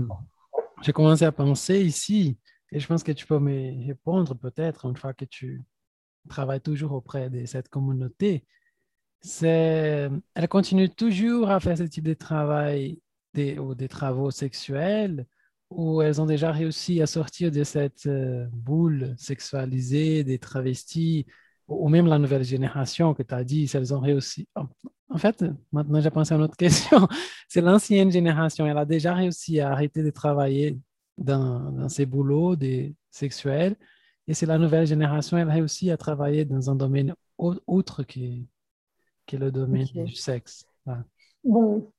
j'ai 0.82 0.92
commencé 0.92 1.24
à 1.24 1.32
penser 1.32 1.80
ici, 1.80 2.38
et 2.72 2.80
je 2.80 2.86
pense 2.86 3.02
que 3.02 3.12
tu 3.12 3.26
peux 3.26 3.38
me 3.38 3.86
répondre 3.86 4.34
peut-être 4.34 4.86
une 4.86 4.96
fois 4.96 5.12
que 5.14 5.24
tu 5.24 5.62
travailles 6.28 6.60
toujours 6.60 6.92
auprès 6.92 7.30
de 7.30 7.44
cette 7.46 7.68
communauté, 7.68 8.44
c'est 9.20 10.10
elle 10.34 10.48
continue 10.48 10.88
toujours 10.88 11.50
à 11.50 11.60
faire 11.60 11.76
ce 11.76 11.82
type 11.82 12.04
de 12.04 12.14
travail 12.14 13.00
ou 13.36 13.74
des 13.74 13.88
travaux 13.88 14.30
sexuels 14.30 15.26
ou 15.70 16.02
elles 16.02 16.20
ont 16.20 16.26
déjà 16.26 16.50
réussi 16.50 17.00
à 17.00 17.06
sortir 17.06 17.50
de 17.50 17.62
cette 17.62 18.06
euh, 18.06 18.46
boule 18.52 19.14
sexualisée 19.16 20.24
des 20.24 20.38
travestis 20.38 21.26
ou 21.70 21.88
même 21.88 22.06
la 22.06 22.18
nouvelle 22.18 22.44
génération 22.44 23.14
que 23.14 23.22
tu 23.22 23.34
as 23.34 23.44
dit, 23.44 23.68
si 23.68 23.76
elles 23.76 23.94
ont 23.94 24.00
réussi. 24.00 24.48
En, 25.08 25.18
fait, 25.18 25.44
maintenant 25.72 26.00
j'ai 26.00 26.10
pensé 26.10 26.34
à 26.34 26.36
une 26.36 26.42
autre 26.42 26.56
question. 26.58 27.08
C'est 27.48 27.60
l'ancienne 27.60 28.10
génération, 28.10 28.66
elle 28.66 28.78
a 28.78 28.84
déjà 28.84 29.14
réussi 29.14 29.60
à 29.60 29.70
arrêter 29.70 30.02
de 30.02 30.10
travailler 30.10 30.78
dans, 31.16 31.70
dans 31.70 31.88
ses 31.88 32.06
boulots 32.06 32.56
des 32.56 32.94
sexuels. 33.10 33.76
Et 34.26 34.34
c'est 34.34 34.46
la 34.46 34.58
nouvelle 34.58 34.86
génération, 34.86 35.38
elle 35.38 35.50
réussit 35.50 35.90
à 35.90 35.96
travailler 35.96 36.44
dans 36.44 36.70
un 36.70 36.74
domaine 36.74 37.14
au- 37.38 37.56
autre 37.66 38.02
que, 38.02 38.20
que 39.26 39.36
le 39.36 39.50
domaine 39.50 39.86
du 39.86 40.14
sexe. 40.14 40.64
Voilà. 40.84 41.04
Bon, 41.42 41.90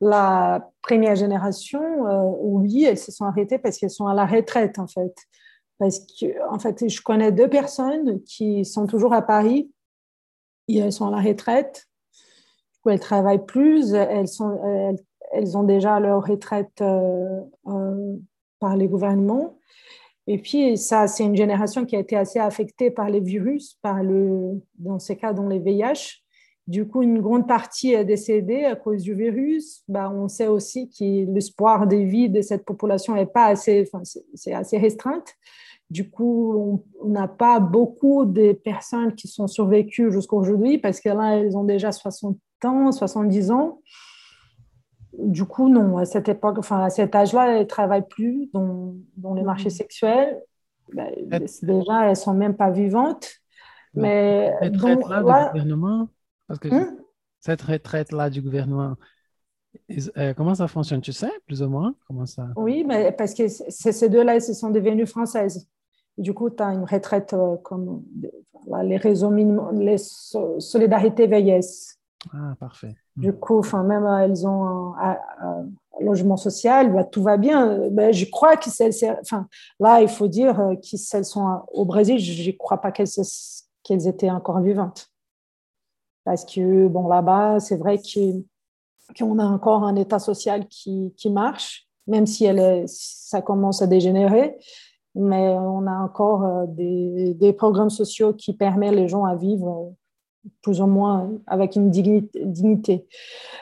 la 0.00 0.70
première 0.82 1.16
génération, 1.16 2.06
euh, 2.06 2.36
oui, 2.40 2.84
elles 2.84 2.98
se 2.98 3.12
sont 3.12 3.24
arrêtées 3.24 3.58
parce 3.58 3.78
qu'elles 3.78 3.90
sont 3.90 4.06
à 4.06 4.14
la 4.14 4.26
retraite, 4.26 4.78
en 4.78 4.86
fait. 4.86 5.14
Parce 5.80 5.98
que, 5.98 6.26
en 6.52 6.58
fait, 6.58 6.86
je 6.86 7.00
connais 7.00 7.32
deux 7.32 7.48
personnes 7.48 8.22
qui 8.24 8.66
sont 8.66 8.86
toujours 8.86 9.14
à 9.14 9.22
Paris 9.22 9.72
et 10.68 10.76
elles 10.76 10.92
sont 10.92 11.06
à 11.06 11.10
la 11.10 11.22
retraite. 11.26 11.88
Du 12.74 12.80
coup, 12.82 12.90
elles 12.90 13.00
travaillent 13.00 13.46
plus. 13.46 13.94
Elles, 13.94 14.28
sont, 14.28 14.60
elles, 15.32 15.56
ont 15.56 15.62
déjà 15.62 15.98
leur 15.98 16.22
retraite 16.26 16.82
euh, 16.82 17.40
euh, 17.66 18.16
par 18.58 18.76
les 18.76 18.88
gouvernements. 18.88 19.58
Et 20.26 20.36
puis, 20.36 20.76
ça, 20.76 21.08
c'est 21.08 21.24
une 21.24 21.34
génération 21.34 21.86
qui 21.86 21.96
a 21.96 22.00
été 22.00 22.14
assez 22.14 22.38
affectée 22.38 22.90
par 22.90 23.08
les 23.08 23.20
virus, 23.20 23.78
par 23.80 24.02
le, 24.02 24.60
dans 24.74 24.98
ces 24.98 25.16
cas, 25.16 25.32
dans 25.32 25.48
les 25.48 25.60
VIH. 25.60 26.22
Du 26.70 26.86
coup, 26.86 27.02
une 27.02 27.20
grande 27.20 27.48
partie 27.48 27.92
est 27.94 28.04
décédée 28.04 28.64
à 28.64 28.76
cause 28.76 29.02
du 29.02 29.12
virus. 29.14 29.82
Bah, 29.88 30.08
on 30.14 30.28
sait 30.28 30.46
aussi 30.46 30.88
que 30.88 31.04
l'espoir 31.34 31.86
de 31.88 31.96
vie 31.96 32.28
de 32.30 32.42
cette 32.42 32.64
population 32.64 33.16
est 33.16 33.26
pas 33.26 33.46
assez, 33.46 33.88
enfin, 33.92 34.02
c'est- 34.34 34.52
assez 34.52 34.78
restreinte. 34.78 35.34
Du 35.90 36.08
coup, 36.08 36.54
on- 37.02 37.08
n'a 37.08 37.26
pas 37.26 37.58
beaucoup 37.58 38.24
de 38.24 38.52
personnes 38.52 39.14
qui 39.16 39.26
sont 39.26 39.48
survécues 39.48 40.12
jusqu'à 40.12 40.36
aujourd'hui 40.36 40.78
parce 40.78 41.00
que 41.00 41.08
là, 41.08 41.38
elles 41.38 41.56
ont 41.56 41.64
déjà 41.64 41.90
60 41.90 42.38
ans, 42.64 42.92
70 42.92 43.50
ans. 43.50 43.80
Du 45.18 45.44
coup, 45.44 45.68
non, 45.68 45.98
à 45.98 46.04
cette 46.04 46.28
époque, 46.28 46.58
enfin, 46.58 46.84
à 46.84 46.90
cet 46.90 47.16
âge-là, 47.16 47.50
elles 47.52 47.58
ne 47.60 47.64
travaillent 47.64 48.06
plus 48.08 48.48
dans, 48.52 48.94
dans 49.16 49.34
les 49.34 49.42
marchés 49.42 49.70
sexuels. 49.70 50.40
Ben, 50.94 51.08
déjà, 51.62 52.04
elles 52.04 52.10
ne 52.10 52.14
sont 52.14 52.34
même 52.34 52.54
pas 52.56 52.70
vivantes. 52.70 53.28
Mais 53.94 54.52
donc, 54.70 55.08
là- 55.10 55.50
du 55.52 55.58
gouvernement, 55.58 56.08
parce 56.50 56.58
que 56.58 56.68
Hein? 56.74 56.96
cette 57.40 57.62
retraite-là 57.62 58.28
du 58.28 58.42
gouvernement, 58.42 58.96
euh, 60.16 60.34
comment 60.34 60.54
ça 60.54 60.68
fonctionne? 60.68 61.00
Tu 61.00 61.12
sais, 61.12 61.30
plus 61.46 61.62
ou 61.62 61.68
moins? 61.68 61.94
Comment 62.06 62.26
ça? 62.26 62.48
Oui, 62.56 62.84
mais 62.84 63.12
parce 63.12 63.34
que 63.34 63.46
ces 63.48 64.08
deux-là, 64.08 64.34
elles 64.36 64.42
sont 64.42 64.70
devenues 64.70 65.06
françaises. 65.06 65.68
Du 66.18 66.34
coup, 66.34 66.50
tu 66.50 66.62
as 66.62 66.72
une 66.72 66.84
retraite 66.84 67.32
euh, 67.34 67.56
comme 67.58 68.02
les 68.82 68.96
réseaux 68.96 69.30
minimums, 69.30 69.80
les 69.80 69.98
so- 69.98 70.58
solidarités 70.60 71.26
vieillesse. 71.26 71.96
Ah, 72.32 72.54
parfait. 72.58 72.94
Du 73.16 73.32
coup, 73.32 73.58
enfin, 73.58 73.82
même 73.84 74.04
euh, 74.04 74.18
elles 74.18 74.46
ont 74.46 74.94
un, 74.96 75.16
un- 75.42 75.66
un 76.00 76.04
logement 76.04 76.36
social, 76.36 76.92
bah, 76.92 77.04
tout 77.04 77.22
va 77.22 77.36
bien. 77.36 77.88
Ben, 77.90 78.12
je 78.12 78.24
crois 78.26 78.56
que 78.56 78.70
c'est, 78.70 78.90
c'est- 78.92 79.16
enfin, 79.20 79.46
là, 79.78 80.00
il 80.02 80.08
faut 80.08 80.28
dire 80.28 80.56
que 80.82 80.96
si 80.96 81.16
elles 81.16 81.24
sont 81.24 81.62
au 81.72 81.84
Brésil, 81.84 82.18
je 82.18 82.50
ne 82.50 82.56
crois 82.56 82.80
pas 82.80 82.90
qu'elles 82.92 84.06
étaient 84.08 84.30
encore 84.30 84.60
vivantes. 84.60 85.08
Parce 86.24 86.44
que, 86.44 86.88
bon, 86.88 87.08
là-bas, 87.08 87.60
c'est 87.60 87.76
vrai 87.76 87.98
qu'on 89.18 89.38
a 89.38 89.44
encore 89.44 89.84
un 89.84 89.96
état 89.96 90.18
social 90.18 90.66
qui, 90.68 91.12
marche, 91.30 91.86
même 92.06 92.26
si 92.26 92.46
ça 92.86 93.42
commence 93.42 93.82
à 93.82 93.86
dégénérer. 93.86 94.58
Mais 95.14 95.48
on 95.48 95.86
a 95.88 95.98
encore 96.04 96.44
euh, 96.44 96.66
des, 96.68 97.34
des 97.34 97.52
programmes 97.52 97.90
sociaux 97.90 98.32
qui 98.32 98.54
permettent 98.54 98.94
les 98.94 99.08
gens 99.08 99.24
à 99.24 99.34
vivre 99.34 99.68
euh, 99.68 99.90
plus 100.62 100.80
ou 100.80 100.86
moins 100.86 101.30
avec 101.46 101.76
une 101.76 101.90
dignité. 101.90 103.06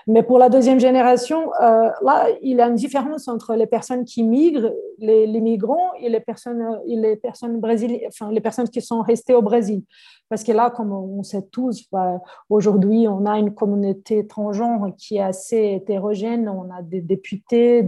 Mais 0.06 0.22
pour 0.22 0.38
la 0.38 0.48
deuxième 0.48 0.80
génération, 0.80 1.52
euh, 1.60 1.90
là, 2.02 2.28
il 2.42 2.56
y 2.56 2.60
a 2.60 2.68
une 2.68 2.76
différence 2.76 3.28
entre 3.28 3.54
les 3.54 3.66
personnes 3.66 4.04
qui 4.04 4.22
migrent, 4.22 4.72
les, 4.98 5.26
migrants, 5.40 5.92
et 6.00 6.08
les 6.08 6.20
personnes, 6.20 6.80
les 6.86 7.16
personnes 7.16 7.60
brésiliennes, 7.60 8.10
les 8.30 8.40
personnes 8.40 8.68
qui 8.68 8.80
sont 8.80 9.02
restées 9.02 9.34
au 9.34 9.42
Brésil. 9.42 9.82
Parce 10.28 10.44
que 10.44 10.52
là, 10.52 10.70
comme 10.70 10.92
on 10.92 11.22
sait 11.22 11.42
tous, 11.50 11.88
bah, 11.90 12.20
aujourd'hui, 12.50 13.08
on 13.08 13.24
a 13.26 13.38
une 13.38 13.54
communauté 13.54 14.26
transgenre 14.26 14.94
qui 14.96 15.16
est 15.16 15.22
assez 15.22 15.74
hétérogène. 15.76 16.48
On 16.48 16.70
a 16.70 16.82
des 16.82 17.00
députés, 17.00 17.82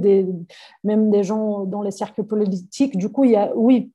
même 0.85 1.11
des 1.11 1.23
gens 1.23 1.65
dans 1.65 1.83
les 1.83 1.91
cercles 1.91 2.25
politiques. 2.25 2.97
Du 2.97 3.11
coup, 3.11 3.25
il 3.25 3.33
y 3.33 3.37
a, 3.37 3.53
oui, 3.55 3.93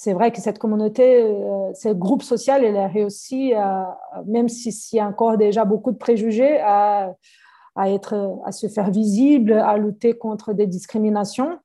c'est 0.00 0.12
vrai 0.12 0.30
que 0.30 0.40
cette 0.40 0.60
communauté, 0.60 1.24
euh, 1.24 1.74
ce 1.74 1.88
groupe 1.88 2.22
social, 2.22 2.62
elle 2.62 2.76
a 2.76 2.86
réussi, 2.86 3.52
à, 3.52 3.98
même 4.26 4.48
s'il 4.48 4.72
y 4.96 5.00
a 5.00 5.08
encore 5.08 5.36
déjà 5.36 5.64
beaucoup 5.64 5.90
de 5.90 5.96
préjugés, 5.96 6.60
à, 6.60 7.16
être, 7.84 8.38
à 8.44 8.52
se 8.52 8.68
faire 8.68 8.92
visible, 8.92 9.54
à 9.54 9.76
lutter 9.76 10.16
contre 10.16 10.52
des 10.52 10.68
discriminations. 10.68 11.58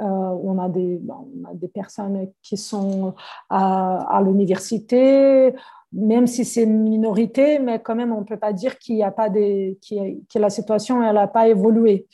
Euh, 0.00 0.04
on, 0.04 0.58
a 0.58 0.70
des, 0.70 1.02
on 1.06 1.50
a 1.50 1.52
des 1.52 1.68
personnes 1.68 2.28
qui 2.42 2.56
sont 2.56 3.14
à, 3.50 4.22
l'université, 4.24 5.54
même 5.92 6.26
si 6.26 6.46
c'est 6.46 6.62
une 6.62 6.80
minorité, 6.80 7.58
mais 7.58 7.78
quand 7.78 7.94
même, 7.94 8.14
on 8.14 8.20
ne 8.20 8.24
peut 8.24 8.38
pas 8.38 8.54
dire 8.54 8.78
qu'il 8.78 8.96
y 8.96 9.02
a 9.02 9.10
pas 9.10 9.28
des, 9.28 9.78
que 9.86 10.38
la 10.38 10.48
situation 10.48 10.98
n'a 10.98 11.28
pas 11.28 11.46
évolué. 11.48 12.06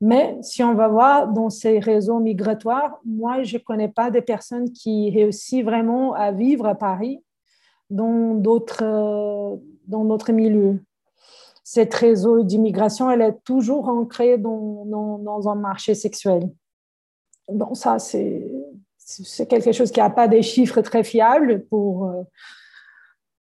Mais 0.00 0.38
si 0.42 0.62
on 0.62 0.74
va 0.74 0.88
voir 0.88 1.28
dans 1.28 1.50
ces 1.50 1.80
réseaux 1.80 2.20
migratoires, 2.20 3.00
moi, 3.04 3.42
je 3.42 3.56
ne 3.56 3.62
connais 3.62 3.88
pas 3.88 4.10
des 4.10 4.22
personnes 4.22 4.70
qui 4.72 5.10
réussissent 5.10 5.64
vraiment 5.64 6.14
à 6.14 6.30
vivre 6.30 6.66
à 6.66 6.76
Paris 6.76 7.22
dans 7.90 8.34
d'autres, 8.34 9.58
dans 9.86 10.04
d'autres 10.04 10.32
milieux. 10.32 10.80
Cet 11.64 11.94
réseau 11.94 12.44
d'immigration, 12.44 13.10
elle 13.10 13.22
est 13.22 13.38
toujours 13.44 13.88
ancrée 13.88 14.38
dans, 14.38 14.84
dans, 14.86 15.48
un 15.48 15.54
marché 15.54 15.94
sexuel. 15.94 16.48
Bon, 17.48 17.74
ça, 17.74 17.98
c'est, 17.98 18.48
c'est 18.96 19.46
quelque 19.46 19.72
chose 19.72 19.90
qui 19.90 20.00
n'a 20.00 20.10
pas 20.10 20.28
des 20.28 20.42
chiffres 20.42 20.80
très 20.80 21.02
fiables 21.02 21.64
pour, 21.66 22.10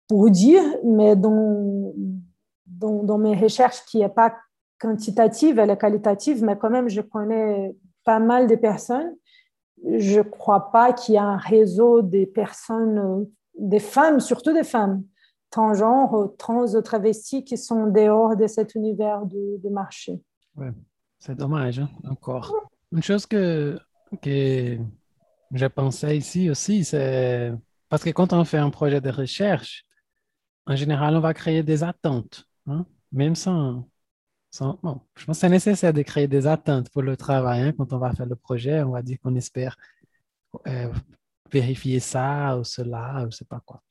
pour 0.09 0.31
dire, 0.31 0.63
mais 0.85 1.17
dans, 1.17 1.93
dans, 2.67 3.03
dans 3.03 3.19
mes 3.19 3.37
recherches 3.37 3.85
qui 3.85 3.99
n'est 3.99 4.09
pas 4.09 4.35
quantitative, 4.79 5.59
elle 5.59 5.70
est 5.70 5.79
qualitative, 5.79 6.45
mais 6.45 6.57
quand 6.57 6.70
même, 6.70 6.89
je 6.89 7.01
connais 7.01 7.74
pas 8.05 8.18
mal 8.18 8.47
de 8.47 8.57
personnes. 8.57 9.14
Je 9.85 10.18
ne 10.18 10.22
crois 10.22 10.70
pas 10.70 10.93
qu'il 10.93 11.14
y 11.14 11.18
a 11.18 11.24
un 11.24 11.37
réseau 11.37 12.03
des 12.03 12.27
personnes, 12.27 13.27
des 13.59 13.79
femmes, 13.79 14.20
surtout 14.20 14.53
des 14.53 14.64
femmes, 14.64 15.05
transgenres, 15.51 16.35
trans, 16.39 16.66
travestis, 16.83 17.45
qui 17.45 17.57
sont 17.57 17.87
dehors 17.87 18.37
de 18.37 18.47
cet 18.47 18.74
univers 18.74 19.27
de 19.27 19.68
marché. 19.68 20.20
Ouais, 20.57 20.72
c'est 21.18 21.37
dommage, 21.37 21.79
hein, 21.79 21.89
encore. 22.09 22.55
Une 22.93 23.03
chose 23.03 23.27
que, 23.27 23.79
que 24.22 24.79
je 25.53 26.12
ici 26.14 26.51
aussi, 26.51 26.85
c'est 26.85 27.53
parce 27.89 28.03
que 28.03 28.11
quand 28.11 28.33
on 28.33 28.45
fait 28.45 28.59
un 28.59 28.70
projet 28.70 29.01
de 29.01 29.11
recherche, 29.11 29.85
en 30.66 30.77
général, 30.77 31.16
on 31.16 31.20
va 31.20 31.35
créer 31.35 31.62
des 31.62 31.85
attentes, 31.85 32.47
hein, 32.66 32.85
même 33.12 33.35
sans, 33.35 33.89
je 34.53 34.61
pense 34.63 35.01
que 35.27 35.33
c'est 35.35 35.49
nécessaire 35.49 35.93
de 35.93 36.03
créer 36.03 36.29
des 36.29 36.47
attentes 36.47 36.91
pour 36.91 37.03
le 37.03 37.17
travail. 37.17 37.61
Hein, 37.63 37.73
quand 37.77 37.93
on 37.93 37.99
va 37.99 38.13
faire 38.13 38.27
le 38.27 38.37
projet, 38.37 38.83
on 38.83 38.93
va 38.93 39.03
dire 39.03 39.19
qu'on 39.23 39.35
espère 39.35 39.77
euh, 40.67 40.93
vérifier 41.53 42.01
ça 42.01 42.59
ou 42.59 42.65
cela, 42.65 43.17
ou 43.17 43.21
je 43.21 43.27
ne 43.27 43.31
sais 43.31 43.45
pas 43.45 43.61
quoi. 43.65 43.83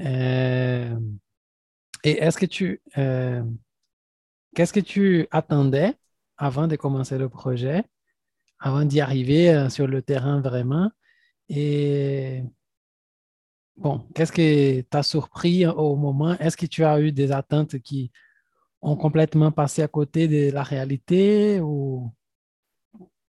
Euh, 0.00 0.98
et 2.02 2.12
est-ce 2.22 2.38
que 2.38 2.46
tu. 2.46 2.82
Euh, 2.98 3.42
Qu'est-ce 4.54 4.72
que 4.72 4.80
tu 4.80 5.26
attendais 5.32 5.94
avant 6.36 6.68
de 6.68 6.76
commencer 6.76 7.18
le 7.18 7.28
projet, 7.28 7.82
avant 8.60 8.84
d'y 8.84 9.00
arriver 9.00 9.68
sur 9.68 9.88
le 9.88 10.00
terrain 10.00 10.40
vraiment? 10.40 10.92
Et 11.48 12.44
bon, 13.76 14.06
qu'est-ce 14.14 14.30
que 14.30 14.80
t'a 14.82 15.02
surpris 15.02 15.66
au 15.66 15.96
moment? 15.96 16.38
Est-ce 16.38 16.56
que 16.56 16.66
tu 16.66 16.84
as 16.84 17.00
eu 17.00 17.10
des 17.10 17.32
attentes 17.32 17.80
qui 17.80 18.12
ont 18.84 18.96
complètement 18.96 19.50
passé 19.50 19.82
à 19.82 19.88
côté 19.88 20.28
de 20.28 20.52
la 20.52 20.62
réalité 20.62 21.60
ou 21.60 22.10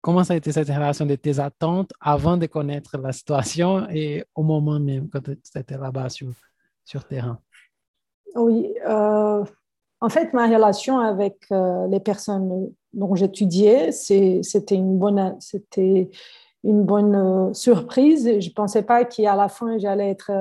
comment 0.02 0.24
ça 0.24 0.34
a 0.34 0.38
été 0.38 0.52
cette 0.52 0.70
relation 0.70 1.06
de 1.06 1.16
tes 1.16 1.39
attentes 1.39 1.91
avant 1.99 2.38
de 2.38 2.45
connaître 2.45 2.97
la 2.97 3.12
situation 3.12 3.88
et 3.89 4.24
au 4.34 4.43
moment 4.43 4.80
même 4.80 5.10
quand 5.10 5.22
tu 5.22 5.60
étais 5.60 5.78
là-bas 5.78 6.10
sur, 6.10 6.32
sur 6.86 7.04
terrain? 7.06 7.39
Oui, 8.36 8.74
euh, 8.88 9.43
en 9.99 10.10
fait, 10.10 10.34
ma 10.34 10.47
relation 10.47 10.99
avec 10.99 11.45
euh, 11.52 11.88
les 11.88 11.99
personnes 11.99 12.72
dont 12.93 13.14
j'étudiais, 13.16 13.91
c'était 13.91 14.76
une 14.76 14.97
bonne, 14.97 15.36
c'était 15.39 16.10
une 16.64 16.84
bonne 16.84 17.16
euh, 17.16 17.54
surprise. 17.54 18.24
Je 18.39 18.47
ne 18.47 18.54
pensais 18.54 18.84
pas 18.84 19.04
qu'à 19.04 19.36
la 19.36 19.49
fin, 19.49 19.78
j'allais 19.78 20.10
être 20.10 20.32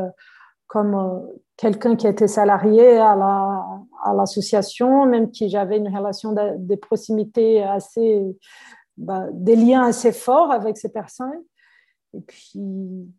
comme 0.70 1.26
quelqu'un 1.56 1.96
qui 1.96 2.06
était 2.06 2.28
salarié 2.28 2.96
à, 2.96 3.16
la, 3.16 3.60
à 4.04 4.14
l'association, 4.14 5.04
même 5.04 5.34
si 5.34 5.48
j'avais 5.48 5.78
une 5.78 5.94
relation 5.94 6.32
de, 6.32 6.58
de 6.58 6.74
proximité 6.76 7.60
assez, 7.64 8.22
bah, 8.96 9.26
des 9.32 9.56
liens 9.56 9.82
assez 9.82 10.12
forts 10.12 10.52
avec 10.52 10.78
ces 10.78 10.88
personnes. 10.88 11.42
Et 12.14 12.20
puis, 12.20 13.10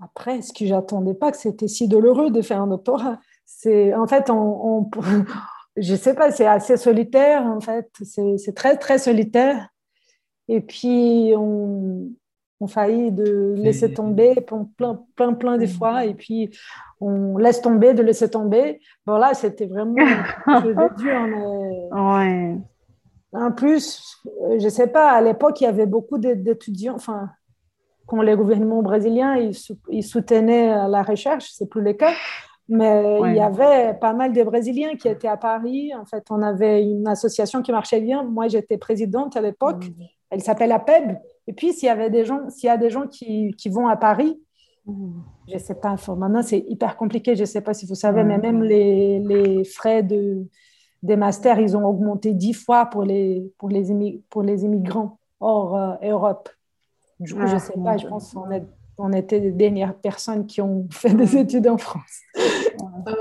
après, 0.00 0.40
ce 0.40 0.52
que 0.52 0.66
j'attendais 0.66 1.14
pas, 1.14 1.32
que 1.32 1.36
c'était 1.36 1.66
si 1.66 1.88
douloureux 1.88 2.30
de 2.30 2.42
faire 2.42 2.62
un 2.62 2.68
doctorat. 2.68 3.18
C'est 3.44 3.92
en 3.94 4.06
fait, 4.06 4.30
on, 4.30 4.86
on 4.86 4.90
je 5.76 5.96
sais 5.96 6.14
pas, 6.14 6.30
c'est 6.30 6.46
assez 6.46 6.76
solitaire 6.76 7.44
en 7.44 7.60
fait. 7.60 7.90
C'est 8.04 8.54
très 8.54 8.76
très 8.76 8.98
solitaire. 8.98 9.68
Et 10.46 10.60
puis 10.60 11.32
on, 11.36 12.12
on 12.60 12.66
faillit 12.66 13.12
de 13.12 13.54
laisser 13.56 13.92
tomber 13.92 14.34
plein 14.76 15.00
plein 15.14 15.34
plein 15.34 15.58
des 15.58 15.66
fois. 15.66 16.04
Et 16.04 16.14
puis 16.14 16.50
on 17.00 17.36
laisse 17.36 17.60
tomber, 17.60 17.94
de 17.94 18.02
laisser 18.02 18.30
tomber. 18.30 18.80
Bon 19.04 19.16
là, 19.16 19.34
c'était 19.34 19.66
vraiment 19.66 19.94
dur. 20.98 21.20
Mais... 21.26 21.88
Ouais. 21.92 22.56
En 23.32 23.52
plus, 23.52 24.18
je 24.58 24.68
sais 24.68 24.86
pas, 24.86 25.10
à 25.10 25.20
l'époque, 25.20 25.60
il 25.60 25.64
y 25.64 25.66
avait 25.66 25.84
beaucoup 25.84 26.16
d'étudiants, 26.16 26.94
enfin, 26.94 27.28
quand 28.06 28.22
les 28.22 28.34
gouvernements 28.34 28.82
brésiliens 28.82 29.36
ils, 29.36 30.02
soutenaient 30.02 30.88
la 30.88 31.02
recherche, 31.02 31.50
c'est 31.52 31.68
plus 31.68 31.82
le 31.82 31.92
cas, 31.92 32.12
mais 32.68 33.18
il 33.26 33.36
y 33.36 33.40
avait 33.40 33.94
pas 33.94 34.12
mal 34.12 34.32
de 34.32 34.42
Brésiliens 34.42 34.96
qui 34.96 35.08
étaient 35.08 35.28
à 35.28 35.36
Paris. 35.36 35.92
En 35.94 36.04
fait, 36.04 36.24
on 36.30 36.42
avait 36.42 36.82
une 36.82 37.06
association 37.06 37.62
qui 37.62 37.70
marchait 37.70 38.00
bien. 38.00 38.24
Moi, 38.24 38.48
j'étais 38.48 38.76
présidente 38.76 39.36
à 39.36 39.40
l'époque. 39.40 39.84
Elle 40.30 40.42
s'appelle 40.42 40.72
APEB. 40.72 41.18
Et 41.46 41.52
puis, 41.52 41.72
s'il 41.72 41.86
y 41.86 41.90
avait 41.90 42.10
des 42.10 42.24
gens, 42.24 42.48
s'il 42.50 42.66
y 42.66 42.70
a 42.70 42.76
des 42.76 42.90
gens 42.90 43.06
qui, 43.06 43.54
qui 43.56 43.68
vont 43.68 43.88
à 43.88 43.96
Paris, 43.96 44.40
mm. 44.86 45.20
je 45.48 45.54
ne 45.54 45.58
sais 45.58 45.74
pas. 45.74 45.96
Maintenant, 46.16 46.42
c'est 46.42 46.64
hyper 46.68 46.96
compliqué. 46.96 47.36
Je 47.36 47.42
ne 47.42 47.46
sais 47.46 47.60
pas 47.60 47.74
si 47.74 47.86
vous 47.86 47.94
savez, 47.94 48.24
mais 48.24 48.38
même 48.38 48.62
les, 48.62 49.20
les 49.20 49.64
frais 49.64 50.02
de, 50.02 50.46
des 51.02 51.16
masters, 51.16 51.60
ils 51.60 51.76
ont 51.76 51.84
augmenté 51.84 52.34
dix 52.34 52.52
fois 52.52 52.86
pour 52.86 53.02
les, 53.02 53.52
pour 53.58 53.68
les, 53.68 54.22
pour 54.28 54.42
les 54.42 54.64
immigrants 54.64 55.18
hors 55.40 55.76
euh, 55.76 55.94
Europe. 56.02 56.48
Du 57.20 57.32
coup, 57.32 57.46
je 57.46 57.52
ne 57.52 57.56
ah, 57.56 57.58
sais 57.58 57.80
pas, 57.82 57.96
je 57.96 58.06
pense 58.06 58.32
qu'on 58.32 58.50
est, 58.50 58.64
on 58.98 59.12
était 59.12 59.38
les 59.38 59.52
dernières 59.52 59.94
personnes 59.94 60.46
qui 60.46 60.60
ont 60.60 60.86
fait 60.90 61.14
des 61.14 61.36
études 61.36 61.68
en 61.68 61.78
France. 61.78 62.20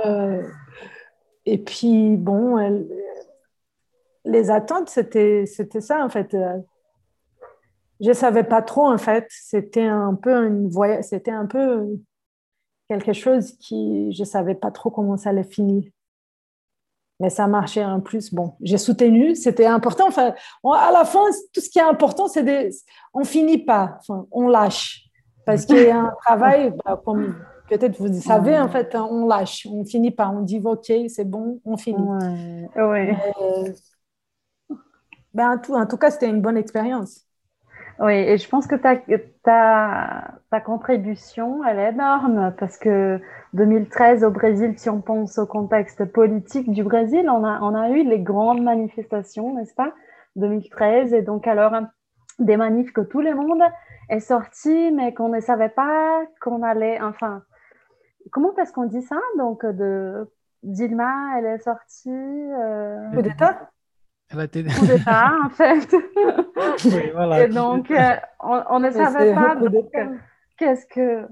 Euh, 0.05 0.43
et 1.45 1.57
puis, 1.59 2.17
bon, 2.17 2.87
les 4.25 4.49
attentes, 4.49 4.89
c'était 4.89 5.45
ça, 5.45 6.03
en 6.03 6.09
fait. 6.09 6.35
Je 8.01 8.09
ne 8.09 8.13
savais 8.13 8.43
pas 8.43 8.61
trop, 8.61 8.87
en 8.87 8.97
fait. 8.97 9.25
C'était 9.29 9.85
un 9.85 10.15
peu 10.15 10.45
une 10.45 10.69
c'était 11.01 11.31
un 11.31 11.45
peu 11.45 11.87
quelque 12.89 13.13
chose 13.13 13.57
qui, 13.57 14.11
je 14.13 14.21
ne 14.21 14.25
savais 14.25 14.55
pas 14.55 14.71
trop 14.71 14.91
comment 14.91 15.17
ça 15.17 15.29
allait 15.29 15.43
finir 15.43 15.83
mais 17.19 17.29
ça 17.29 17.47
marchait 17.47 17.83
en 17.83 18.01
plus. 18.01 18.33
Bon, 18.33 18.53
j'ai 18.61 18.77
soutenu, 18.77 19.35
c'était 19.35 19.65
important. 19.65 20.07
Enfin, 20.07 20.33
à 20.63 20.91
la 20.91 21.05
fin, 21.05 21.23
tout 21.53 21.61
ce 21.61 21.69
qui 21.69 21.79
est 21.79 21.83
important, 21.83 22.27
c'est 22.27 22.43
de, 22.43 22.69
on 23.13 23.23
finit 23.23 23.59
pas, 23.59 23.97
enfin, 23.99 24.27
on 24.31 24.47
lâche, 24.47 25.05
parce 25.45 25.65
qu'il 25.65 25.77
y 25.77 25.89
a 25.89 25.99
un 25.99 26.13
travail, 26.25 26.73
bah, 26.85 27.01
comme 27.03 27.35
peut-être 27.69 27.97
vous 27.97 28.21
savez, 28.21 28.57
en 28.59 28.69
fait, 28.69 28.95
on 28.95 29.27
lâche, 29.27 29.67
on 29.71 29.85
finit 29.85 30.11
pas, 30.11 30.29
on 30.29 30.41
dit 30.41 30.61
ok, 30.63 30.91
c'est 31.07 31.29
bon, 31.29 31.61
on 31.65 31.77
finit. 31.77 32.03
Ouais. 32.75 33.17
Euh, 33.41 33.71
ben, 35.33 35.51
en, 35.51 35.57
tout, 35.57 35.73
en 35.73 35.85
tout 35.85 35.97
cas, 35.97 36.11
c'était 36.11 36.29
une 36.29 36.41
bonne 36.41 36.57
expérience. 36.57 37.21
Oui, 37.99 38.13
et 38.13 38.37
je 38.37 38.49
pense 38.49 38.67
que 38.67 38.75
ta, 38.75 38.97
ta, 39.43 40.33
ta 40.51 40.59
contribution, 40.59 41.63
elle 41.63 41.79
est 41.79 41.89
énorme 41.91 42.53
parce 42.59 42.77
que 42.77 43.21
2013 43.53 44.23
au 44.25 44.31
Brésil, 44.31 44.73
si 44.77 44.89
on 44.89 45.01
pense 45.01 45.37
au 45.37 45.45
contexte 45.45 46.03
politique 46.05 46.69
du 46.71 46.83
Brésil, 46.83 47.29
on 47.29 47.45
a, 47.45 47.59
on 47.61 47.73
a 47.73 47.89
eu 47.89 48.03
les 48.03 48.19
grandes 48.19 48.61
manifestations, 48.61 49.55
n'est-ce 49.55 49.73
pas 49.73 49.93
2013, 50.35 51.13
et 51.13 51.21
donc 51.21 51.47
alors 51.47 51.73
des 52.39 52.57
manifs 52.57 52.91
que 52.91 53.01
tout 53.01 53.21
le 53.21 53.33
monde 53.33 53.61
est 54.09 54.19
sorti, 54.19 54.91
mais 54.91 55.13
qu'on 55.13 55.29
ne 55.29 55.39
savait 55.39 55.69
pas 55.69 56.21
qu'on 56.41 56.63
allait, 56.63 57.01
enfin, 57.01 57.43
comment 58.31 58.53
est-ce 58.57 58.73
qu'on 58.73 58.85
dit 58.85 59.01
ça 59.01 59.19
Donc, 59.37 59.65
de 59.65 60.29
Dilma, 60.63 61.37
elle 61.37 61.45
est 61.45 61.59
sortie. 61.59 62.09
Euh... 62.09 63.11
Coup 63.13 63.21
d'État? 63.21 63.69
Elle 64.31 64.39
a 64.39 64.43
été... 64.45 64.63
Coup 64.63 64.85
d'État, 64.85 65.33
en 65.43 65.49
fait. 65.49 65.93
oui, 66.85 67.11
voilà, 67.13 67.43
et 67.43 67.47
donc, 67.49 67.91
euh, 67.91 68.15
on, 68.41 68.63
on, 68.69 68.79
ne 68.79 68.91
savait 68.91 69.33
pas 69.33 69.55
qu'est-ce 70.57 70.85
que 70.87 71.27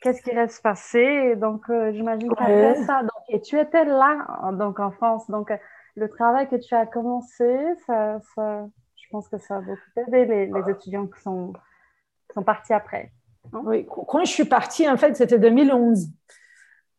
qu'est-ce 0.00 0.22
qui 0.22 0.32
reste 0.32 0.62
passé? 0.62 1.36
donc, 1.36 1.62
euh, 1.70 1.92
j'imagine 1.92 2.28
qu'après 2.30 2.74
ça, 2.84 3.02
donc, 3.02 3.10
et 3.28 3.40
tu 3.40 3.58
étais 3.58 3.84
là, 3.84 4.52
donc 4.52 4.78
en 4.80 4.90
France. 4.90 5.28
Donc, 5.30 5.50
euh, 5.50 5.56
le 5.96 6.08
travail 6.08 6.48
que 6.48 6.56
tu 6.56 6.74
as 6.74 6.86
commencé, 6.86 7.58
ça, 7.86 8.20
ça, 8.34 8.66
je 8.96 9.08
pense 9.10 9.28
que 9.28 9.38
ça 9.38 9.56
a 9.56 9.60
beaucoup 9.60 9.80
aidé 10.08 10.24
les, 10.24 10.46
les 10.46 10.70
étudiants 10.70 11.06
qui 11.06 11.20
sont, 11.22 11.52
qui 12.28 12.34
sont 12.34 12.42
partis 12.42 12.72
après. 12.72 13.12
Oui, 13.52 13.86
quand 13.86 14.24
je 14.24 14.30
suis 14.30 14.44
partie, 14.44 14.88
en 14.88 14.96
fait, 14.96 15.16
c'était 15.16 15.38
2011. 15.38 16.08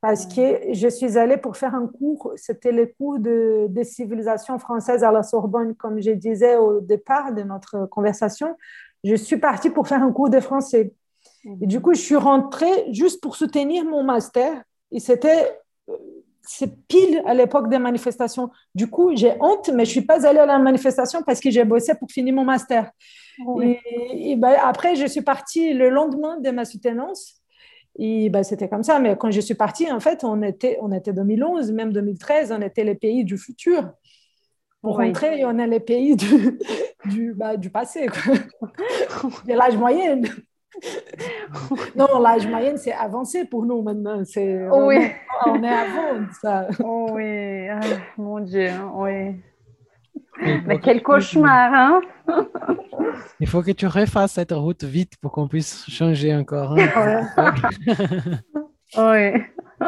Parce 0.07 0.27
que 0.27 0.71
je 0.71 0.87
suis 0.87 1.17
allée 1.17 1.37
pour 1.37 1.57
faire 1.57 1.73
un 1.73 1.87
cours, 1.87 2.33
c'était 2.35 2.71
le 2.71 2.85
cours 2.85 3.17
de, 3.17 3.65
de 3.67 3.81
civilisation 3.81 4.59
française 4.59 5.03
à 5.03 5.11
la 5.11 5.23
Sorbonne, 5.23 5.73
comme 5.73 5.99
je 5.99 6.11
disais 6.11 6.57
au 6.57 6.79
départ 6.79 7.33
de 7.33 7.41
notre 7.41 7.87
conversation. 7.87 8.55
Je 9.03 9.15
suis 9.15 9.37
partie 9.37 9.71
pour 9.71 9.87
faire 9.87 10.03
un 10.03 10.11
cours 10.11 10.29
de 10.29 10.39
français. 10.39 10.93
Et 11.59 11.65
du 11.65 11.81
coup, 11.81 11.95
je 11.95 12.01
suis 12.01 12.15
rentrée 12.15 12.85
juste 12.91 13.19
pour 13.19 13.35
soutenir 13.35 13.83
mon 13.83 14.03
master. 14.03 14.61
Et 14.91 14.99
c'était 14.99 15.59
euh, 15.89 15.93
c'est 16.43 16.85
pile 16.87 17.23
à 17.25 17.33
l'époque 17.33 17.67
des 17.67 17.79
manifestations. 17.79 18.51
Du 18.75 18.87
coup, 18.87 19.15
j'ai 19.15 19.33
honte, 19.39 19.71
mais 19.73 19.85
je 19.85 19.89
suis 19.89 20.05
pas 20.05 20.23
allée 20.27 20.37
à 20.37 20.45
la 20.45 20.59
manifestation 20.59 21.23
parce 21.23 21.39
que 21.39 21.49
j'ai 21.49 21.65
bossé 21.65 21.95
pour 21.95 22.11
finir 22.11 22.35
mon 22.35 22.45
master. 22.45 22.91
Et, 23.63 24.35
ben, 24.35 24.55
après, 24.63 24.95
je 24.95 25.07
suis 25.07 25.23
partie 25.23 25.73
le 25.73 25.89
lendemain 25.89 26.39
de 26.39 26.51
ma 26.51 26.63
soutenance. 26.63 27.41
Et 27.97 28.29
ben, 28.29 28.43
c'était 28.43 28.67
comme 28.67 28.83
ça. 28.83 28.99
Mais 28.99 29.15
quand 29.17 29.31
je 29.31 29.41
suis 29.41 29.55
partie, 29.55 29.91
en 29.91 29.99
fait, 29.99 30.23
on 30.23 30.41
était, 30.41 30.77
on 30.81 30.91
était 30.91 31.13
2011, 31.13 31.71
même 31.71 31.93
2013, 31.93 32.51
on 32.51 32.61
était 32.61 32.83
les 32.83 32.95
pays 32.95 33.23
du 33.23 33.37
futur. 33.37 33.89
Pour 34.81 34.97
rentrer, 34.97 35.43
on 35.45 35.57
est 35.57 35.67
les 35.67 35.79
pays 35.79 36.15
du, 36.15 36.59
du, 37.05 37.33
bah, 37.33 37.57
du 37.57 37.69
passé, 37.69 38.05
de 38.05 39.53
l'âge 39.53 39.75
moyen. 39.77 40.21
non, 41.95 42.19
l'âge 42.19 42.45
moyen, 42.45 42.77
c'est 42.77 42.93
avancé 42.93 43.45
pour 43.45 43.65
nous 43.65 43.81
maintenant. 43.81 44.23
C'est, 44.25 44.67
oui. 44.69 44.97
on, 45.45 45.63
est, 45.63 45.67
avant 45.67 46.25
ça. 46.41 46.67
Oh 46.83 47.07
oui, 47.13 47.67
ah, 47.69 47.79
mon 48.17 48.41
Dieu, 48.41 48.69
oui. 48.95 49.35
Mais 50.37 50.79
quel 50.79 51.01
cauchemar, 51.01 51.73
hein? 51.73 52.01
Il 53.39 53.47
faut 53.47 53.61
que 53.61 53.71
tu 53.71 53.87
refasses 53.87 54.33
cette 54.33 54.51
route 54.51 54.83
vite 54.83 55.17
pour 55.21 55.31
qu'on 55.31 55.47
puisse 55.47 55.89
changer 55.89 56.35
encore. 56.35 56.75
Hein. 56.77 57.25
oui. 58.97 59.31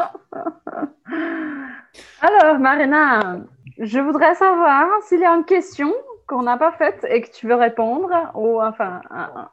Alors, 2.20 2.58
Marina, 2.58 3.40
je 3.78 3.98
voudrais 3.98 4.34
savoir 4.34 4.86
s'il 5.02 5.20
y 5.20 5.24
a 5.24 5.34
une 5.34 5.44
question 5.44 5.92
qu'on 6.26 6.42
n'a 6.42 6.58
pas 6.58 6.72
faite 6.72 7.06
et 7.08 7.22
que 7.22 7.30
tu 7.30 7.46
veux 7.46 7.54
répondre, 7.54 8.10
ou 8.34 8.60
enfin, 8.60 9.00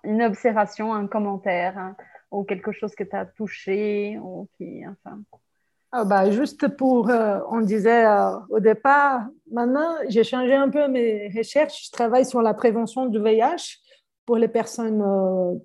une 0.03 0.21
observation, 0.21 0.93
un 0.93 1.07
commentaire, 1.07 1.95
ou 2.31 2.43
quelque 2.43 2.71
chose 2.71 2.95
que 2.95 3.03
tu 3.03 3.15
as 3.15 3.25
touché, 3.25 4.17
ou 4.21 4.49
qui, 4.57 4.83
enfin. 4.87 5.19
Ah 5.97 6.03
bah, 6.03 6.29
juste 6.29 6.67
pour, 6.75 7.09
euh, 7.09 7.39
on 7.49 7.61
disait 7.61 8.05
euh, 8.05 8.31
au 8.49 8.59
départ, 8.59 9.21
maintenant 9.49 9.95
j'ai 10.09 10.25
changé 10.25 10.53
un 10.53 10.67
peu 10.67 10.89
mes 10.89 11.31
recherches, 11.33 11.85
je 11.85 11.91
travaille 11.91 12.25
sur 12.25 12.41
la 12.41 12.53
prévention 12.53 13.05
du 13.05 13.17
VIH 13.17 13.77
pour 14.25 14.35
les 14.35 14.49
personnes 14.49 15.01
euh, 15.01 15.57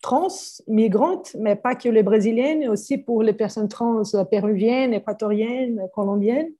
trans, 0.00 0.28
migrantes, 0.66 1.36
mais 1.38 1.56
pas 1.56 1.74
que 1.74 1.90
les 1.90 2.02
brésiliennes, 2.02 2.66
aussi 2.70 2.96
pour 2.96 3.22
les 3.22 3.34
personnes 3.34 3.68
trans 3.68 4.00
péruviennes, 4.30 4.94
équatoriennes, 4.94 5.86
colombiennes. 5.94 6.52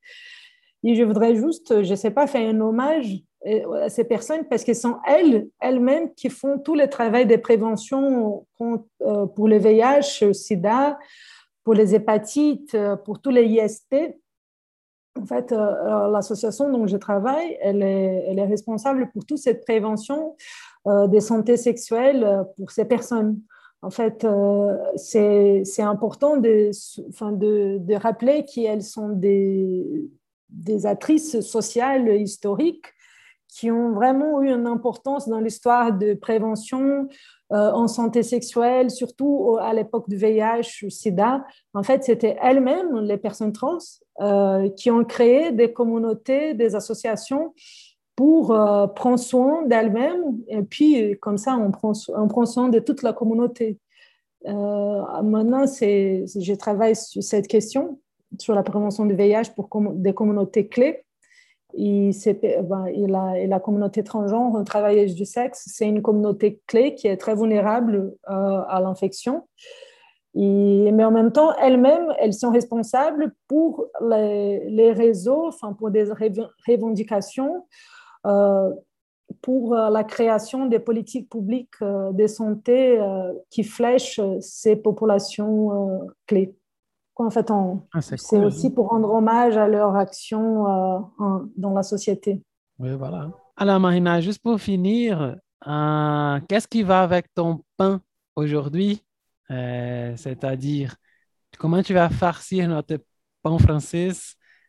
Et 0.84 0.94
je 0.94 1.02
voudrais 1.02 1.36
juste, 1.36 1.84
je 1.84 1.90
ne 1.90 1.96
sais 1.96 2.10
pas, 2.10 2.26
faire 2.26 2.46
un 2.46 2.60
hommage 2.60 3.22
à 3.80 3.88
ces 3.88 4.04
personnes 4.04 4.44
parce 4.44 4.62
que 4.62 4.74
sont 4.74 4.96
elles, 5.06 5.48
elles-mêmes 5.60 6.12
qui 6.12 6.28
font 6.28 6.58
tout 6.58 6.74
le 6.74 6.86
travail 6.88 7.24
de 7.24 7.36
prévention 7.36 8.44
pour 8.58 9.48
le 9.48 9.56
VIH, 9.56 10.26
le 10.26 10.34
sida, 10.34 10.98
pour 11.66 11.74
les 11.74 11.96
hépatites, 11.96 12.76
euh, 12.76 12.94
pour 12.94 13.20
tous 13.20 13.30
les 13.30 13.44
IST. 13.44 13.92
En 15.20 15.26
fait, 15.26 15.50
l'association 15.50 16.70
dont 16.70 16.86
je 16.86 16.96
travaille, 16.96 17.58
elle 17.60 17.82
est, 17.82 18.44
responsable 18.44 19.10
pour 19.12 19.26
toute 19.26 19.38
cette 19.38 19.64
prévention 19.64 20.36
des 21.08 21.20
santé 21.20 21.56
sexuelle 21.56 22.44
pour 22.58 22.70
ces 22.70 22.84
personnes. 22.84 23.40
En 23.80 23.88
fait, 23.88 24.26
c'est 24.96 25.82
important 25.82 26.36
de, 26.36 26.70
enfin, 27.08 27.32
de, 27.32 27.78
de 27.80 27.94
rappeler 27.94 28.44
qu'elles 28.44 28.82
sont 28.82 29.08
des, 29.08 30.10
des 30.50 30.84
actrices 30.84 31.40
sociales 31.40 32.20
historiques 32.20 32.92
qui 33.48 33.70
ont 33.70 33.92
vraiment 33.92 34.42
eu 34.42 34.50
une 34.50 34.66
importance 34.66 35.28
dans 35.28 35.40
l'histoire 35.40 35.92
de 35.92 36.12
prévention 36.12 37.08
euh, 37.52 37.70
en 37.70 37.86
santé 37.86 38.24
sexuelle, 38.24 38.90
surtout 38.90 39.56
à 39.60 39.72
l'époque 39.72 40.08
du 40.08 40.16
VIH 40.16 40.82
ou 40.84 40.90
SIDA. 40.90 41.46
En 41.74 41.84
fait, 41.84 42.02
c'était 42.02 42.36
elles-mêmes, 42.42 42.98
les 43.02 43.18
personnes 43.18 43.52
trans, 43.52 43.78
euh, 44.20 44.68
qui 44.70 44.90
ont 44.90 45.04
créé 45.04 45.52
des 45.52 45.72
communautés, 45.72 46.54
des 46.54 46.74
associations 46.74 47.54
pour 48.16 48.50
euh, 48.50 48.88
prendre 48.88 49.20
soin 49.20 49.62
d'elles-mêmes. 49.64 50.38
Et 50.48 50.62
puis, 50.62 51.16
comme 51.20 51.38
ça, 51.38 51.56
on 51.56 51.70
prend, 51.70 52.46
soin 52.46 52.68
de 52.68 52.80
toute 52.80 53.04
la 53.04 53.12
communauté. 53.12 53.78
Maintenant, 54.44 55.66
je 55.66 56.54
travaille 56.56 56.96
sur 56.96 57.22
cette 57.22 57.46
question, 57.46 58.00
sur 58.40 58.56
la 58.56 58.64
prévention 58.64 59.06
du 59.06 59.14
VIH 59.14 59.52
pour 59.54 59.68
des 59.94 60.14
communautés 60.14 60.66
clés. 60.66 61.05
Ben, 61.76 62.86
et 62.86 63.46
la, 63.46 63.60
communauté 63.60 64.02
transgenre, 64.02 64.64
travailleuse 64.64 65.14
du 65.14 65.26
sexe, 65.26 65.64
c'est 65.66 65.86
une 65.86 66.00
communauté 66.00 66.60
clé 66.66 66.94
qui 66.94 67.06
est 67.06 67.18
très 67.18 67.34
vulnérable 67.34 68.14
euh, 68.30 68.62
à 68.68 68.80
l'infection. 68.80 69.46
Mais 70.34 71.04
en 71.04 71.10
même 71.10 71.32
temps, 71.32 71.54
elles-mêmes, 71.56 72.12
elles 72.18 72.34
sont 72.34 72.50
responsables 72.50 73.34
pour 73.48 73.86
les, 74.00 74.92
réseaux, 74.92 75.48
enfin 75.48 75.72
pour 75.72 75.90
des 75.90 76.04
rev- 76.04 76.48
revendications, 76.66 77.66
euh, 78.26 78.70
pour 79.42 79.74
euh, 79.74 79.90
la 79.90 80.04
création 80.04 80.66
des 80.66 80.78
politiques 80.78 81.28
publiques 81.30 81.82
de 81.82 82.26
santé 82.26 82.98
qui 83.50 83.64
flèchent 83.64 84.20
ces 84.40 84.76
populations 84.76 86.06
clés. 86.26 86.54
En 87.18 87.30
fait, 87.30 87.50
Ah, 87.50 88.00
c'est 88.02 88.16
cool. 88.18 88.44
aussi 88.44 88.70
pour 88.70 88.88
rendre 88.88 89.10
hommage 89.12 89.56
à 89.56 89.66
leur 89.66 89.96
action 89.96 90.66
euh, 90.66 90.98
en- 91.18 91.44
dans 91.56 91.72
la 91.72 91.82
société. 91.82 92.42
Oui, 92.78 92.90
voilà. 92.94 93.30
Alors, 93.56 93.80
Marina, 93.80 94.20
juste 94.20 94.42
pour 94.42 94.60
finir, 94.60 95.36
euh, 95.66 96.40
qu'est-ce 96.48 96.68
qui 96.68 96.82
va 96.82 97.02
avec 97.02 97.32
ton 97.34 97.64
pain 97.76 98.02
aujourd'hui? 98.34 99.02
Euh, 99.50 100.14
c'est-à-dire, 100.16 100.94
comment 101.58 101.82
tu 101.82 101.94
vas 101.94 102.10
farcir 102.10 102.68
notre 102.68 102.98
pain 103.42 103.58
français? 103.58 104.10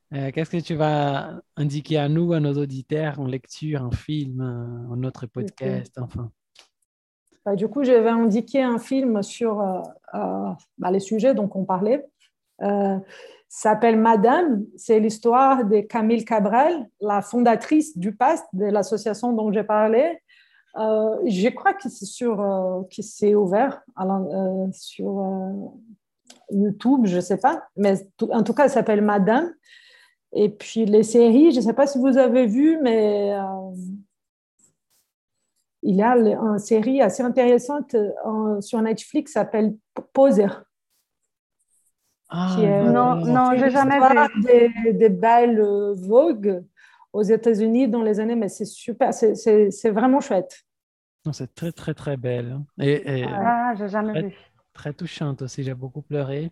Qu'est-ce 0.10 0.50
que 0.52 0.62
tu 0.62 0.76
vas 0.76 1.42
indiquer 1.58 1.98
à 1.98 2.08
nous, 2.08 2.32
à 2.32 2.40
nos 2.40 2.54
auditeurs, 2.54 3.20
en 3.20 3.26
lecture, 3.28 3.84
en 3.84 3.92
film, 3.92 4.40
en 4.90 4.96
notre 4.96 5.26
podcast, 5.26 5.98
enfin? 6.00 6.32
Bah, 7.46 7.56
du 7.56 7.68
coup, 7.68 7.84
je 7.84 7.92
vais 7.92 8.10
indiquer 8.10 8.62
un 8.64 8.78
film 8.78 9.22
sur 9.24 9.62
euh, 9.62 9.82
euh, 10.16 10.50
bah, 10.78 10.92
les 10.92 11.00
sujets 11.02 11.34
dont 11.34 11.50
on 11.56 11.66
parlait. 11.66 12.06
Euh, 12.62 12.98
s'appelle 13.50 13.98
Madame. 13.98 14.66
C'est 14.76 15.00
l'histoire 15.00 15.66
de 15.66 15.80
Camille 15.82 16.26
Cabral, 16.26 16.88
la 17.00 17.22
fondatrice 17.22 17.98
du 17.98 18.16
PAST, 18.16 18.46
de 18.54 18.66
l'association 18.66 19.34
dont 19.34 19.52
j'ai 19.52 19.64
parlé. 19.64 20.20
Euh, 20.78 21.18
je 21.26 21.50
crois 21.50 21.74
que 21.74 21.90
sur, 21.90 22.40
euh, 22.40 23.36
ouvert 23.36 23.82
euh, 24.00 24.68
sur 24.72 25.26
YouTube, 26.52 27.06
je 27.06 27.16
ne 27.16 27.22
sais 27.22 27.38
pas, 27.38 27.64
mais 27.76 27.96
en 28.32 28.44
tout 28.44 28.54
cas, 28.54 28.68
ça 28.68 28.76
s'appelle 28.76 29.02
Madame. 29.02 29.52
Et 30.34 30.50
puis 30.50 30.86
les 30.86 31.04
séries, 31.04 31.52
je 31.52 31.58
ne 31.58 31.62
sais 31.66 31.74
pas 31.74 31.88
si 31.88 31.98
vous 31.98 32.18
avez 32.18 32.46
vu, 32.46 32.78
mais 32.82 33.34
il 35.82 35.96
y 35.96 36.02
a 36.02 36.16
une 36.16 36.60
série 36.60 37.02
assez 37.02 37.24
intéressante 37.24 37.96
sur 38.60 38.82
Netflix 38.82 39.32
qui 39.32 39.34
s'appelle 39.34 39.76
Poser. 40.14 40.48
Ah, 42.30 42.54
qui 42.56 42.64
est- 42.66 42.84
Non, 42.84 43.16
non, 43.16 43.52
j'ai 43.58 43.70
jamais 43.70 44.00
vu. 44.00 44.44
Des, 44.44 44.94
des 44.94 45.10
belles 45.10 45.60
euh, 45.60 45.94
Vogue 45.96 46.64
aux 47.14 47.24
États-Unis 47.24 47.88
dans 47.88 48.04
les 48.04 48.20
années, 48.20 48.36
mais 48.36 48.50
c'est 48.50 48.66
super, 48.66 49.14
c'est- 49.14 49.90
vraiment 49.90 50.20
chouette. 50.20 50.64
Non, 51.26 51.34
C'est 51.34 51.54
très, 51.56 51.72
très, 51.72 51.94
très 51.94 52.18
belle. 52.18 52.52
hein. 52.52 52.66
Et, 52.84 53.20
et 53.22 53.26
Ah, 53.26 53.74
j'ai 53.78 53.88
jamais 53.90 54.14
Ouais. 54.14 54.22
vu. 54.24 54.36
très 54.74 54.94
touchante 54.94 55.42
aussi. 55.42 55.64
J'ai 55.64 55.74
beaucoup 55.74 56.02
pleuré. 56.02 56.52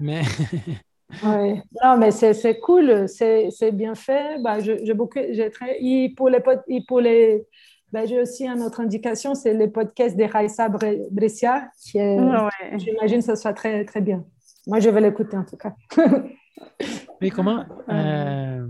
Mais 0.00 0.22
Ouais. 1.24 1.62
Non, 1.82 1.96
mais 1.98 2.12
c'est 2.12 2.60
cool, 2.60 3.08
c'est 3.08 3.72
bien 3.72 3.94
fait. 3.94 4.40
Bah, 4.42 4.60
j'ai 4.60 4.94
beaucoup, 4.94 5.18
j'ai 5.30 5.50
très, 5.50 5.76
et 5.82 6.14
pour 6.16 6.28
les, 6.28 6.38
et 6.68 6.82
pour 6.86 7.00
les, 7.00 7.46
bah, 7.92 8.06
j'ai 8.06 8.20
aussi 8.20 8.46
une 8.46 8.62
autre 8.62 8.80
indication, 8.80 9.34
c'est 9.34 9.52
les 9.54 9.66
podcasts 9.68 10.16
de 10.16 10.24
Raissa 10.24 10.68
Bre- 10.68 11.06
Brescia, 11.10 11.68
qui 11.82 11.98
est, 11.98 12.18
Ouais. 12.20 12.78
j'imagine 12.78 13.18
que 13.18 13.24
ce 13.26 13.34
soit 13.34 13.52
très, 13.54 13.84
très 13.84 14.00
bien. 14.00 14.24
Moi, 14.66 14.80
je 14.80 14.90
vais 14.90 15.00
l'écouter 15.00 15.36
en 15.36 15.44
tout 15.44 15.56
cas. 15.56 15.74
Oui, 17.20 17.30
comment 17.30 17.64
euh, 17.88 18.66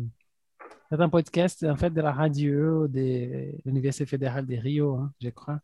C'est 0.91 1.01
un 1.01 1.09
podcast 1.09 1.65
en 1.65 1.77
fait 1.77 1.91
de 1.91 2.01
la 2.01 2.13
radio 2.13 2.89
de 2.89 3.53
l'Université 3.65 4.07
fédérale 4.07 4.47
de 4.47 4.57
Rio, 4.57 4.97
hein, 4.97 5.13
je 5.21 5.29
crois. 5.31 5.61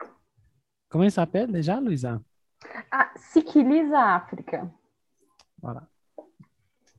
Comment 0.88 1.04
il 1.04 1.10
s'appelle 1.10 1.50
déjà, 1.50 1.80
Louisa? 1.80 2.20
Ah, 2.90 3.08
Sikiliza 3.16 4.16
África. 4.16 4.68
Voilà, 5.60 5.82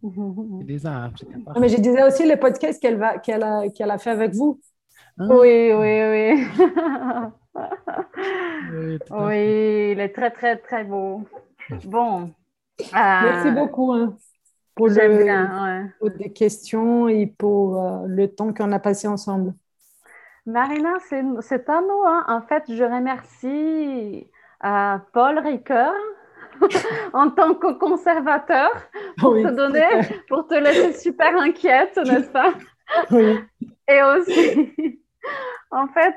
Oui, 0.01 0.61
Elisa 0.61 1.05
África. 1.05 1.38
Non, 1.38 1.59
mais 1.59 1.69
je 1.69 1.78
disais 1.78 2.03
aussi 2.03 2.25
les 2.25 2.38
podcasts 2.38 2.82
qu'elle 2.82 2.97
va, 2.97 3.17
qu'elle 3.19 3.43
a, 3.43 3.69
qu'elle 3.69 3.91
a 3.91 3.97
fait 3.97 4.11
avec 4.11 4.34
vous. 4.34 4.59
Ah, 5.19 5.23
oui, 5.30 5.71
oui. 5.73 6.01
oui, 8.71 8.99
Oui, 9.09 9.91
il 9.91 9.99
est 9.99 10.13
très, 10.13 10.32
très, 10.32 10.57
très 10.57 10.84
beau. 10.84 11.23
Bon. 11.86 12.34
Merci 12.80 13.49
euh, 13.49 13.51
beaucoup 13.51 13.91
hein, 13.93 14.17
pour, 14.75 14.89
J'aime 14.89 15.17
le, 15.17 15.23
bien, 15.23 15.63
ouais. 15.63 15.91
pour 15.99 16.11
des 16.11 16.32
questions 16.34 17.07
et 17.07 17.28
pour 17.28 17.82
euh, 17.82 18.07
le 18.07 18.28
temps 18.34 18.53
qu'on 18.53 18.71
a 18.71 18.80
passé 18.80 19.07
ensemble. 19.07 19.53
Marina, 20.45 20.93
c'est 21.09 21.21
nous. 21.82 22.03
hein. 22.05 22.23
En 22.28 22.41
fait, 22.41 22.63
je 22.69 22.84
remercie 22.84 24.30
euh, 24.63 24.97
Paul 25.13 25.39
Ricoeur 25.39 25.93
en 27.13 27.30
tant 27.32 27.53
que 27.55 27.73
conservateur 27.73 28.69
pour 29.19 29.34
Oui, 29.34 29.41
te 29.41 29.47
donner, 29.49 29.88
pour 30.30 30.47
te 30.47 30.55
laisser 30.55 30.93
super 30.93 31.38
inquiète, 31.38 31.97
n'est-ce 31.97 32.30
pas? 32.30 32.53
oui. 33.11 33.47
Et 33.89 34.01
aussi, 34.03 35.01
en 35.71 35.88
fait, 35.88 36.15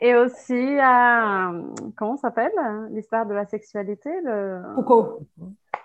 et 0.00 0.14
aussi, 0.16 0.52
euh, 0.78 1.62
comment 1.96 2.16
ça 2.16 2.28
s'appelle 2.28 2.52
l'histoire 2.90 3.26
de 3.26 3.34
la 3.34 3.46
sexualité, 3.46 4.10
le 4.22 4.60
Foucault. 4.74 5.20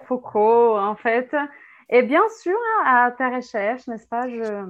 Foucault, 0.06 0.78
en 0.78 0.96
fait. 0.96 1.30
Et 1.90 2.04
bien 2.04 2.24
sûr, 2.42 2.58
à 2.86 3.12
ta 3.12 3.30
recherche, 3.30 3.88
n'est-ce 3.88 4.08
pas, 4.08 4.28
je, 4.30 4.66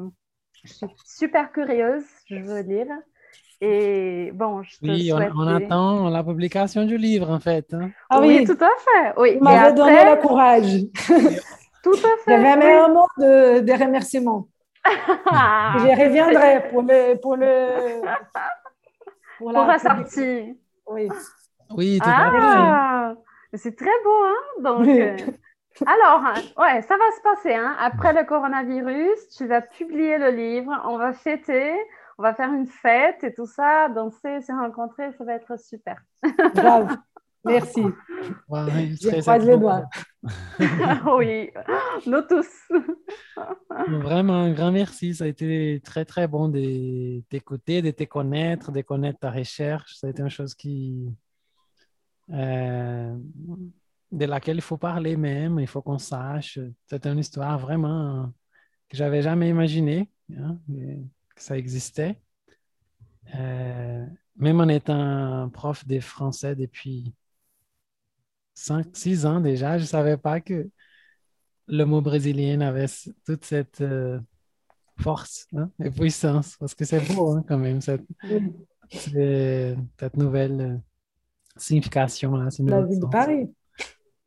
je 0.64 0.74
suis 0.74 0.88
super 1.06 1.52
curieuse, 1.52 2.06
je 2.28 2.36
veux 2.38 2.64
dire. 2.64 2.88
Et 3.62 4.32
bon, 4.34 4.64
je 4.64 4.78
te 4.80 4.86
Oui, 4.86 5.12
on, 5.14 5.18
souhaite... 5.18 5.32
on 5.36 5.48
attend 5.48 6.10
la 6.10 6.24
publication 6.24 6.86
du 6.86 6.98
livre, 6.98 7.30
en 7.30 7.40
fait. 7.42 7.74
hein. 7.74 7.90
Ah 8.10 8.20
oui, 8.22 8.38
oui, 8.40 8.46
tout 8.46 8.64
à 8.64 8.70
fait. 8.80 9.14
Oui. 9.18 9.36
vous 9.38 9.44
m'avez 9.44 9.74
donné 9.74 9.98
après, 10.00 10.16
le 10.16 10.22
courage. 10.22 10.78
tout 11.84 11.92
à 11.94 12.18
fait. 12.24 12.32
J'avais 12.32 12.54
oui. 12.54 12.58
même 12.58 12.84
un 12.86 12.94
mot 12.94 13.08
de, 13.18 13.60
de 13.60 13.72
remerciement. 13.74 14.48
Ah, 15.26 15.74
Je 15.78 15.88
reviendrai 16.04 16.70
pour 16.70 16.82
le 16.84 17.16
pour 17.20 17.36
le 17.36 17.46
pour, 19.40 19.52
pour 19.54 19.66
la 19.66 19.80
sortie. 19.80 20.58
Oui. 20.88 21.08
Oui, 21.72 22.00
tout 22.02 22.10
à 22.10 22.14
fait. 22.14 22.58
Ah, 22.62 23.14
c'est 23.54 23.76
très 23.76 24.04
beau, 24.04 24.24
hein? 24.24 24.36
Donc, 24.64 24.82
Oui. 24.88 25.02
euh, 25.02 25.18
alors, 25.86 26.24
ouais, 26.58 26.82
ça 26.84 26.98
va 26.98 27.12
se 27.18 27.22
passer, 27.22 27.56
hein. 27.56 27.76
Après 27.80 28.14
le 28.14 28.26
coronavirus, 28.26 29.30
tu 29.38 29.48
vas 29.48 29.62
publier 29.62 30.18
le 30.18 30.30
livre, 30.32 30.72
on 30.86 30.98
va 30.98 31.14
fêter, 31.14 31.74
on 32.18 32.24
va 32.24 32.34
faire 32.34 32.54
une 32.54 32.68
fête 32.68 33.24
et 33.24 33.34
tout 33.34 33.46
ça, 33.48 33.90
danser, 33.90 34.42
se 34.42 34.52
rencontrer, 34.52 35.12
ça 35.14 35.24
va 35.24 35.34
être 35.36 35.60
super. 35.60 35.98
Grave. 36.54 36.98
Merci. 37.46 37.82
Je 38.22 39.22
croise 39.22 39.46
les 39.46 39.58
doigts. 39.58 39.86
oui, 41.18 41.50
nous 42.06 42.22
tous. 42.22 42.48
Vraiment, 43.88 44.42
un 44.44 44.52
grand 44.52 44.72
merci. 44.72 45.16
Ça 45.16 45.24
a 45.24 45.28
été 45.28 45.82
très, 45.84 46.04
très 46.04 46.28
bon 46.28 46.50
de 46.50 47.22
t'écouter, 47.30 47.82
de 47.82 47.92
te 47.92 48.04
connaître, 48.04 48.72
de 48.72 48.82
connaître 48.82 49.20
ta 49.20 49.32
recherche. 49.32 49.96
Ça 49.96 50.08
a 50.08 50.10
été 50.10 50.22
une 50.22 50.30
chose 50.30 50.54
qui, 50.54 51.16
euh, 52.32 53.16
de 54.12 54.26
laquelle 54.26 54.58
il 54.58 54.62
faut 54.62 54.78
parler 54.78 55.16
même, 55.16 55.60
il 55.60 55.68
faut 55.68 55.82
qu'on 55.82 55.98
sache. 55.98 56.60
C'est 56.88 57.06
une 57.08 57.20
histoire 57.20 57.58
vraiment 57.58 58.32
que 58.90 58.98
j'avais 58.98 59.22
jamais 59.22 59.50
imaginé 59.50 60.10
hein, 60.38 60.58
que 60.68 61.42
ça 61.42 61.58
existait. 61.58 62.20
Euh, 63.36 64.06
même 64.36 64.60
en 64.60 64.68
étant 64.68 65.50
prof 65.50 65.86
de 65.86 66.00
français 66.00 66.56
depuis 66.56 67.14
5, 68.60 68.88
6 68.94 69.26
ans 69.26 69.40
déjà, 69.40 69.78
je 69.78 69.84
ne 69.84 69.88
savais 69.88 70.18
pas 70.18 70.42
que 70.42 70.70
le 71.68 71.84
mot 71.86 72.02
brésilien 72.02 72.62
avait 72.62 72.88
toute 73.26 73.46
cette 73.46 73.82
euh, 73.82 74.20
force 75.00 75.48
hein, 75.56 75.70
et 75.84 75.90
puissance, 75.90 76.58
parce 76.58 76.76
que 76.76 76.84
c'est 76.84 77.00
beau 77.14 77.38
hein, 77.38 77.44
quand 77.48 77.58
même, 77.58 77.80
cette, 77.80 78.06
nouvelle 80.18 80.62
euh, 80.62 80.78
signification. 81.56 82.36
Là, 82.36 82.50
La 82.60 82.82
ville 82.82 83.00
de. 83.00 83.06
Paris. 83.06 83.50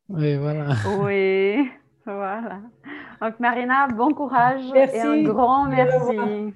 Oui, 0.08 0.36
voilà. 0.36 0.74
Oui, 1.00 1.68
voilà. 2.06 2.60
Donc, 3.20 3.38
Marina, 3.38 3.86
bon 3.88 4.14
courage 4.14 4.64
Merci. 4.72 4.96
et 4.96 5.00
un 5.00 5.22
grand 5.22 5.68
merci. 5.68 6.54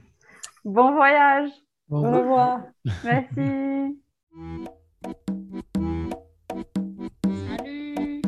Bon 0.64 0.94
voyage. 0.94 1.50
Bon, 1.88 2.04
Au 2.04 2.18
revoir. 2.18 2.60
Merci. 3.04 4.00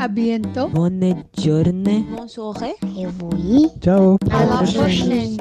À 0.01 0.07
bientôt. 0.07 0.69
Bonne 0.69 1.25
journée. 1.37 2.05
Bonne 2.17 2.29
soirée. 2.29 2.75
Et 2.97 3.07
oui. 3.33 3.69
Ciao. 3.83 4.17
À 4.31 4.47
la 4.47 4.57
prochaine. 4.59 4.81
prochaine. 4.81 5.37